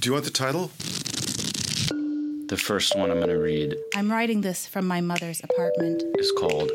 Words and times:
Do 0.00 0.08
you 0.08 0.14
want 0.14 0.24
the 0.24 0.30
title? 0.30 0.70
The 2.48 2.56
first 2.56 2.96
one 2.96 3.10
I'm 3.10 3.18
going 3.18 3.28
to 3.28 3.38
read 3.38 3.76
I'm 3.94 4.10
writing 4.10 4.40
this 4.40 4.66
from 4.66 4.86
my 4.86 5.02
mother's 5.02 5.42
apartment. 5.44 6.02
is 6.18 6.32
called 6.32 6.70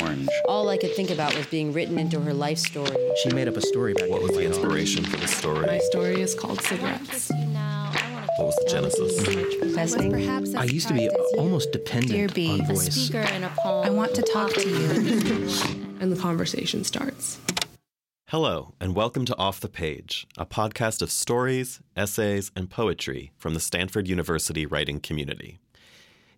Orange. 0.00 0.28
All 0.46 0.68
I 0.68 0.78
could 0.78 0.94
think 0.94 1.10
about 1.10 1.34
was 1.36 1.44
being 1.46 1.72
written 1.72 1.98
into 1.98 2.20
her 2.20 2.32
life 2.32 2.58
story. 2.58 2.96
She 3.24 3.30
made 3.30 3.48
up 3.48 3.56
a 3.56 3.60
story 3.60 3.94
back 3.94 4.08
What 4.08 4.22
was 4.22 4.30
the 4.30 4.36
way 4.36 4.46
off. 4.46 4.54
inspiration 4.54 5.02
for 5.02 5.16
the 5.16 5.26
story? 5.26 5.66
My 5.66 5.78
story 5.78 6.20
is 6.20 6.36
called 6.36 6.62
Cigarettes. 6.62 7.32
What 7.32 8.46
was 8.46 8.56
the 8.62 8.68
genesis? 8.70 9.58
Professing. 9.58 10.12
Perhaps 10.12 10.54
I 10.54 10.64
used 10.64 10.86
to 10.86 10.94
be 10.94 11.08
almost 11.36 11.72
dependent 11.72 12.12
Dear 12.12 12.28
B, 12.28 12.48
on 12.48 12.60
a 12.60 12.64
voice. 12.74 13.12
I 13.12 13.90
want 13.90 14.14
to 14.14 14.22
talk 14.22 14.52
to 14.54 14.68
you. 14.68 15.50
And 16.00 16.12
the 16.12 16.20
conversation 16.20 16.84
starts. 16.84 17.38
Hello, 18.28 18.72
and 18.80 18.96
welcome 18.96 19.26
to 19.26 19.36
Off 19.36 19.60
the 19.60 19.68
Page, 19.68 20.26
a 20.38 20.46
podcast 20.46 21.02
of 21.02 21.10
stories, 21.10 21.80
essays, 21.94 22.50
and 22.56 22.70
poetry 22.70 23.32
from 23.36 23.52
the 23.52 23.60
Stanford 23.60 24.08
University 24.08 24.64
writing 24.64 24.98
community. 24.98 25.58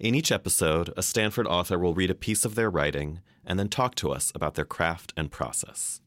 In 0.00 0.16
each 0.16 0.32
episode, 0.32 0.92
a 0.96 1.02
Stanford 1.02 1.46
author 1.46 1.78
will 1.78 1.94
read 1.94 2.10
a 2.10 2.14
piece 2.14 2.44
of 2.44 2.56
their 2.56 2.68
writing 2.68 3.20
and 3.46 3.56
then 3.56 3.68
talk 3.68 3.94
to 3.94 4.10
us 4.10 4.32
about 4.34 4.56
their 4.56 4.64
craft 4.64 5.12
and 5.16 5.30
process. 5.30 6.00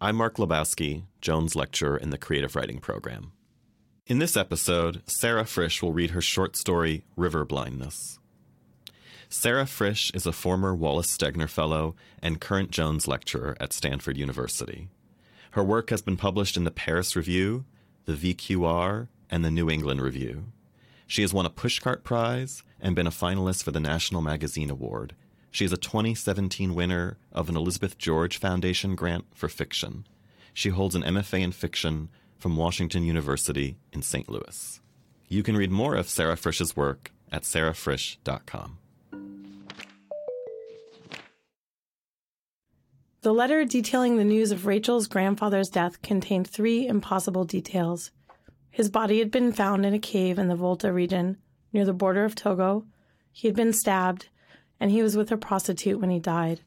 I'm 0.00 0.16
Mark 0.16 0.38
Lebowski, 0.38 1.02
Jones 1.20 1.54
Lecturer 1.54 1.98
in 1.98 2.08
the 2.08 2.16
Creative 2.16 2.56
Writing 2.56 2.78
Program. 2.78 3.32
In 4.06 4.20
this 4.20 4.34
episode, 4.34 5.02
Sarah 5.06 5.44
Frisch 5.44 5.82
will 5.82 5.92
read 5.92 6.12
her 6.12 6.22
short 6.22 6.56
story, 6.56 7.04
River 7.16 7.44
Blindness. 7.44 8.18
Sarah 9.28 9.66
Frisch 9.66 10.10
is 10.14 10.24
a 10.24 10.32
former 10.32 10.74
Wallace 10.74 11.14
Stegner 11.14 11.50
Fellow 11.50 11.94
and 12.22 12.40
current 12.40 12.70
Jones 12.70 13.06
Lecturer 13.06 13.58
at 13.60 13.74
Stanford 13.74 14.16
University. 14.16 14.88
Her 15.58 15.64
work 15.64 15.90
has 15.90 16.02
been 16.02 16.16
published 16.16 16.56
in 16.56 16.62
the 16.62 16.70
Paris 16.70 17.16
Review, 17.16 17.64
the 18.04 18.12
VQR, 18.12 19.08
and 19.28 19.44
the 19.44 19.50
New 19.50 19.68
England 19.68 20.00
Review. 20.00 20.44
She 21.08 21.22
has 21.22 21.34
won 21.34 21.46
a 21.46 21.50
Pushcart 21.50 22.04
Prize 22.04 22.62
and 22.80 22.94
been 22.94 23.08
a 23.08 23.10
finalist 23.10 23.64
for 23.64 23.72
the 23.72 23.80
National 23.80 24.22
Magazine 24.22 24.70
Award. 24.70 25.16
She 25.50 25.64
is 25.64 25.72
a 25.72 25.76
2017 25.76 26.76
winner 26.76 27.18
of 27.32 27.48
an 27.48 27.56
Elizabeth 27.56 27.98
George 27.98 28.38
Foundation 28.38 28.94
grant 28.94 29.24
for 29.34 29.48
fiction. 29.48 30.06
She 30.54 30.68
holds 30.68 30.94
an 30.94 31.02
MFA 31.02 31.40
in 31.40 31.50
fiction 31.50 32.10
from 32.38 32.56
Washington 32.56 33.02
University 33.02 33.78
in 33.92 34.02
St. 34.02 34.28
Louis. 34.28 34.80
You 35.26 35.42
can 35.42 35.56
read 35.56 35.72
more 35.72 35.96
of 35.96 36.08
Sarah 36.08 36.36
Frisch's 36.36 36.76
work 36.76 37.10
at 37.32 37.42
sarahfrisch.com. 37.42 38.78
The 43.22 43.34
letter 43.34 43.64
detailing 43.64 44.16
the 44.16 44.24
news 44.24 44.52
of 44.52 44.64
Rachel's 44.64 45.08
grandfather's 45.08 45.70
death 45.70 46.00
contained 46.02 46.46
three 46.46 46.86
impossible 46.86 47.44
details. 47.44 48.12
His 48.70 48.88
body 48.88 49.18
had 49.18 49.32
been 49.32 49.50
found 49.50 49.84
in 49.84 49.92
a 49.92 49.98
cave 49.98 50.38
in 50.38 50.46
the 50.46 50.54
Volta 50.54 50.92
region, 50.92 51.36
near 51.72 51.84
the 51.84 51.92
border 51.92 52.24
of 52.24 52.36
Togo. 52.36 52.86
He 53.32 53.48
had 53.48 53.56
been 53.56 53.72
stabbed, 53.72 54.28
and 54.78 54.92
he 54.92 55.02
was 55.02 55.16
with 55.16 55.32
a 55.32 55.36
prostitute 55.36 56.00
when 56.00 56.10
he 56.10 56.20
died. 56.20 56.60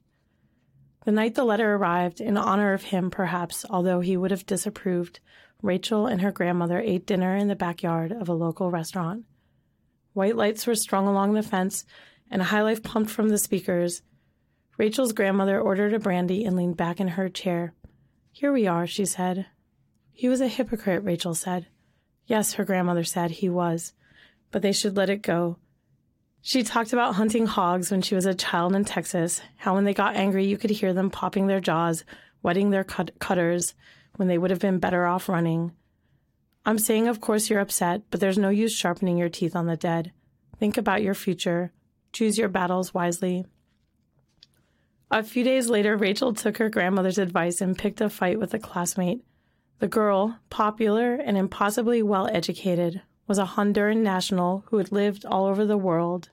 The 1.06 1.14
night 1.14 1.36
the 1.36 1.46
letter 1.46 1.74
arrived, 1.76 2.20
in 2.20 2.36
honor 2.36 2.74
of 2.74 2.84
him 2.84 3.10
perhaps, 3.10 3.66
although 3.70 4.02
he 4.02 4.18
would 4.18 4.32
have 4.32 4.46
disapproved, 4.46 5.22
Rachel 5.62 6.06
and 6.06 6.22
her 6.22 6.34
grandmother 6.34 6.82
ate 6.82 7.06
dinner 7.06 7.34
in 7.34 7.48
the 7.48 7.56
backyard 7.56 8.12
of 8.12 8.28
a 8.28 8.34
local 8.34 8.70
restaurant. 8.70 9.24
White 10.12 10.36
lights 10.36 10.68
were 10.68 10.76
strung 10.76 11.08
along 11.08 11.32
the 11.32 11.44
fence, 11.44 11.86
and 12.30 12.42
a 12.42 12.46
high 12.46 12.62
life 12.62 12.84
pumped 12.84 13.10
from 13.10 13.30
the 13.30 13.38
speakers. 13.38 14.02
Rachel's 14.82 15.14
grandmother 15.14 15.62
ordered 15.62 15.94
a 15.94 16.00
brandy 16.00 16.44
and 16.44 16.56
leaned 16.56 16.76
back 16.76 17.00
in 17.00 17.10
her 17.10 17.30
chair. 17.30 17.76
Here 18.32 18.52
we 18.52 18.66
are, 18.66 18.88
she 18.88 19.06
said. 19.06 19.46
He 20.12 20.28
was 20.28 20.42
a 20.42 20.48
hypocrite, 20.48 21.04
Rachel 21.04 21.36
said. 21.36 21.68
Yes, 22.26 22.54
her 22.54 22.66
grandmother 22.66 23.04
said 23.04 23.30
he 23.30 23.48
was, 23.48 23.94
but 24.50 24.64
they 24.64 24.72
should 24.72 24.98
let 24.98 25.12
it 25.12 25.22
go. 25.22 25.58
She 26.42 26.64
talked 26.64 26.94
about 26.94 27.14
hunting 27.14 27.46
hogs 27.46 27.92
when 27.92 28.02
she 28.02 28.16
was 28.16 28.26
a 28.26 28.34
child 28.34 28.74
in 28.74 28.84
Texas, 28.84 29.40
how 29.58 29.76
when 29.76 29.84
they 29.84 29.94
got 29.94 30.16
angry 30.16 30.46
you 30.46 30.58
could 30.58 30.72
hear 30.72 30.94
them 30.94 31.12
popping 31.12 31.46
their 31.46 31.60
jaws, 31.60 32.04
wetting 32.42 32.72
their 32.72 32.84
cut- 32.84 33.20
cutters, 33.20 33.76
when 34.16 34.30
they 34.30 34.40
would 34.40 34.50
have 34.50 34.60
been 34.60 34.80
better 34.80 35.06
off 35.06 35.30
running. 35.30 35.74
I'm 36.66 36.80
saying, 36.80 37.08
of 37.08 37.22
course, 37.22 37.52
you're 37.52 37.60
upset, 37.60 38.02
but 38.10 38.20
there's 38.20 38.40
no 38.40 38.50
use 38.50 38.74
sharpening 38.74 39.20
your 39.20 39.30
teeth 39.30 39.56
on 39.56 39.68
the 39.68 39.78
dead. 39.78 40.12
Think 40.58 40.76
about 40.76 41.04
your 41.04 41.14
future. 41.14 41.72
Choose 42.12 42.40
your 42.40 42.50
battles 42.50 42.96
wisely. 42.96 43.46
A 45.14 45.24
few 45.24 45.44
days 45.44 45.70
later, 45.70 45.98
Rachel 45.98 46.34
took 46.34 46.58
her 46.58 46.70
grandmother's 46.70 47.18
advice 47.18 47.60
and 47.60 47.78
picked 47.78 48.00
a 48.00 48.10
fight 48.10 48.40
with 48.40 48.54
a 48.54 48.60
classmate. 48.60 49.22
The 49.80 49.90
girl, 49.90 50.40
popular 50.50 51.16
and 51.16 51.38
impossibly 51.38 52.02
well 52.02 52.30
educated, 52.32 53.02
was 53.28 53.38
a 53.38 53.44
Honduran 53.44 54.04
national 54.04 54.64
who 54.68 54.78
had 54.78 54.94
lived 54.94 55.26
all 55.26 55.48
over 55.48 55.66
the 55.66 55.78
world, 55.78 56.30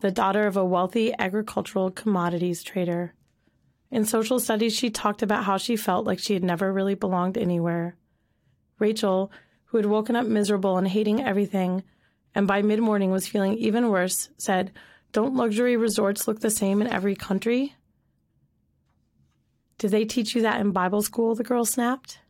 the 0.00 0.10
daughter 0.10 0.46
of 0.46 0.56
a 0.56 0.64
wealthy 0.64 1.12
agricultural 1.18 1.90
commodities 1.90 2.62
trader. 2.62 3.12
In 3.90 4.06
social 4.06 4.40
studies, 4.40 4.74
she 4.74 4.88
talked 4.88 5.20
about 5.20 5.44
how 5.44 5.58
she 5.58 5.76
felt 5.76 6.06
like 6.06 6.18
she 6.18 6.32
had 6.32 6.42
never 6.42 6.72
really 6.72 6.94
belonged 6.94 7.36
anywhere. 7.36 7.96
Rachel, 8.78 9.30
who 9.66 9.76
had 9.76 9.84
woken 9.84 10.16
up 10.16 10.26
miserable 10.26 10.78
and 10.78 10.88
hating 10.88 11.22
everything, 11.22 11.82
and 12.34 12.46
by 12.46 12.62
mid 12.62 12.80
morning 12.80 13.10
was 13.10 13.28
feeling 13.28 13.58
even 13.58 13.90
worse, 13.90 14.30
said, 14.38 14.72
Don't 15.12 15.36
luxury 15.36 15.76
resorts 15.76 16.26
look 16.26 16.40
the 16.40 16.48
same 16.48 16.80
in 16.80 16.88
every 16.88 17.14
country? 17.14 17.74
Did 19.82 19.90
they 19.90 20.04
teach 20.04 20.36
you 20.36 20.42
that 20.42 20.60
in 20.60 20.70
Bible 20.70 21.02
school? 21.02 21.34
The 21.34 21.42
girl 21.42 21.64
snapped. 21.64 22.20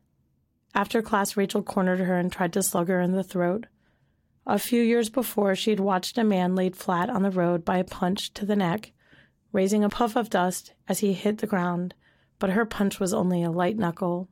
After 0.74 1.02
class, 1.02 1.36
Rachel 1.36 1.62
cornered 1.62 2.00
her 2.00 2.16
and 2.16 2.32
tried 2.32 2.54
to 2.54 2.62
slug 2.62 2.88
her 2.88 2.98
in 2.98 3.12
the 3.12 3.22
throat. 3.22 3.66
A 4.46 4.58
few 4.58 4.80
years 4.82 5.10
before, 5.10 5.54
she 5.54 5.68
had 5.68 5.78
watched 5.78 6.16
a 6.16 6.24
man 6.24 6.54
laid 6.54 6.76
flat 6.76 7.10
on 7.10 7.22
the 7.22 7.30
road 7.30 7.62
by 7.62 7.76
a 7.76 7.84
punch 7.84 8.32
to 8.32 8.46
the 8.46 8.56
neck, 8.56 8.92
raising 9.52 9.84
a 9.84 9.91
puff 9.91 10.16
of 10.16 10.30
dust 10.30 10.72
as 10.88 11.00
he 11.00 11.12
hit 11.12 11.38
the 11.38 11.46
ground, 11.46 11.92
but 12.38 12.48
her 12.48 12.64
punch 12.64 12.98
was 12.98 13.12
only 13.12 13.42
a 13.42 13.50
light 13.50 13.76
knuckle. 13.76 14.30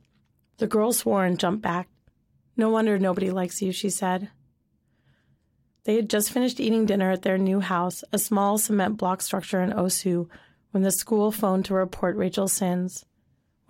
The 0.57 0.67
girl 0.67 0.95
swore 0.95 1.27
and 1.27 1.39
jumped 1.39 1.61
back. 1.61 1.91
No 2.57 2.71
wonder 2.71 2.99
nobody 2.99 3.31
likes 3.31 3.61
you, 3.61 3.71
she 3.71 3.91
said. 3.91 4.31
They 5.85 5.97
had 5.97 6.09
just 6.09 6.33
finished 6.33 6.59
eating 6.59 6.87
dinner 6.87 7.11
at 7.11 7.21
their 7.21 7.37
new 7.37 7.61
house, 7.61 8.03
a 8.15 8.19
small 8.19 8.57
cement 8.57 8.97
block 8.97 9.21
structure 9.21 9.61
in 9.61 9.73
Osu, 9.73 10.27
when 10.71 10.85
the 10.85 10.91
school 10.91 11.31
phoned 11.31 11.67
to 11.67 11.75
report 11.75 12.17
Rachel's 12.17 12.55
sins. 12.55 13.05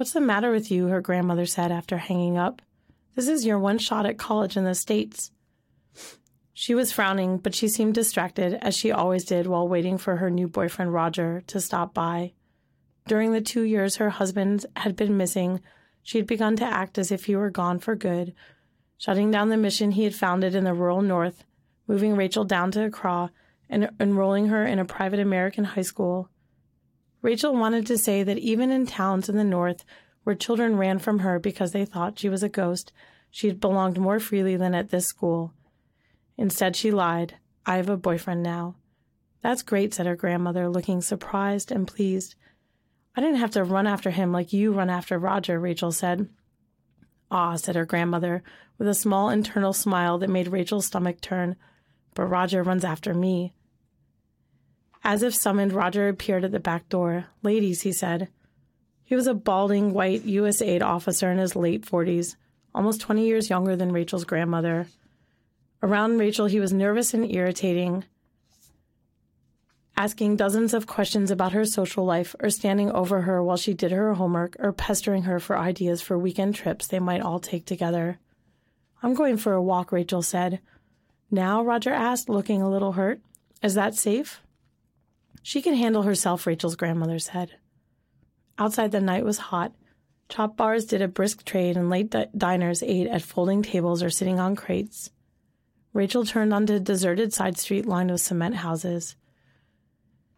What's 0.01 0.13
the 0.13 0.21
matter 0.23 0.51
with 0.51 0.71
you? 0.71 0.87
her 0.87 1.03
grandmother 1.03 1.45
said 1.45 1.71
after 1.71 1.99
hanging 1.99 2.39
up. 2.39 2.63
This 3.17 3.29
is 3.29 3.45
your 3.45 3.59
one 3.59 3.77
shot 3.77 4.07
at 4.07 4.17
college 4.17 4.57
in 4.57 4.65
the 4.65 4.75
States. 4.75 5.31
She 6.55 6.75
was 6.75 6.91
frowning, 6.91 7.37
but 7.37 7.55
she 7.55 7.69
seemed 7.69 7.93
distracted, 7.93 8.55
as 8.63 8.75
she 8.75 8.91
always 8.91 9.27
did 9.27 9.47
while 9.47 9.69
waiting 9.69 9.99
for 9.99 10.17
her 10.17 10.31
new 10.31 10.49
boyfriend 10.49 10.95
Roger 10.95 11.43
to 11.49 11.61
stop 11.61 11.93
by. 11.93 12.33
During 13.09 13.33
the 13.33 13.43
two 13.43 13.61
years 13.61 13.97
her 13.97 14.09
husband 14.09 14.65
had 14.75 14.97
been 14.97 15.19
missing, 15.19 15.61
she 16.03 16.17
had 16.17 16.27
begun 16.27 16.57
to 16.57 16.65
act 16.65 16.97
as 16.97 17.13
if 17.13 17.27
he 17.27 17.37
were 17.37 17.51
gone 17.51 17.79
for 17.79 17.95
good, 17.95 18.33
shutting 18.97 19.31
down 19.31 19.51
the 19.51 19.59
mission 19.59 19.91
he 19.91 20.05
had 20.05 20.15
founded 20.15 20.55
in 20.55 20.65
the 20.65 20.73
rural 20.73 21.03
north, 21.03 21.45
moving 21.87 22.17
Rachel 22.17 22.45
down 22.45 22.71
to 22.71 22.87
Accra, 22.87 23.33
and 23.69 23.91
enrolling 24.01 24.47
her 24.47 24.65
in 24.65 24.79
a 24.79 24.87
private 24.87 25.21
American 25.21 25.65
high 25.65 25.83
school. 25.83 26.31
Rachel 27.23 27.55
wanted 27.55 27.87
to 27.87 27.99
say 27.99 28.23
that 28.23 28.39
even 28.39 28.71
in 28.71 28.87
towns 28.87 29.29
in 29.29 29.37
the 29.37 29.45
north 29.45 29.85
where 30.25 30.37
children 30.37 30.77
ran 30.77 30.99
from 30.99 31.21
her 31.21 31.39
because 31.39 31.73
they 31.73 31.85
thought 31.85 32.19
she 32.19 32.29
was 32.29 32.43
a 32.43 32.49
ghost, 32.49 32.93
she 33.31 33.53
belonged 33.53 33.99
more 33.99 34.19
freely 34.19 34.57
than 34.57 34.75
at 34.75 34.91
this 34.91 35.07
school. 35.07 35.53
Instead, 36.37 36.77
she 36.77 36.91
lied. 36.91 37.37
I 37.67 37.77
have 37.77 37.89
a 37.89 37.97
boyfriend 37.97 38.43
now. 38.43 38.77
That's 39.43 39.63
great, 39.63 39.95
said 39.95 40.07
her 40.07 40.17
grandmother, 40.17 40.69
looking 40.69 41.01
surprised 41.01 41.71
and 41.71 41.87
pleased. 41.87 42.35
I 43.17 43.21
didn't 43.21 43.41
have 43.41 43.51
to 43.53 43.65
run 43.65 43.87
after 43.87 44.11
him 44.11 44.33
like 44.33 44.53
you 44.53 44.73
run 44.73 44.91
after 44.91 45.19
Roger, 45.19 45.59
Rachel 45.59 45.93
said. 45.93 46.29
Ah, 47.31 47.57
said 47.57 47.77
her 47.77 47.85
grandmother, 47.85 48.43
with 48.79 48.89
a 48.89 48.95
small 48.95 49.31
internal 49.31 49.73
smile 49.73 50.19
that 50.19 50.31
made 50.31 50.49
Rachel's 50.49 50.87
stomach 50.87 51.21
turn. 51.21 51.57
But 52.15 52.27
Roger 52.27 52.63
runs 52.63 52.85
after 52.85 53.15
me. 53.15 53.55
As 55.11 55.25
if 55.25 55.35
summoned, 55.35 55.73
Roger 55.73 56.09
appeared 56.09 56.45
at 56.45 56.53
the 56.53 56.61
back 56.61 56.89
door. 56.89 57.27
Ladies, 57.43 57.81
he 57.81 57.91
said. 57.91 58.29
He 59.03 59.17
was 59.17 59.27
a 59.27 59.35
balding, 59.35 59.93
white 59.93 60.25
U.S. 60.25 60.63
aid 60.63 60.83
officer 60.83 61.33
in 61.33 61.39
his 61.39 61.57
late 61.57 61.85
40s, 61.85 62.37
almost 62.73 63.01
20 63.01 63.27
years 63.27 63.51
younger 63.51 63.75
than 63.75 63.91
Rachel's 63.91 64.23
grandmother. 64.23 64.87
Around 65.83 66.19
Rachel, 66.19 66.47
he 66.47 66.61
was 66.61 66.73
nervous 66.73 67.13
and 67.13 67.29
irritating, 67.29 68.05
asking 69.97 70.37
dozens 70.37 70.75
of 70.75 70.87
questions 70.87 71.33
about 71.33 71.55
her 71.55 71.65
social 71.65 72.05
life 72.05 72.37
or 72.39 72.49
standing 72.49 72.93
over 72.93 73.23
her 73.23 73.43
while 73.43 73.57
she 73.57 73.75
did 73.75 73.91
her 73.91 74.15
homework 74.15 74.55
or 74.61 74.73
pestering 74.73 75.25
her 75.25 75.41
for 75.41 75.59
ideas 75.59 76.01
for 76.01 76.17
weekend 76.17 76.55
trips 76.55 76.87
they 76.87 77.01
might 77.01 77.21
all 77.21 77.41
take 77.41 77.67
together. 77.67 78.21
I'm 79.03 79.15
going 79.15 79.39
for 79.39 79.55
a 79.55 79.63
walk, 79.63 79.91
Rachel 79.91 80.23
said. 80.23 80.61
Now? 81.33 81.65
Roger 81.65 81.91
asked, 81.91 82.29
looking 82.29 82.63
a 82.63 82.71
little 82.71 82.93
hurt. 82.93 83.21
Is 83.61 83.75
that 83.75 83.97
safe? 83.97 84.41
She 85.43 85.63
can 85.63 85.75
handle 85.75 86.03
herself, 86.03 86.47
Rachel's 86.47 86.77
grandmother 86.77 87.19
said. 87.19 87.53
Outside 88.59 88.93
the 88.93 89.01
night 89.01 89.25
was 89.25 89.39
hot. 89.39 89.73
Chop 90.29 90.57
bars 90.57 90.85
did 90.85 91.03
a 91.03 91.09
brisk 91.09 91.45
trade, 91.45 91.77
and 91.77 91.91
late 91.91 92.11
di- 92.11 92.29
diners 92.37 92.83
ate 92.83 93.09
at 93.09 93.23
folding 93.23 93.63
tables 93.63 94.03
or 94.03 94.11
sitting 94.11 94.39
on 94.39 94.55
crates. 94.55 95.11
Rachel 95.93 96.25
turned 96.25 96.55
onto 96.55 96.75
a 96.75 96.81
deserted 96.81 97.33
side 97.33 97.59
street 97.59 97.87
lined 97.87 98.11
with 98.11 98.21
cement 98.21 98.57
houses. 98.57 99.17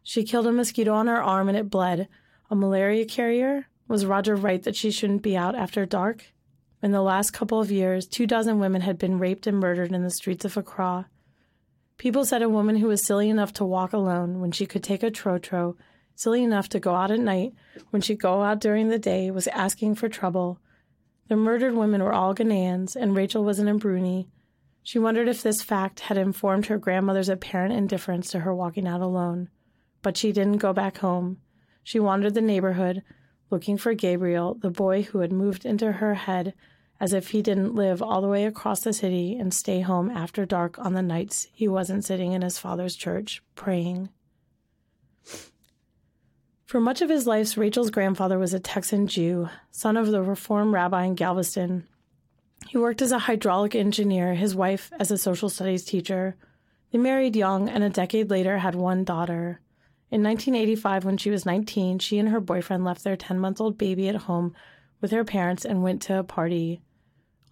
She 0.03 0.25
killed 0.25 0.47
a 0.47 0.53
mosquito 0.53 0.95
on 0.95 1.09
her 1.09 1.23
arm 1.23 1.49
and 1.49 1.59
it 1.59 1.69
bled. 1.69 2.09
A 2.51 2.57
malaria 2.57 3.05
carrier? 3.05 3.67
Was 3.89 4.07
Roger 4.07 4.35
right 4.35 4.63
that 4.63 4.77
she 4.77 4.91
shouldn't 4.91 5.23
be 5.23 5.37
out 5.37 5.55
after 5.55 5.85
dark? 5.85 6.33
In 6.83 6.93
the 6.93 7.03
last 7.03 7.33
couple 7.33 7.61
of 7.61 7.71
years, 7.71 8.07
two 8.07 8.27
dozen 8.27 8.59
women 8.59 8.81
had 8.81 8.99
been 8.99 9.19
raped 9.19 9.47
and 9.47 9.59
murdered 9.61 9.93
in 9.93 10.03
the 10.03 10.11
streets 10.11 10.45
of 10.45 10.57
Accra. 10.57 11.09
People 12.03 12.25
said 12.25 12.43
a 12.43 12.49
woman 12.49 12.75
who 12.75 12.89
was 12.89 13.01
silly 13.01 13.31
enough 13.31 13.53
to 13.53 13.65
walk 13.65 13.93
alone 13.93 14.41
when 14.41 14.51
she 14.51 14.67
could 14.67 14.83
take 14.83 15.05
a 15.05 15.11
trotro, 15.13 15.77
silly 16.17 16.43
enough 16.43 16.69
to 16.71 16.81
go 16.81 16.97
out 16.97 17.13
at 17.13 17.21
night 17.21 17.55
when 17.91 18.03
she'd 18.03 18.19
go 18.19 18.43
out 18.43 18.61
during 18.61 18.89
the 18.89 18.99
day, 18.99 19.31
was 19.31 19.47
asking 19.47 19.95
for 19.95 20.09
trouble. 20.09 20.59
The 21.29 21.37
murdered 21.37 21.75
women 21.75 22.03
were 22.03 22.13
all 22.13 22.35
Ghanaians, 22.35 22.97
and 22.97 23.15
Rachel 23.15 23.45
was 23.45 23.61
an 23.61 23.69
Imbruni. 23.69 24.27
She 24.83 24.99
wondered 24.99 25.29
if 25.29 25.45
this 25.45 25.63
fact 25.63 26.01
had 26.01 26.19
informed 26.19 26.67
her 26.67 26.77
grandmother's 26.77 27.29
apparent 27.29 27.73
indifference 27.73 28.33
to 28.33 28.41
her 28.41 28.53
walking 28.53 28.89
out 28.89 29.01
alone. 29.01 29.49
But 30.03 30.17
she 30.17 30.33
didn't 30.33 30.59
go 30.59 30.73
back 30.73 30.99
home. 30.99 31.39
She 31.85 32.01
wandered 32.01 32.35
the 32.35 32.41
neighborhood, 32.41 33.05
looking 33.49 33.77
for 33.77 33.95
Gabriel, 33.95 34.55
the 34.55 34.71
boy 34.71 35.03
who 35.03 35.21
had 35.21 35.31
moved 35.31 35.65
into 35.65 35.93
her 35.93 36.15
head 36.15 36.53
as 37.03 37.13
if 37.13 37.31
he 37.31 37.43
didn't 37.43 37.75
live 37.75 38.01
all 38.01 38.21
the 38.21 38.29
way 38.29 38.45
across 38.45 38.83
the 38.83 38.93
city 38.93 39.35
and 39.35 39.53
stay 39.53 39.81
home 39.81 40.09
after 40.09 40.47
dark 40.47 40.79
on 40.79 40.95
the 40.95 41.03
nights 41.03 41.49
he 41.53 41.67
wasn't 41.67 42.05
sitting 42.05 42.31
in 42.31 42.43
his 42.43 42.61
father's 42.61 42.95
church 42.95 43.43
praying. 43.57 44.09
For 46.65 46.81
much 46.81 47.03
of 47.03 47.11
his 47.11 47.27
life, 47.27 47.57
Rachel's 47.57 47.91
grandfather 47.91 48.39
was 48.39 48.55
a 48.55 48.61
Texan 48.61 49.09
Jew, 49.09 49.49
son 49.73 49.97
of 49.97 50.13
the 50.13 50.23
Reform 50.23 50.73
rabbi 50.73 51.05
in 51.07 51.17
Galveston. 51.17 51.89
He 52.69 52.79
worked 52.79 53.03
as 53.03 53.11
a 53.11 53.19
hydraulic 53.19 53.75
engineer, 53.75 54.35
his 54.35 54.55
wife 54.55 54.93
as 55.01 55.11
a 55.11 55.19
social 55.19 55.49
studies 55.49 55.85
teacher. 55.85 56.37
They 56.93 56.99
married 56.99 57.35
young 57.35 57.69
and 57.69 57.83
a 57.83 57.91
decade 57.91 58.31
later 58.31 58.59
had 58.59 58.77
one 58.77 59.03
daughter. 59.03 59.61
In 60.13 60.23
1985, 60.23 61.05
when 61.05 61.17
she 61.17 61.31
was 61.31 61.45
19, 61.45 61.99
she 61.99 62.21
and 62.21 62.29
her 62.29 62.41
boyfriend 62.41 62.85
left 62.85 63.03
their 63.03 63.17
10 63.17 63.41
month 63.41 63.61
old 63.61 63.77
baby 63.77 64.09
at 64.09 64.15
home 64.15 64.55
with 65.01 65.11
her 65.11 65.25
parents 65.25 65.65
and 65.65 65.83
went 65.83 66.01
to 66.03 66.21
a 66.21 66.23
party. 66.23 66.81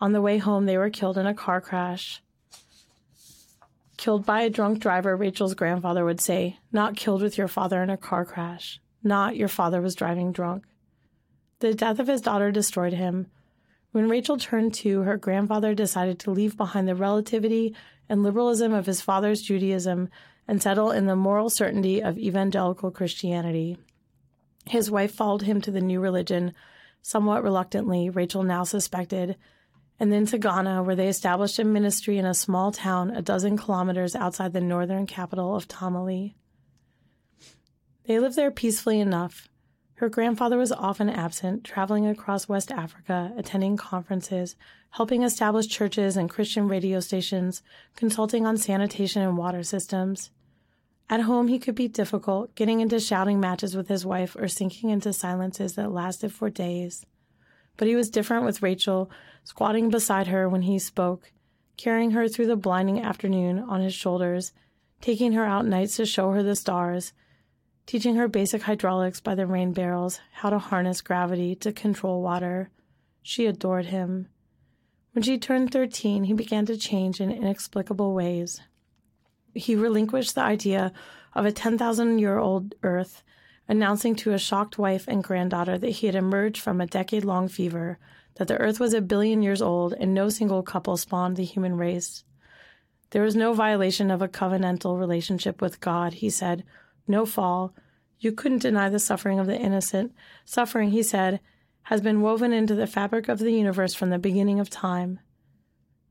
On 0.00 0.12
the 0.12 0.22
way 0.22 0.38
home, 0.38 0.66
they 0.66 0.78
were 0.78 0.90
killed 0.90 1.18
in 1.18 1.26
a 1.26 1.34
car 1.34 1.60
crash. 1.60 2.22
Killed 3.96 4.24
by 4.24 4.40
a 4.40 4.50
drunk 4.50 4.78
driver, 4.78 5.14
Rachel's 5.14 5.54
grandfather 5.54 6.06
would 6.06 6.20
say, 6.20 6.58
Not 6.72 6.96
killed 6.96 7.20
with 7.20 7.36
your 7.36 7.48
father 7.48 7.82
in 7.82 7.90
a 7.90 7.98
car 7.98 8.24
crash. 8.24 8.80
Not 9.02 9.36
your 9.36 9.48
father 9.48 9.82
was 9.82 9.94
driving 9.94 10.32
drunk. 10.32 10.64
The 11.58 11.74
death 11.74 11.98
of 11.98 12.06
his 12.06 12.22
daughter 12.22 12.50
destroyed 12.50 12.94
him. 12.94 13.26
When 13.92 14.08
Rachel 14.08 14.38
turned 14.38 14.72
two, 14.72 15.02
her 15.02 15.18
grandfather 15.18 15.74
decided 15.74 16.18
to 16.20 16.30
leave 16.30 16.56
behind 16.56 16.88
the 16.88 16.94
relativity 16.94 17.74
and 18.08 18.22
liberalism 18.22 18.72
of 18.72 18.86
his 18.86 19.02
father's 19.02 19.42
Judaism 19.42 20.08
and 20.48 20.62
settle 20.62 20.90
in 20.90 21.06
the 21.06 21.14
moral 21.14 21.50
certainty 21.50 22.02
of 22.02 22.16
evangelical 22.16 22.90
Christianity. 22.90 23.76
His 24.66 24.90
wife 24.90 25.12
followed 25.12 25.42
him 25.42 25.60
to 25.60 25.70
the 25.70 25.80
new 25.80 26.00
religion, 26.00 26.54
somewhat 27.02 27.42
reluctantly, 27.42 28.08
Rachel 28.08 28.42
now 28.42 28.64
suspected, 28.64 29.36
and 30.00 30.10
then 30.10 30.24
to 30.26 30.38
Ghana, 30.38 30.82
where 30.82 30.96
they 30.96 31.08
established 31.08 31.58
a 31.58 31.64
ministry 31.64 32.16
in 32.16 32.24
a 32.24 32.32
small 32.32 32.72
town 32.72 33.10
a 33.10 33.20
dozen 33.20 33.58
kilometers 33.58 34.16
outside 34.16 34.54
the 34.54 34.60
northern 34.60 35.06
capital 35.06 35.54
of 35.54 35.68
Tamale. 35.68 36.34
They 38.06 38.18
lived 38.18 38.34
there 38.34 38.50
peacefully 38.50 38.98
enough. 38.98 39.48
Her 39.96 40.08
grandfather 40.08 40.56
was 40.56 40.72
often 40.72 41.10
absent, 41.10 41.64
traveling 41.64 42.06
across 42.06 42.48
West 42.48 42.72
Africa, 42.72 43.34
attending 43.36 43.76
conferences, 43.76 44.56
helping 44.92 45.22
establish 45.22 45.68
churches 45.68 46.16
and 46.16 46.30
Christian 46.30 46.66
radio 46.66 47.00
stations, 47.00 47.62
consulting 47.94 48.46
on 48.46 48.56
sanitation 48.56 49.20
and 49.20 49.36
water 49.36 49.62
systems. 49.62 50.30
At 51.10 51.20
home, 51.20 51.48
he 51.48 51.58
could 51.58 51.74
be 51.74 51.88
difficult, 51.88 52.54
getting 52.54 52.80
into 52.80 52.98
shouting 53.00 53.38
matches 53.38 53.76
with 53.76 53.88
his 53.88 54.06
wife 54.06 54.34
or 54.34 54.48
sinking 54.48 54.88
into 54.88 55.12
silences 55.12 55.74
that 55.74 55.92
lasted 55.92 56.32
for 56.32 56.48
days. 56.48 57.04
But 57.76 57.88
he 57.88 57.96
was 57.96 58.10
different 58.10 58.44
with 58.44 58.62
Rachel, 58.62 59.10
squatting 59.44 59.90
beside 59.90 60.26
her 60.26 60.48
when 60.48 60.62
he 60.62 60.78
spoke, 60.78 61.32
carrying 61.76 62.10
her 62.10 62.28
through 62.28 62.46
the 62.46 62.56
blinding 62.56 63.00
afternoon 63.00 63.58
on 63.58 63.80
his 63.80 63.94
shoulders, 63.94 64.52
taking 65.00 65.32
her 65.32 65.44
out 65.44 65.66
nights 65.66 65.96
to 65.96 66.06
show 66.06 66.32
her 66.32 66.42
the 66.42 66.56
stars, 66.56 67.12
teaching 67.86 68.16
her 68.16 68.28
basic 68.28 68.62
hydraulics 68.62 69.20
by 69.20 69.34
the 69.34 69.46
rain 69.46 69.72
barrels, 69.72 70.20
how 70.32 70.50
to 70.50 70.58
harness 70.58 71.00
gravity 71.00 71.54
to 71.56 71.72
control 71.72 72.22
water. 72.22 72.70
She 73.22 73.46
adored 73.46 73.86
him. 73.86 74.28
When 75.12 75.22
she 75.22 75.38
turned 75.38 75.72
13, 75.72 76.24
he 76.24 76.32
began 76.32 76.66
to 76.66 76.76
change 76.76 77.20
in 77.20 77.32
inexplicable 77.32 78.14
ways. 78.14 78.60
He 79.54 79.74
relinquished 79.74 80.34
the 80.34 80.42
idea 80.42 80.92
of 81.34 81.44
a 81.44 81.52
10,000 81.52 82.18
year 82.18 82.38
old 82.38 82.74
Earth, 82.82 83.22
announcing 83.70 84.16
to 84.16 84.32
a 84.32 84.38
shocked 84.38 84.78
wife 84.78 85.04
and 85.06 85.22
granddaughter 85.22 85.78
that 85.78 85.90
he 85.90 86.06
had 86.06 86.16
emerged 86.16 86.60
from 86.60 86.80
a 86.80 86.86
decade 86.86 87.24
long 87.24 87.46
fever 87.46 88.00
that 88.34 88.48
the 88.48 88.56
earth 88.56 88.80
was 88.80 88.92
a 88.92 89.00
billion 89.00 89.42
years 89.42 89.62
old 89.62 89.94
and 89.94 90.12
no 90.12 90.28
single 90.28 90.60
couple 90.60 90.96
spawned 90.96 91.36
the 91.36 91.44
human 91.44 91.76
race. 91.76 92.24
There 93.10 93.22
was 93.22 93.36
no 93.36 93.52
violation 93.52 94.10
of 94.10 94.22
a 94.22 94.28
covenantal 94.28 94.98
relationship 94.98 95.62
with 95.62 95.80
God, 95.80 96.14
he 96.14 96.30
said, 96.30 96.64
no 97.06 97.24
fall. 97.24 97.72
You 98.18 98.32
couldn't 98.32 98.62
deny 98.62 98.88
the 98.88 98.98
suffering 98.98 99.38
of 99.38 99.46
the 99.46 99.58
innocent. 99.58 100.14
Suffering, 100.44 100.90
he 100.90 101.04
said, 101.04 101.38
has 101.82 102.00
been 102.00 102.22
woven 102.22 102.52
into 102.52 102.74
the 102.74 102.88
fabric 102.88 103.28
of 103.28 103.38
the 103.38 103.52
universe 103.52 103.94
from 103.94 104.10
the 104.10 104.18
beginning 104.18 104.58
of 104.58 104.68
time. 104.68 105.20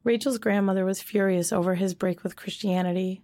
Rachel's 0.05 0.37
grandmother 0.37 0.85
was 0.85 1.01
furious 1.01 1.51
over 1.51 1.75
his 1.75 1.93
break 1.93 2.23
with 2.23 2.37
Christianity. 2.37 3.21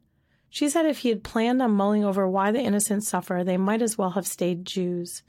She 0.49 0.69
said 0.69 0.85
if 0.85 0.99
he 0.99 1.09
had 1.09 1.23
planned 1.23 1.61
on 1.61 1.71
mulling 1.71 2.05
over 2.05 2.27
why 2.27 2.51
the 2.51 2.61
innocent 2.61 3.03
suffer, 3.03 3.43
they 3.43 3.57
might 3.57 3.81
as 3.81 3.97
well 3.97 4.11
have 4.11 4.27
stayed 4.27 4.65
Jews. 4.65 5.23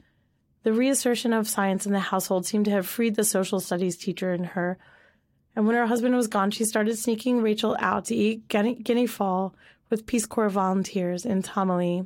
The 0.63 0.73
reassertion 0.73 1.33
of 1.33 1.47
science 1.47 1.85
in 1.85 1.93
the 1.93 1.99
household 1.99 2.45
seemed 2.45 2.65
to 2.65 2.71
have 2.71 2.87
freed 2.87 3.15
the 3.15 3.23
social 3.23 3.59
studies 3.59 3.97
teacher 3.97 4.33
in 4.33 4.43
her. 4.43 4.77
And 5.55 5.65
when 5.65 5.75
her 5.75 5.87
husband 5.87 6.15
was 6.15 6.27
gone, 6.27 6.51
she 6.51 6.65
started 6.65 6.97
sneaking 6.97 7.41
Rachel 7.41 7.75
out 7.79 8.05
to 8.05 8.15
eat 8.15 8.47
guinea, 8.47 8.75
guinea 8.75 9.07
fowl 9.07 9.55
with 9.89 10.05
Peace 10.05 10.25
Corps 10.25 10.49
volunteers 10.49 11.25
in 11.25 11.41
Tamale 11.41 12.05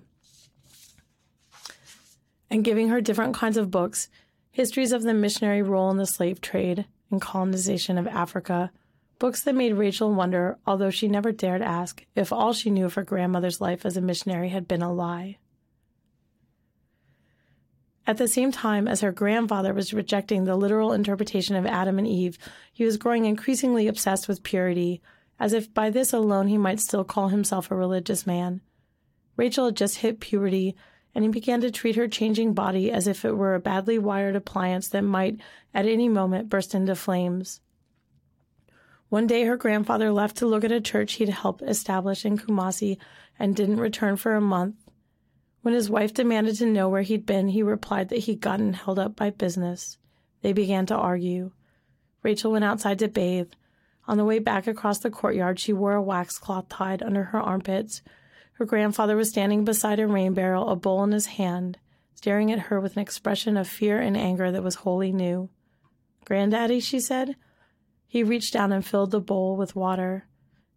and 2.52 2.66
giving 2.66 2.90
her 2.90 3.02
different 3.02 3.34
kinds 3.34 3.57
of 3.57 3.72
books 3.72 4.10
histories 4.52 4.92
of 4.92 5.04
the 5.04 5.14
missionary 5.14 5.62
role 5.62 5.90
in 5.90 5.98
the 5.98 6.06
slave 6.06 6.42
trade 6.42 6.86
and 7.10 7.22
colonization 7.22 7.98
of 7.98 8.06
Africa, 8.07 8.72
books 9.21 9.44
that 9.44 9.53
made 9.53 9.73
Rachel 9.73 10.12
wonder, 10.12 10.57
although 10.65 10.89
she 10.89 11.07
never 11.07 11.31
dared 11.31 11.61
ask, 11.61 12.04
if 12.16 12.33
all 12.33 12.54
she 12.54 12.71
knew 12.71 12.85
of 12.85 12.95
her 12.95 13.04
grandmother's 13.04 13.61
life 13.61 13.85
as 13.85 13.95
a 13.95 14.01
missionary 14.01 14.49
had 14.49 14.68
been 14.68 14.81
a 14.81 14.92
lie. 14.92 15.37
At 18.07 18.18
the 18.18 18.28
same 18.28 18.51
time 18.51 18.87
as 18.87 19.01
her 19.01 19.11
grandfather 19.11 19.75
was 19.75 19.94
rejecting 19.94 20.45
the 20.45 20.56
literal 20.56 20.92
interpretation 20.92 21.56
of 21.56 21.68
Adam 21.68 21.99
and 21.99 22.07
Eve, 22.07 22.40
he 22.73 22.83
was 22.83 22.97
growing 22.97 23.25
increasingly 23.25 23.87
obsessed 23.87 24.28
with 24.28 24.42
purity, 24.42 25.04
as 25.40 25.54
if 25.54 25.71
by 25.71 25.92
this 25.92 26.11
alone 26.11 26.47
he 26.47 26.57
might 26.57 26.80
still 26.80 27.04
call 27.04 27.28
himself 27.28 27.69
a 27.69 27.75
religious 27.75 28.25
man. 28.25 28.59
Rachel 29.37 29.66
had 29.66 29.78
just 29.78 29.99
hit 29.99 30.19
puberty, 30.19 30.75
and 31.13 31.23
he 31.23 31.30
began 31.30 31.61
to 31.61 31.69
treat 31.69 31.95
her 31.95 32.07
changing 32.07 32.56
body 32.56 32.92
as 32.92 33.06
if 33.06 33.23
it 33.23 33.37
were 33.37 33.54
a 33.54 33.59
badly 33.59 33.99
wired 33.99 34.35
appliance 34.35 34.87
that 34.87 35.04
might, 35.04 35.37
at 35.75 35.85
any 35.85 36.09
moment, 36.09 36.49
burst 36.49 36.73
into 36.73 36.95
flames. 36.95 37.61
One 39.11 39.27
day 39.27 39.44
her 39.44 39.57
grandfather 39.57 40.09
left 40.09 40.37
to 40.37 40.45
look 40.45 40.63
at 40.63 40.71
a 40.71 40.80
church 40.80 41.15
he'd 41.15 41.27
helped 41.27 41.61
establish 41.63 42.23
in 42.23 42.37
Kumasi 42.37 42.97
and 43.37 43.53
didn't 43.53 43.81
return 43.81 44.15
for 44.15 44.35
a 44.35 44.39
month. 44.39 44.75
When 45.63 45.73
his 45.73 45.89
wife 45.89 46.13
demanded 46.13 46.56
to 46.59 46.65
know 46.65 46.87
where 46.87 47.01
he'd 47.01 47.25
been, 47.25 47.49
he 47.49 47.61
replied 47.61 48.07
that 48.07 48.19
he'd 48.19 48.39
gotten 48.39 48.71
held 48.71 48.97
up 48.97 49.18
by 49.18 49.31
business. 49.31 49.97
They 50.44 50.53
began 50.53 50.85
to 50.85 50.95
argue. 50.95 51.51
Rachel 52.23 52.53
went 52.53 52.63
outside 52.63 52.99
to 52.99 53.09
bathe. 53.09 53.51
On 54.07 54.15
the 54.15 54.23
way 54.23 54.39
back 54.39 54.65
across 54.65 54.99
the 54.99 55.11
courtyard, 55.11 55.59
she 55.59 55.73
wore 55.73 55.95
a 55.95 56.01
wax 56.01 56.39
cloth 56.39 56.69
tied 56.69 57.03
under 57.03 57.25
her 57.25 57.41
armpits. 57.41 58.01
Her 58.53 58.65
grandfather 58.65 59.18
was 59.18 59.27
standing 59.27 59.65
beside 59.65 59.99
a 59.99 60.07
rain 60.07 60.33
barrel, 60.33 60.69
a 60.69 60.77
bowl 60.77 61.03
in 61.03 61.11
his 61.11 61.25
hand, 61.25 61.77
staring 62.15 62.49
at 62.49 62.59
her 62.59 62.80
with 62.80 62.95
an 62.95 63.01
expression 63.01 63.57
of 63.57 63.68
fear 63.68 63.99
and 63.99 64.15
anger 64.15 64.53
that 64.53 64.63
was 64.63 64.75
wholly 64.75 65.11
new. 65.11 65.49
Granddaddy, 66.23 66.80
she 66.80 67.01
said. 67.01 67.35
He 68.11 68.23
reached 68.23 68.51
down 68.51 68.73
and 68.73 68.85
filled 68.85 69.11
the 69.11 69.21
bowl 69.21 69.56
with 69.56 69.73
water. 69.73 70.25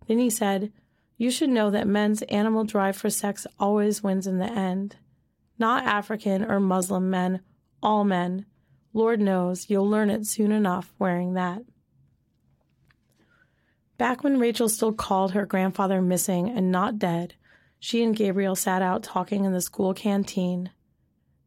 Then 0.06 0.20
he 0.20 0.30
said, 0.30 0.70
you 1.16 1.32
should 1.32 1.50
know 1.50 1.68
that 1.68 1.88
men's 1.88 2.22
animal 2.22 2.62
drive 2.62 2.96
for 2.96 3.10
sex 3.10 3.44
always 3.58 4.04
wins 4.04 4.28
in 4.28 4.38
the 4.38 4.48
end. 4.48 4.94
Not 5.58 5.82
African 5.82 6.44
or 6.44 6.60
Muslim 6.60 7.10
men, 7.10 7.40
all 7.82 8.04
men. 8.04 8.46
Lord 8.92 9.20
knows 9.20 9.68
you'll 9.68 9.90
learn 9.90 10.10
it 10.10 10.28
soon 10.28 10.52
enough 10.52 10.94
wearing 10.96 11.34
that. 11.34 11.62
Back 13.98 14.22
when 14.22 14.38
Rachel 14.38 14.68
still 14.68 14.92
called 14.92 15.32
her 15.32 15.44
grandfather 15.44 16.00
missing 16.00 16.48
and 16.48 16.70
not 16.70 17.00
dead, 17.00 17.34
she 17.80 18.04
and 18.04 18.14
Gabriel 18.14 18.54
sat 18.54 18.80
out 18.80 19.02
talking 19.02 19.44
in 19.44 19.52
the 19.52 19.60
school 19.60 19.92
canteen. 19.92 20.70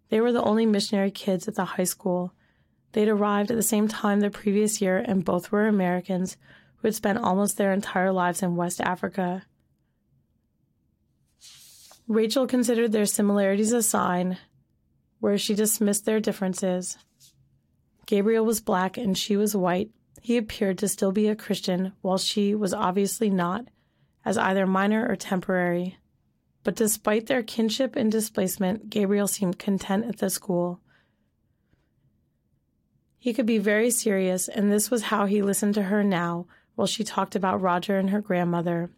They 0.09 0.19
were 0.19 0.33
the 0.33 0.43
only 0.43 0.65
missionary 0.65 1.11
kids 1.11 1.47
at 1.47 1.55
the 1.55 1.63
high 1.63 1.85
school. 1.85 2.33
They'd 2.93 3.09
arrived 3.09 3.51
at 3.51 3.57
the 3.57 3.63
same 3.63 3.87
time 3.87 4.19
the 4.19 4.29
previous 4.29 4.81
year 4.81 4.97
and 4.97 5.25
both 5.25 5.51
were 5.51 5.67
Americans, 5.67 6.37
who 6.77 6.87
had 6.87 6.95
spent 6.95 7.19
almost 7.19 7.57
their 7.57 7.73
entire 7.73 8.11
lives 8.11 8.41
in 8.41 8.55
West 8.55 8.81
Africa. 8.81 9.43
Rachel 12.07 12.47
considered 12.47 12.93
their 12.93 13.05
similarities 13.05 13.73
a 13.73 13.83
sign, 13.83 14.37
where 15.19 15.37
she 15.37 15.53
dismissed 15.53 16.05
their 16.05 16.19
differences. 16.19 16.97
Gabriel 18.05 18.45
was 18.45 18.61
black 18.61 18.97
and 18.97 19.17
she 19.17 19.35
was 19.35 19.55
white. 19.55 19.91
He 20.21 20.37
appeared 20.37 20.77
to 20.79 20.87
still 20.87 21.11
be 21.11 21.27
a 21.27 21.35
Christian, 21.35 21.93
while 22.01 22.17
she 22.17 22.55
was 22.55 22.73
obviously 22.73 23.29
not, 23.29 23.65
as 24.23 24.37
either 24.37 24.65
minor 24.65 25.05
or 25.07 25.15
temporary. 25.15 25.97
But 26.63 26.75
despite 26.75 27.27
their 27.27 27.43
kinship 27.43 27.95
and 27.95 28.11
displacement, 28.11 28.89
Gabriel 28.89 29.27
seemed 29.27 29.59
content 29.59 30.05
at 30.05 30.17
the 30.17 30.29
school. 30.29 30.79
He 33.19 33.33
could 33.33 33.45
be 33.45 33.57
very 33.57 33.89
serious, 33.89 34.47
and 34.47 34.71
this 34.71 34.91
was 34.91 35.03
how 35.03 35.25
he 35.25 35.41
listened 35.41 35.73
to 35.75 35.83
her 35.83 36.03
now 36.03 36.45
while 36.75 36.87
she 36.87 37.03
talked 37.03 37.35
about 37.35 37.61
Roger 37.61 37.97
and 37.97 38.11
her 38.11 38.21
grandmother. 38.21 38.91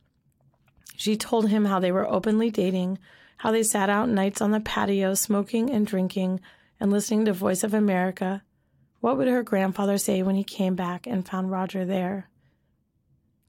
She 0.95 1.15
told 1.15 1.49
him 1.49 1.65
how 1.65 1.79
they 1.79 1.93
were 1.93 2.07
openly 2.07 2.51
dating, 2.51 2.99
how 3.37 3.51
they 3.51 3.63
sat 3.63 3.89
out 3.89 4.09
nights 4.09 4.41
on 4.41 4.51
the 4.51 4.59
patio 4.59 5.13
smoking 5.13 5.69
and 5.69 5.87
drinking 5.87 6.41
and 6.79 6.91
listening 6.91 7.23
to 7.25 7.33
Voice 7.33 7.63
of 7.63 7.73
America. 7.73 8.43
What 8.99 9.17
would 9.17 9.29
her 9.29 9.43
grandfather 9.43 9.97
say 9.97 10.21
when 10.21 10.35
he 10.35 10.43
came 10.43 10.75
back 10.75 11.07
and 11.07 11.25
found 11.25 11.51
Roger 11.51 11.85
there? 11.85 12.29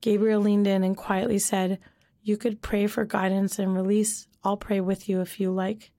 Gabriel 0.01 0.41
leaned 0.41 0.69
in 0.69 0.85
and 0.85 0.97
quietly 0.97 1.41
said, 1.41 1.81
You 2.23 2.37
could 2.37 2.63
pray 2.63 2.87
for 2.87 3.05
guidance 3.05 3.59
and 3.59 3.75
release. 3.75 4.29
I'll 4.45 4.57
pray 4.57 4.81
with 4.81 5.09
you 5.09 5.21
if 5.21 5.41
you 5.41 5.51
like. 5.51 5.91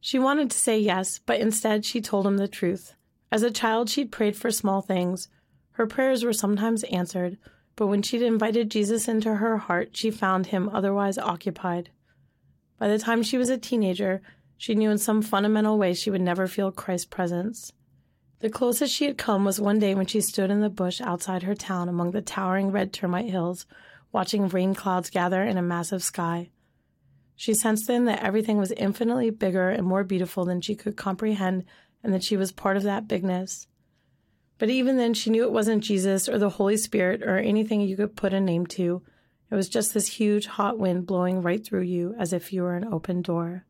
She 0.00 0.18
wanted 0.18 0.50
to 0.50 0.58
say 0.58 0.78
yes, 0.78 1.18
but 1.18 1.40
instead 1.40 1.84
she 1.84 2.00
told 2.00 2.26
him 2.26 2.38
the 2.38 2.48
truth. 2.48 2.95
As 3.30 3.42
a 3.42 3.50
child, 3.50 3.90
she'd 3.90 4.12
prayed 4.12 4.36
for 4.36 4.50
small 4.50 4.80
things. 4.80 5.28
Her 5.72 5.86
prayers 5.86 6.24
were 6.24 6.32
sometimes 6.32 6.84
answered, 6.84 7.38
but 7.74 7.88
when 7.88 8.02
she'd 8.02 8.22
invited 8.22 8.70
Jesus 8.70 9.08
into 9.08 9.34
her 9.34 9.58
heart, 9.58 9.90
she 9.92 10.10
found 10.10 10.46
him 10.46 10.70
otherwise 10.70 11.18
occupied. 11.18 11.90
By 12.78 12.88
the 12.88 12.98
time 12.98 13.22
she 13.22 13.38
was 13.38 13.50
a 13.50 13.58
teenager, 13.58 14.22
she 14.56 14.74
knew 14.74 14.90
in 14.90 14.98
some 14.98 15.22
fundamental 15.22 15.76
way 15.76 15.92
she 15.92 16.10
would 16.10 16.20
never 16.20 16.46
feel 16.46 16.72
Christ's 16.72 17.06
presence. 17.06 17.72
The 18.40 18.50
closest 18.50 18.94
she 18.94 19.06
had 19.06 19.18
come 19.18 19.44
was 19.44 19.60
one 19.60 19.78
day 19.78 19.94
when 19.94 20.06
she 20.06 20.20
stood 20.20 20.50
in 20.50 20.60
the 20.60 20.70
bush 20.70 21.00
outside 21.00 21.42
her 21.42 21.54
town 21.54 21.88
among 21.88 22.12
the 22.12 22.22
towering 22.22 22.70
red 22.70 22.92
termite 22.92 23.30
hills, 23.30 23.66
watching 24.12 24.48
rain 24.48 24.74
clouds 24.74 25.10
gather 25.10 25.42
in 25.42 25.58
a 25.58 25.62
massive 25.62 26.02
sky. 26.02 26.50
She 27.34 27.52
sensed 27.52 27.86
then 27.86 28.06
that 28.06 28.22
everything 28.22 28.56
was 28.56 28.72
infinitely 28.72 29.30
bigger 29.30 29.68
and 29.68 29.86
more 29.86 30.04
beautiful 30.04 30.46
than 30.46 30.62
she 30.62 30.74
could 30.74 30.96
comprehend, 30.96 31.64
and 32.06 32.14
that 32.14 32.22
she 32.22 32.36
was 32.36 32.52
part 32.52 32.76
of 32.76 32.84
that 32.84 33.08
bigness. 33.08 33.66
But 34.58 34.70
even 34.70 34.96
then, 34.96 35.12
she 35.12 35.28
knew 35.28 35.42
it 35.42 35.50
wasn't 35.50 35.82
Jesus 35.82 36.28
or 36.28 36.38
the 36.38 36.50
Holy 36.50 36.76
Spirit 36.76 37.20
or 37.22 37.36
anything 37.36 37.80
you 37.80 37.96
could 37.96 38.14
put 38.14 38.32
a 38.32 38.40
name 38.40 38.64
to. 38.68 39.02
It 39.50 39.56
was 39.56 39.68
just 39.68 39.92
this 39.92 40.06
huge 40.06 40.46
hot 40.46 40.78
wind 40.78 41.04
blowing 41.04 41.42
right 41.42 41.64
through 41.64 41.82
you 41.82 42.14
as 42.16 42.32
if 42.32 42.52
you 42.52 42.62
were 42.62 42.76
an 42.76 42.86
open 42.92 43.22
door. 43.22 43.66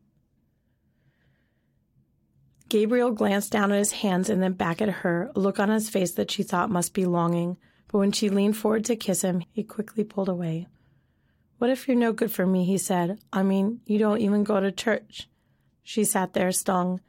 Gabriel 2.69 3.11
glanced 3.11 3.51
down 3.51 3.71
at 3.71 3.79
his 3.79 3.91
hands 3.91 4.29
and 4.29 4.41
then 4.41 4.53
back 4.53 4.83
at 4.83 4.89
her, 4.89 5.31
a 5.35 5.39
look 5.39 5.59
on 5.59 5.69
his 5.69 5.89
face 5.89 6.11
that 6.11 6.29
she 6.29 6.43
thought 6.43 6.69
must 6.69 6.93
be 6.93 7.05
longing. 7.05 7.57
But 7.87 7.97
when 7.97 8.11
she 8.11 8.29
leaned 8.29 8.57
forward 8.57 8.85
to 8.85 8.95
kiss 8.95 9.23
him, 9.23 9.41
he 9.51 9.63
quickly 9.63 10.03
pulled 10.03 10.29
away. 10.29 10.67
What 11.57 11.71
if 11.71 11.87
you're 11.87 11.97
no 11.97 12.13
good 12.13 12.31
for 12.31 12.45
me? 12.45 12.65
he 12.65 12.77
said. 12.77 13.17
I 13.33 13.41
mean, 13.41 13.81
you 13.85 13.97
don't 13.97 14.21
even 14.21 14.43
go 14.43 14.59
to 14.59 14.71
church. 14.71 15.27
She 15.81 16.03
sat 16.03 16.33
there, 16.33 16.51
stung. 16.51 17.01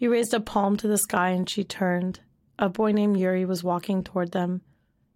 He 0.00 0.08
raised 0.08 0.32
a 0.32 0.40
palm 0.40 0.78
to 0.78 0.88
the 0.88 0.96
sky 0.96 1.28
and 1.28 1.46
she 1.46 1.62
turned. 1.62 2.20
A 2.58 2.70
boy 2.70 2.92
named 2.92 3.18
Yuri 3.18 3.44
was 3.44 3.62
walking 3.62 4.02
toward 4.02 4.32
them. 4.32 4.62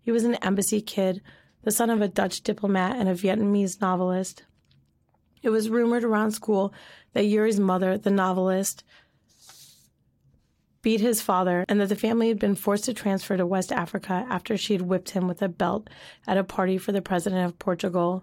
He 0.03 0.13
was 0.13 0.25
an 0.25 0.35
embassy 0.43 0.83
kid, 0.83 1.23
the 1.63 1.71
son 1.71 1.89
of 1.89 2.03
a 2.03 2.07
Dutch 2.07 2.43
diplomat 2.43 2.97
and 2.97 3.09
a 3.09 3.15
Vietnamese 3.15 3.81
novelist. 3.81 4.45
It 5.41 5.49
was 5.49 5.71
rumored 5.71 6.05
around 6.05 6.33
school 6.33 6.75
that 7.15 7.25
Yuri's 7.25 7.59
mother, 7.59 7.97
the 7.97 8.11
novelist, 8.11 8.85
beat 10.83 11.01
his 11.01 11.23
father 11.23 11.65
and 11.67 11.81
that 11.81 11.89
the 11.89 11.97
family 11.97 12.29
had 12.29 12.39
been 12.39 12.55
forced 12.55 12.85
to 12.85 12.93
transfer 12.93 13.39
to 13.39 13.47
West 13.47 13.73
Africa 13.73 14.27
after 14.29 14.55
she 14.59 14.75
had 14.75 14.83
whipped 14.83 15.09
him 15.09 15.27
with 15.27 15.41
a 15.41 15.49
belt 15.49 15.89
at 16.27 16.37
a 16.37 16.45
party 16.45 16.77
for 16.77 16.93
the 16.93 17.01
president 17.01 17.47
of 17.47 17.59
Portugal. 17.59 18.23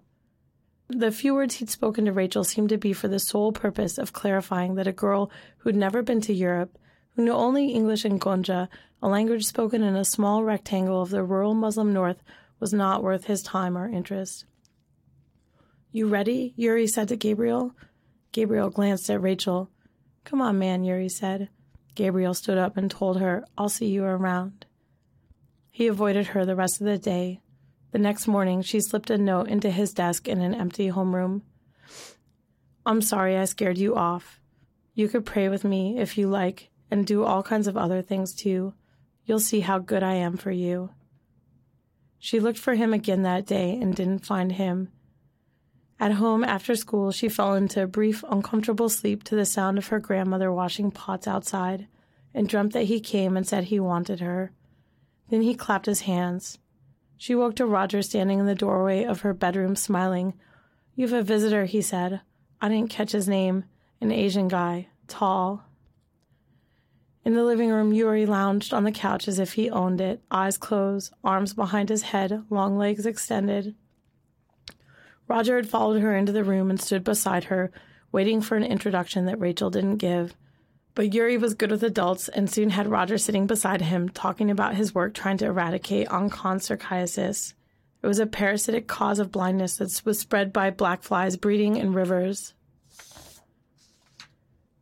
The 0.93 1.10
few 1.10 1.33
words 1.33 1.55
he'd 1.55 1.69
spoken 1.69 2.03
to 2.03 2.12
Rachel 2.12 2.43
seemed 2.43 2.67
to 2.67 2.77
be 2.77 2.91
for 2.91 3.07
the 3.07 3.17
sole 3.17 3.53
purpose 3.53 3.98
of 3.98 4.12
clarifying 4.12 4.75
that 4.75 4.88
a 4.88 4.91
girl 4.91 5.31
who'd 5.60 5.75
never 5.75 6.01
been 6.01 6.19
to 6.21 6.33
Europe, 6.33 6.77
who 7.12 7.24
knew 7.24 7.31
only 7.31 7.69
English 7.69 8.03
and 8.03 8.19
Gonja, 8.19 8.67
a 9.01 9.07
language 9.07 9.45
spoken 9.45 9.83
in 9.83 9.95
a 9.95 10.03
small 10.03 10.43
rectangle 10.43 11.01
of 11.01 11.10
the 11.10 11.24
rural 11.24 11.53
Muslim 11.53 11.93
north, 11.93 12.21
was 12.60 12.74
not 12.74 13.03
worth 13.03 13.25
his 13.25 13.41
time 13.41 13.77
or 13.77 13.88
interest. 13.88 14.43
You 15.93 16.10
ready? 16.10 16.53
Yuri 16.57 16.88
said 16.88 17.07
to 17.07 17.15
Gabriel. 17.15 17.74
Gabriel 18.33 18.69
glanced 18.69 19.10
at 19.10 19.21
Rachel. 19.21 19.69
Come 20.25 20.41
on, 20.41 20.60
man, 20.60 20.83
Yuri 20.83 21.07
said. 21.07 21.48
Gabriel 21.95 22.33
stood 22.33 22.57
up 22.57 22.75
and 22.75 22.91
told 22.91 23.21
her, 23.21 23.45
I'll 23.57 23.69
see 23.69 23.88
you 23.88 24.03
around. 24.03 24.65
He 25.69 25.88
avoided 25.88 26.27
her 26.27 26.45
the 26.45 26.55
rest 26.57 26.81
of 26.81 26.88
the 26.88 26.98
day. 26.98 27.39
The 27.91 28.00
next 28.00 28.27
morning, 28.27 28.62
she 28.62 28.79
slipped 28.79 29.10
a 29.10 29.17
note 29.17 29.48
into 29.48 29.69
his 29.69 29.93
desk 29.93 30.27
in 30.27 30.41
an 30.41 30.55
empty 30.55 30.89
homeroom. 30.89 31.41
I'm 32.86 33.01
sorry 33.01 33.38
I 33.38 33.45
scared 33.45 33.77
you 33.77 33.95
off. 33.95 34.39
You 34.93 35.07
could 35.07 35.25
pray 35.25 35.50
with 35.50 35.63
me 35.63 36.00
if 36.00 36.17
you 36.17 36.27
like 36.27 36.69
and 36.89 37.05
do 37.05 37.24
all 37.24 37.43
kinds 37.43 37.67
of 37.67 37.77
other 37.77 38.01
things 38.01 38.33
too. 38.33 38.74
You'll 39.25 39.39
see 39.39 39.60
how 39.60 39.79
good 39.79 40.03
I 40.03 40.15
am 40.15 40.38
for 40.38 40.51
you. 40.51 40.91
She 42.17 42.39
looked 42.39 42.60
for 42.60 42.75
him 42.75 42.93
again 42.93 43.24
that 43.24 43.45
day 43.45 43.77
and 43.81 43.95
didn't 43.95 44.25
find 44.25 44.53
him. 44.53 44.89
At 46.00 46.13
home 46.13 46.43
after 46.43 46.75
school, 46.75 47.12
she 47.12 47.29
fell 47.29 47.55
into 47.55 47.83
a 47.83 47.88
brief, 47.88 48.24
uncomfortable 48.29 48.89
sleep 48.89 49.24
to 49.25 49.36
the 49.36 49.45
sound 49.45 49.77
of 49.77 49.88
her 49.88 50.00
grandmother 50.00 50.51
washing 50.51 50.91
pots 50.91 51.27
outside 51.27 51.88
and 52.33 52.48
dreamt 52.48 52.74
that 52.74 52.86
he 52.86 53.00
came 53.00 53.38
and 53.38 53.48
said 53.48 53.65
he 53.65 53.79
wanted 53.79 54.19
her. 54.19 54.51
Then 55.29 55.41
he 55.41 55.55
clapped 55.55 55.86
his 55.86 56.01
hands. 56.01 56.57
She 57.21 57.35
woke 57.35 57.55
to 57.57 57.67
Roger 57.67 58.01
standing 58.01 58.39
in 58.39 58.47
the 58.47 58.55
doorway 58.55 59.03
of 59.03 59.21
her 59.21 59.31
bedroom 59.31 59.75
smiling. 59.75 60.33
You've 60.95 61.13
a 61.13 61.21
visitor, 61.21 61.65
he 61.65 61.79
said. 61.79 62.21
I 62.59 62.67
didn't 62.67 62.89
catch 62.89 63.11
his 63.11 63.27
name. 63.27 63.65
An 64.01 64.11
Asian 64.11 64.47
guy, 64.47 64.87
tall. 65.07 65.63
In 67.23 67.35
the 67.35 67.43
living 67.43 67.69
room, 67.69 67.93
Yuri 67.93 68.25
lounged 68.25 68.73
on 68.73 68.85
the 68.85 68.91
couch 68.91 69.27
as 69.27 69.37
if 69.37 69.53
he 69.53 69.69
owned 69.69 70.01
it, 70.01 70.23
eyes 70.31 70.57
closed, 70.57 71.13
arms 71.23 71.53
behind 71.53 71.89
his 71.89 72.01
head, 72.01 72.43
long 72.49 72.75
legs 72.75 73.05
extended. 73.05 73.75
Roger 75.27 75.57
had 75.57 75.69
followed 75.69 76.01
her 76.01 76.17
into 76.17 76.31
the 76.31 76.43
room 76.43 76.71
and 76.71 76.81
stood 76.81 77.03
beside 77.03 77.43
her, 77.43 77.71
waiting 78.11 78.41
for 78.41 78.57
an 78.57 78.63
introduction 78.63 79.27
that 79.27 79.39
Rachel 79.39 79.69
didn't 79.69 79.97
give. 79.97 80.33
But 80.93 81.13
Yuri 81.13 81.38
was 81.38 81.53
good 81.53 81.71
with 81.71 81.83
adults 81.83 82.27
and 82.27 82.50
soon 82.50 82.71
had 82.71 82.88
Roger 82.88 83.17
sitting 83.17 83.48
beside 83.48 83.81
him, 83.81 84.10
talking 84.10 84.51
about 84.51 84.75
his 84.75 84.93
work 84.93 85.13
trying 85.13 85.38
to 85.38 85.45
eradicate 85.45 86.10
onchocerciasis. 86.10 87.53
It 88.03 88.07
was 88.07 88.19
a 88.19 88.25
parasitic 88.25 88.88
cause 88.88 89.19
of 89.19 89.31
blindness 89.31 89.77
that 89.77 90.01
was 90.03 90.19
spread 90.19 90.51
by 90.51 90.69
black 90.71 91.03
flies 91.03 91.38
breeding 91.38 91.77
in 91.77 91.93
rivers. 91.93 92.53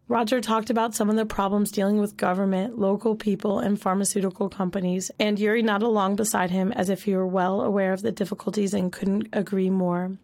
Roger 0.08 0.42
talked 0.42 0.72
about 0.72 0.96
some 0.96 1.08
of 1.12 1.16
the 1.16 1.26
problems 1.26 1.72
dealing 1.72 2.00
with 2.00 2.18
government, 2.18 2.80
local 2.80 3.16
people, 3.16 3.60
and 3.60 3.80
pharmaceutical 3.80 4.50
companies, 4.50 5.12
and 5.20 5.38
Yuri 5.38 5.62
nodded 5.62 5.86
along 5.86 6.16
beside 6.16 6.50
him 6.50 6.72
as 6.72 6.90
if 6.90 7.04
he 7.04 7.16
were 7.16 7.28
well 7.28 7.62
aware 7.62 7.94
of 7.94 8.02
the 8.02 8.12
difficulties 8.12 8.74
and 8.74 8.92
couldn't 8.92 9.28
agree 9.32 9.70
more. 9.70 10.18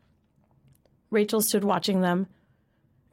Rachel 1.12 1.40
stood 1.40 1.64
watching 1.64 2.02
them. 2.02 2.26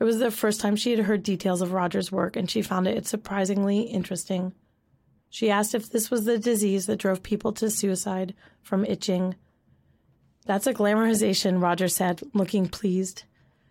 It 0.03 0.05
was 0.05 0.19
the 0.19 0.33
first 0.33 0.61
time 0.61 0.75
she 0.75 0.91
had 0.91 1.05
heard 1.05 1.23
details 1.23 1.61
of 1.61 1.73
Roger's 1.73 2.11
work, 2.11 2.35
and 2.35 2.51
she 2.51 2.61
found 2.61 2.89
it 2.89 3.07
surprisingly 3.07 3.83
interesting. 3.83 4.53
She 5.31 5.49
asked 5.49 5.77
if 5.77 5.89
this 5.89 6.11
was 6.11 6.25
the 6.25 6.41
disease 6.41 6.87
that 6.87 6.99
drove 6.99 7.23
people 7.23 7.53
to 7.53 7.71
suicide 7.71 8.35
from 8.63 8.85
itching. 8.85 9.37
That's 10.45 10.67
a 10.67 10.75
glamorization, 10.75 11.63
Roger 11.63 11.87
said, 11.87 12.21
looking 12.35 12.67
pleased. 12.67 13.23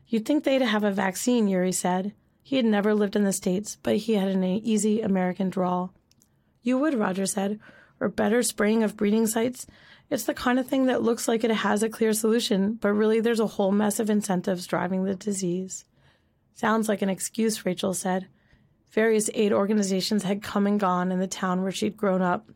You'd 0.08 0.26
think 0.26 0.46
they'd 0.46 0.62
have 0.62 0.86
a 0.86 0.92
vaccine, 0.92 1.50
Yuri 1.50 1.74
said. 1.74 2.14
He 2.42 2.56
had 2.56 2.64
never 2.64 2.94
lived 2.94 3.18
in 3.18 3.26
the 3.26 3.34
States, 3.34 3.78
but 3.84 3.98
he 3.98 4.14
had 4.14 4.30
an 4.30 4.42
easy 4.42 5.02
American 5.02 5.50
drawl. 5.50 5.94
You 6.62 6.78
would, 6.78 6.94
Roger 6.94 7.26
said, 7.26 7.60
or 8.00 8.08
better 8.08 8.42
spraying 8.42 8.84
of 8.84 8.96
breeding 8.96 9.28
sites. 9.28 9.68
It's 10.10 10.24
the 10.24 10.34
kind 10.34 10.60
of 10.60 10.68
thing 10.68 10.86
that 10.86 11.04
looks 11.04 11.28
like 11.28 11.44
it 11.44 11.52
has 11.52 11.84
a 11.84 11.90
clear 11.90 12.14
solution, 12.14 12.76
but 12.76 12.94
really 12.94 13.20
there's 13.20 13.42
a 13.42 13.48
whole 13.48 13.74
mess 13.74 14.00
of 14.00 14.10
incentives 14.10 14.66
driving 14.66 15.04
the 15.04 15.16
disease. 15.16 15.84
Sounds 16.54 16.88
like 16.88 17.02
an 17.02 17.10
excuse, 17.10 17.66
Rachel 17.66 17.94
said. 17.94 18.28
Various 18.92 19.30
aid 19.34 19.54
organizations 19.54 20.24
had 20.24 20.44
come 20.44 20.68
and 20.68 20.80
gone 20.80 21.12
in 21.12 21.20
the 21.20 21.28
town 21.28 21.62
where 21.62 21.72
she'd 21.72 21.98
grown 21.98 22.22
up. 22.22 22.50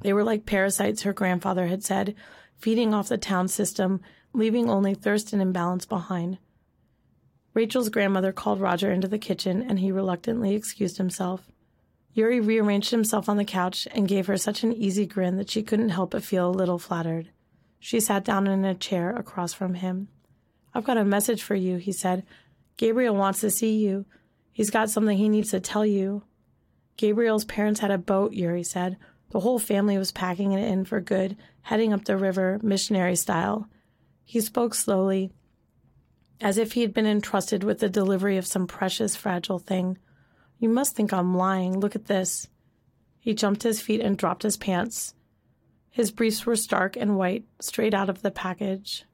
They 0.00 0.12
were 0.12 0.24
like 0.24 0.46
parasites, 0.46 1.02
her 1.02 1.12
grandfather 1.12 1.66
had 1.66 1.82
said, 1.82 2.14
feeding 2.56 2.94
off 2.94 3.08
the 3.08 3.18
town 3.18 3.48
system, 3.48 4.00
leaving 4.32 4.70
only 4.70 4.94
thirst 4.94 5.32
and 5.32 5.42
imbalance 5.42 5.84
behind. 5.84 6.38
Rachel's 7.54 7.88
grandmother 7.88 8.32
called 8.32 8.60
Roger 8.60 8.92
into 8.92 9.08
the 9.08 9.18
kitchen, 9.18 9.64
and 9.66 9.80
he 9.80 9.90
reluctantly 9.90 10.54
excused 10.54 10.98
himself. 10.98 11.50
Yuri 12.12 12.40
rearranged 12.40 12.90
himself 12.90 13.28
on 13.28 13.36
the 13.36 13.44
couch 13.44 13.88
and 13.92 14.08
gave 14.08 14.26
her 14.26 14.36
such 14.36 14.62
an 14.62 14.72
easy 14.72 15.06
grin 15.06 15.36
that 15.36 15.50
she 15.50 15.62
couldn't 15.62 15.90
help 15.90 16.12
but 16.12 16.22
feel 16.24 16.48
a 16.48 16.50
little 16.50 16.78
flattered. 16.78 17.30
She 17.78 18.00
sat 18.00 18.24
down 18.24 18.46
in 18.46 18.64
a 18.64 18.74
chair 18.74 19.10
across 19.10 19.52
from 19.52 19.74
him. 19.74 20.08
I've 20.74 20.84
got 20.84 20.96
a 20.98 21.04
message 21.04 21.42
for 21.42 21.54
you, 21.54 21.76
he 21.76 21.92
said. 21.92 22.24
Gabriel 22.76 23.14
wants 23.14 23.40
to 23.40 23.50
see 23.50 23.78
you. 23.78 24.04
He's 24.52 24.70
got 24.70 24.90
something 24.90 25.16
he 25.16 25.28
needs 25.28 25.50
to 25.50 25.60
tell 25.60 25.84
you. 25.84 26.22
Gabriel's 26.96 27.44
parents 27.44 27.80
had 27.80 27.90
a 27.90 27.98
boat, 27.98 28.32
Yuri 28.32 28.62
said. 28.62 28.96
The 29.30 29.40
whole 29.40 29.58
family 29.58 29.98
was 29.98 30.12
packing 30.12 30.52
it 30.52 30.66
in 30.66 30.84
for 30.84 31.00
good, 31.00 31.36
heading 31.62 31.92
up 31.92 32.04
the 32.04 32.16
river, 32.16 32.58
missionary 32.62 33.16
style. 33.16 33.68
He 34.24 34.40
spoke 34.40 34.74
slowly, 34.74 35.30
as 36.40 36.58
if 36.58 36.72
he 36.72 36.82
had 36.82 36.94
been 36.94 37.06
entrusted 37.06 37.64
with 37.64 37.80
the 37.80 37.88
delivery 37.88 38.36
of 38.36 38.46
some 38.46 38.66
precious, 38.66 39.16
fragile 39.16 39.58
thing. 39.58 39.98
You 40.58 40.68
must 40.68 40.96
think 40.96 41.12
I'm 41.12 41.36
lying. 41.36 41.78
Look 41.78 41.96
at 41.96 42.06
this. 42.06 42.48
He 43.18 43.34
jumped 43.34 43.62
his 43.62 43.80
feet 43.80 44.00
and 44.00 44.16
dropped 44.16 44.42
his 44.42 44.56
pants. 44.56 45.14
His 45.90 46.10
briefs 46.10 46.46
were 46.46 46.56
stark 46.56 46.96
and 46.96 47.16
white, 47.16 47.44
straight 47.60 47.94
out 47.94 48.08
of 48.08 48.22
the 48.22 48.30
package. 48.30 49.04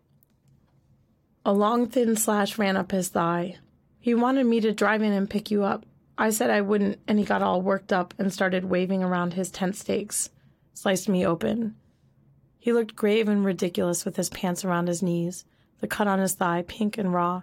A 1.45 1.53
long, 1.53 1.89
thin 1.89 2.17
slash 2.17 2.57
ran 2.57 2.77
up 2.77 2.93
his 2.93 3.09
thigh. 3.09 3.57
He 3.99 4.15
wanted 4.15 4.47
me 4.47 4.61
to 4.61 4.73
drive 4.73 5.03
in 5.03 5.13
and 5.13 5.29
pick 5.29 5.51
you 5.51 5.65
up. 5.65 5.85
I 6.17 6.31
said 6.31 6.51
I 6.51 6.61
wouldn't, 6.61 7.01
and 7.09 7.19
he 7.19 7.25
got 7.25 7.43
all 7.43 7.63
worked 7.63 7.93
up 7.93 8.15
and 8.19 8.33
started 8.33 8.67
waving 8.67 9.03
around 9.03 9.35
his 9.35 9.51
tent 9.51 9.75
stakes, 9.75 10.31
sliced 10.75 11.09
me 11.09 11.27
open. 11.27 11.75
He 12.59 12.73
looked 12.73 12.95
grave 12.95 13.29
and 13.29 13.45
ridiculous 13.45 14.05
with 14.05 14.17
his 14.17 14.31
pants 14.31 14.65
around 14.65 14.87
his 14.87 15.03
knees, 15.03 15.45
the 15.81 15.89
cut 15.89 16.07
on 16.07 16.21
his 16.21 16.35
thigh 16.35 16.65
pink 16.67 16.97
and 16.97 17.13
raw. 17.13 17.43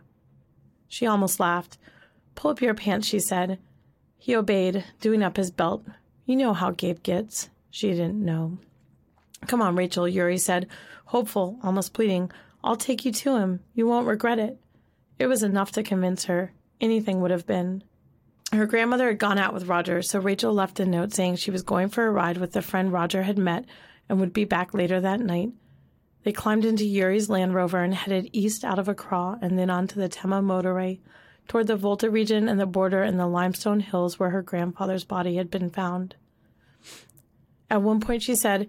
She 0.87 1.05
almost 1.05 1.39
laughed. 1.39 1.77
Pull 2.35 2.51
up 2.51 2.61
your 2.61 2.73
pants, 2.73 3.07
she 3.07 3.19
said. 3.19 3.59
He 4.17 4.35
obeyed, 4.35 4.85
doing 5.01 5.23
up 5.23 5.35
his 5.35 5.51
belt. 5.51 5.83
You 6.25 6.37
know 6.37 6.53
how 6.53 6.71
Gabe 6.71 7.03
gets. 7.03 7.49
She 7.69 7.89
didn't 7.89 8.23
know. 8.23 8.59
Come 9.47 9.61
on, 9.61 9.75
Rachel, 9.75 10.07
Yuri 10.07 10.37
said, 10.37 10.67
hopeful, 11.05 11.59
almost 11.63 11.93
pleading. 11.93 12.31
I'll 12.63 12.75
take 12.75 13.05
you 13.05 13.11
to 13.11 13.37
him. 13.37 13.61
You 13.73 13.87
won't 13.87 14.07
regret 14.07 14.39
it. 14.39 14.59
It 15.17 15.27
was 15.27 15.43
enough 15.43 15.71
to 15.73 15.83
convince 15.83 16.25
her. 16.25 16.53
Anything 16.81 17.21
would 17.21 17.31
have 17.31 17.45
been. 17.45 17.83
Her 18.51 18.65
grandmother 18.65 19.07
had 19.07 19.19
gone 19.19 19.37
out 19.37 19.53
with 19.53 19.67
Roger, 19.67 20.01
so 20.01 20.19
Rachel 20.19 20.53
left 20.53 20.79
a 20.79 20.85
note 20.85 21.13
saying 21.13 21.35
she 21.35 21.51
was 21.51 21.61
going 21.61 21.89
for 21.89 22.07
a 22.07 22.11
ride 22.11 22.37
with 22.37 22.53
the 22.53 22.61
friend 22.61 22.91
Roger 22.91 23.23
had 23.23 23.37
met 23.37 23.65
and 24.07 24.19
would 24.19 24.33
be 24.33 24.45
back 24.45 24.73
later 24.73 24.99
that 24.99 25.19
night. 25.19 25.51
They 26.23 26.31
climbed 26.31 26.65
into 26.65 26.85
Yuri's 26.85 27.29
Land 27.29 27.53
Rover 27.53 27.81
and 27.81 27.93
headed 27.93 28.29
east 28.33 28.65
out 28.65 28.79
of 28.79 28.89
Accra 28.89 29.37
and 29.41 29.57
then 29.57 29.69
onto 29.69 29.99
the 29.99 30.09
Tema 30.09 30.41
motorway 30.41 30.99
toward 31.47 31.67
the 31.67 31.75
Volta 31.75 32.09
region 32.09 32.49
and 32.49 32.59
the 32.59 32.65
border 32.65 33.03
in 33.03 33.17
the 33.17 33.27
limestone 33.27 33.79
hills 33.79 34.19
where 34.19 34.31
her 34.31 34.41
grandfather's 34.41 35.03
body 35.03 35.35
had 35.35 35.49
been 35.51 35.69
found. 35.69 36.15
At 37.69 37.81
one 37.81 37.99
point, 37.99 38.23
she 38.23 38.35
said, 38.35 38.67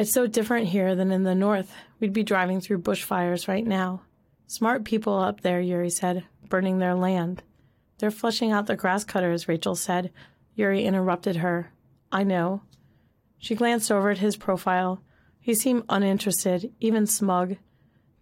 It's 0.00 0.12
so 0.12 0.26
different 0.26 0.68
here 0.68 0.94
than 0.94 1.12
in 1.12 1.24
the 1.24 1.34
north. 1.34 1.74
We'd 2.00 2.14
be 2.14 2.22
driving 2.22 2.62
through 2.62 2.78
bushfires 2.78 3.46
right 3.46 3.66
now. 3.66 4.00
Smart 4.46 4.84
people 4.84 5.18
up 5.18 5.42
there, 5.42 5.60
Yuri 5.60 5.90
said, 5.90 6.24
burning 6.48 6.78
their 6.78 6.94
land. 6.94 7.42
They're 7.98 8.10
flushing 8.10 8.50
out 8.50 8.64
the 8.64 8.76
grass 8.76 9.04
cutters, 9.04 9.46
Rachel 9.46 9.74
said. 9.74 10.10
Yuri 10.54 10.86
interrupted 10.86 11.36
her. 11.36 11.74
I 12.10 12.22
know. 12.22 12.62
She 13.36 13.54
glanced 13.54 13.92
over 13.92 14.08
at 14.08 14.16
his 14.16 14.38
profile. 14.38 15.02
He 15.38 15.54
seemed 15.54 15.84
uninterested, 15.90 16.72
even 16.80 17.06
smug. 17.06 17.56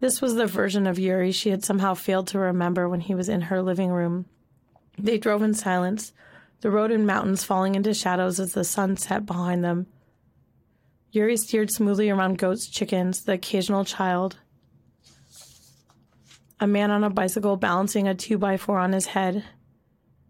This 0.01 0.21
was 0.21 0.35
the 0.35 0.47
version 0.49 0.85
of 0.85 0.99
Yuri 0.99 1.31
she 1.31 1.51
had 1.51 1.65
somehow 1.65 1.95
failed 1.95 2.27
to 2.29 2.41
remember 2.41 2.89
when 2.89 3.03
he 3.03 3.15
was 3.15 3.29
in 3.29 3.43
her 3.43 3.63
living 3.63 3.91
room. 3.91 4.27
They 4.99 5.17
drove 5.17 5.43
in 5.43 5.55
silence, 5.55 6.13
the 6.61 6.73
road 6.73 6.91
and 6.91 7.07
mountains 7.07 7.45
falling 7.45 7.77
into 7.77 7.95
shadows 7.95 8.41
as 8.41 8.55
the 8.55 8.65
sun 8.65 8.97
set 8.97 9.27
behind 9.27 9.63
them. 9.63 9.87
Yuri 11.11 11.37
steered 11.37 11.71
smoothly 11.71 12.11
around 12.11 12.39
goats, 12.39 12.67
chickens, 12.67 13.25
the 13.25 13.33
occasional 13.33 13.85
child. 13.85 14.37
A 16.61 16.67
man 16.67 16.91
on 16.91 17.05
a 17.05 17.11
bicycle 17.11 17.57
balancing 17.57 18.09
a 18.09 18.15
two 18.15 18.37
by 18.37 18.57
four 18.57 18.79
on 18.79 18.93
his 18.93 19.07
head, 19.07 19.45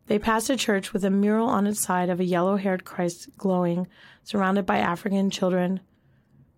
they 0.08 0.18
passed 0.18 0.48
a 0.48 0.56
church 0.56 0.94
with 0.94 1.04
a 1.04 1.10
mural 1.10 1.48
on 1.48 1.66
its 1.66 1.80
side 1.80 2.08
of 2.08 2.18
a 2.18 2.24
yellow 2.24 2.56
haired 2.56 2.84
Christ 2.84 3.28
glowing, 3.36 3.86
surrounded 4.24 4.64
by 4.64 4.78
African 4.78 5.28
children. 5.28 5.80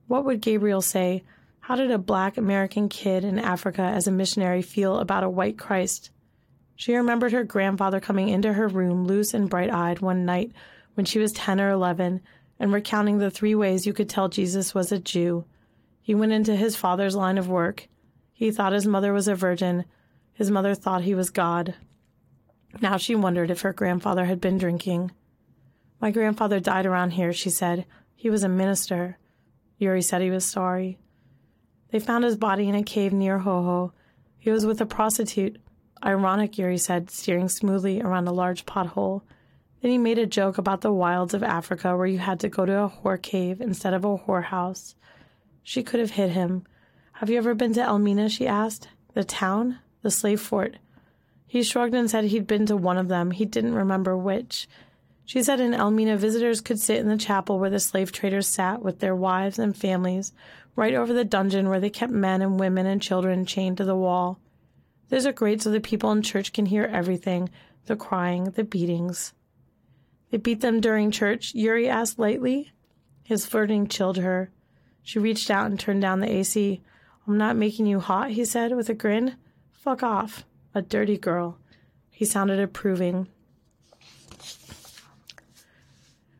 What 0.06 0.24
would 0.24 0.40
Gabriel 0.40 0.80
say? 0.80 1.24
How 1.58 1.74
did 1.74 1.90
a 1.90 1.98
black 1.98 2.36
American 2.36 2.88
kid 2.88 3.24
in 3.24 3.40
Africa 3.40 3.82
as 3.82 4.06
a 4.06 4.12
missionary 4.12 4.62
feel 4.62 4.98
about 4.98 5.24
a 5.24 5.28
white 5.28 5.58
Christ? 5.58 6.10
She 6.76 6.94
remembered 6.94 7.32
her 7.32 7.42
grandfather 7.42 7.98
coming 7.98 8.28
into 8.28 8.52
her 8.52 8.68
room, 8.68 9.04
loose 9.04 9.34
and 9.34 9.50
bright 9.50 9.70
eyed, 9.70 9.98
one 9.98 10.24
night 10.24 10.52
when 10.94 11.04
she 11.04 11.18
was 11.18 11.32
10 11.32 11.60
or 11.60 11.70
11, 11.70 12.20
and 12.60 12.72
recounting 12.72 13.18
the 13.18 13.30
three 13.30 13.54
ways 13.54 13.86
you 13.86 13.94
could 13.94 14.08
tell 14.08 14.28
Jesus 14.28 14.74
was 14.74 14.92
a 14.92 14.98
Jew. 14.98 15.46
He 16.02 16.14
went 16.14 16.32
into 16.32 16.54
his 16.54 16.76
father's 16.76 17.16
line 17.16 17.38
of 17.38 17.48
work. 17.48 17.88
He 18.32 18.50
thought 18.50 18.74
his 18.74 18.86
mother 18.86 19.12
was 19.14 19.26
a 19.26 19.34
virgin. 19.34 19.86
His 20.34 20.50
mother 20.50 20.74
thought 20.74 21.02
he 21.02 21.14
was 21.14 21.30
God. 21.30 21.74
Now 22.80 22.98
she 22.98 23.14
wondered 23.14 23.50
if 23.50 23.62
her 23.62 23.72
grandfather 23.72 24.26
had 24.26 24.40
been 24.40 24.58
drinking. 24.58 25.10
My 26.00 26.10
grandfather 26.10 26.60
died 26.60 26.86
around 26.86 27.12
here, 27.12 27.32
she 27.32 27.50
said. 27.50 27.86
He 28.14 28.28
was 28.30 28.42
a 28.42 28.48
minister. 28.48 29.18
Yuri 29.78 30.02
said 30.02 30.20
he 30.20 30.30
was 30.30 30.44
sorry. 30.44 30.98
They 31.90 31.98
found 31.98 32.24
his 32.24 32.36
body 32.36 32.68
in 32.68 32.74
a 32.74 32.82
cave 32.82 33.12
near 33.12 33.38
Hohoe. 33.38 33.92
He 34.38 34.50
was 34.50 34.66
with 34.66 34.80
a 34.80 34.86
prostitute. 34.86 35.58
Ironic, 36.04 36.58
Yuri 36.58 36.78
said, 36.78 37.10
steering 37.10 37.48
smoothly 37.48 38.00
around 38.00 38.28
a 38.28 38.32
large 38.32 38.66
pothole. 38.66 39.22
Then 39.80 39.90
he 39.90 39.98
made 39.98 40.18
a 40.18 40.26
joke 40.26 40.58
about 40.58 40.82
the 40.82 40.92
wilds 40.92 41.32
of 41.32 41.42
Africa 41.42 41.96
where 41.96 42.06
you 42.06 42.18
had 42.18 42.40
to 42.40 42.48
go 42.48 42.66
to 42.66 42.82
a 42.82 42.90
whore 42.90 43.20
cave 43.20 43.60
instead 43.60 43.94
of 43.94 44.04
a 44.04 44.18
whorehouse. 44.18 44.94
She 45.62 45.82
could 45.82 46.00
have 46.00 46.12
hit 46.12 46.30
him. 46.30 46.64
Have 47.14 47.30
you 47.30 47.38
ever 47.38 47.54
been 47.54 47.72
to 47.74 47.82
Elmina? 47.82 48.28
she 48.28 48.46
asked. 48.46 48.88
The 49.14 49.24
town? 49.24 49.78
The 50.02 50.10
slave 50.10 50.40
fort. 50.40 50.76
He 51.46 51.62
shrugged 51.62 51.94
and 51.94 52.10
said 52.10 52.24
he'd 52.24 52.46
been 52.46 52.66
to 52.66 52.76
one 52.76 52.98
of 52.98 53.08
them. 53.08 53.30
He 53.30 53.44
didn't 53.44 53.74
remember 53.74 54.16
which. 54.16 54.68
She 55.24 55.42
said 55.42 55.60
in 55.60 55.74
Elmina, 55.74 56.16
visitors 56.16 56.60
could 56.60 56.80
sit 56.80 56.98
in 56.98 57.08
the 57.08 57.16
chapel 57.16 57.58
where 57.58 57.70
the 57.70 57.80
slave 57.80 58.12
traders 58.12 58.48
sat 58.48 58.82
with 58.82 58.98
their 58.98 59.14
wives 59.14 59.58
and 59.58 59.76
families, 59.76 60.32
right 60.76 60.94
over 60.94 61.12
the 61.12 61.24
dungeon 61.24 61.68
where 61.68 61.80
they 61.80 61.90
kept 61.90 62.12
men 62.12 62.42
and 62.42 62.58
women 62.58 62.86
and 62.86 63.00
children 63.00 63.46
chained 63.46 63.76
to 63.76 63.84
the 63.84 63.96
wall. 63.96 64.38
There's 65.08 65.26
a 65.26 65.32
grate 65.32 65.62
so 65.62 65.70
the 65.70 65.80
people 65.80 66.12
in 66.12 66.22
church 66.22 66.52
can 66.52 66.66
hear 66.66 66.84
everything 66.84 67.48
the 67.86 67.96
crying, 67.96 68.44
the 68.44 68.64
beatings. 68.64 69.32
They 70.30 70.38
beat 70.38 70.60
them 70.60 70.80
during 70.80 71.10
church? 71.10 71.54
Yuri 71.54 71.88
asked 71.88 72.18
lightly. 72.18 72.72
His 73.24 73.46
flirting 73.46 73.88
chilled 73.88 74.16
her. 74.18 74.50
She 75.02 75.18
reached 75.18 75.50
out 75.50 75.66
and 75.66 75.78
turned 75.78 76.02
down 76.02 76.20
the 76.20 76.30
AC. 76.30 76.80
I'm 77.26 77.38
not 77.38 77.56
making 77.56 77.86
you 77.86 78.00
hot, 78.00 78.30
he 78.30 78.44
said 78.44 78.74
with 78.74 78.88
a 78.88 78.94
grin. 78.94 79.36
Fuck 79.72 80.02
off. 80.02 80.44
A 80.74 80.82
dirty 80.82 81.16
girl. 81.16 81.58
He 82.10 82.24
sounded 82.24 82.60
approving. 82.60 83.28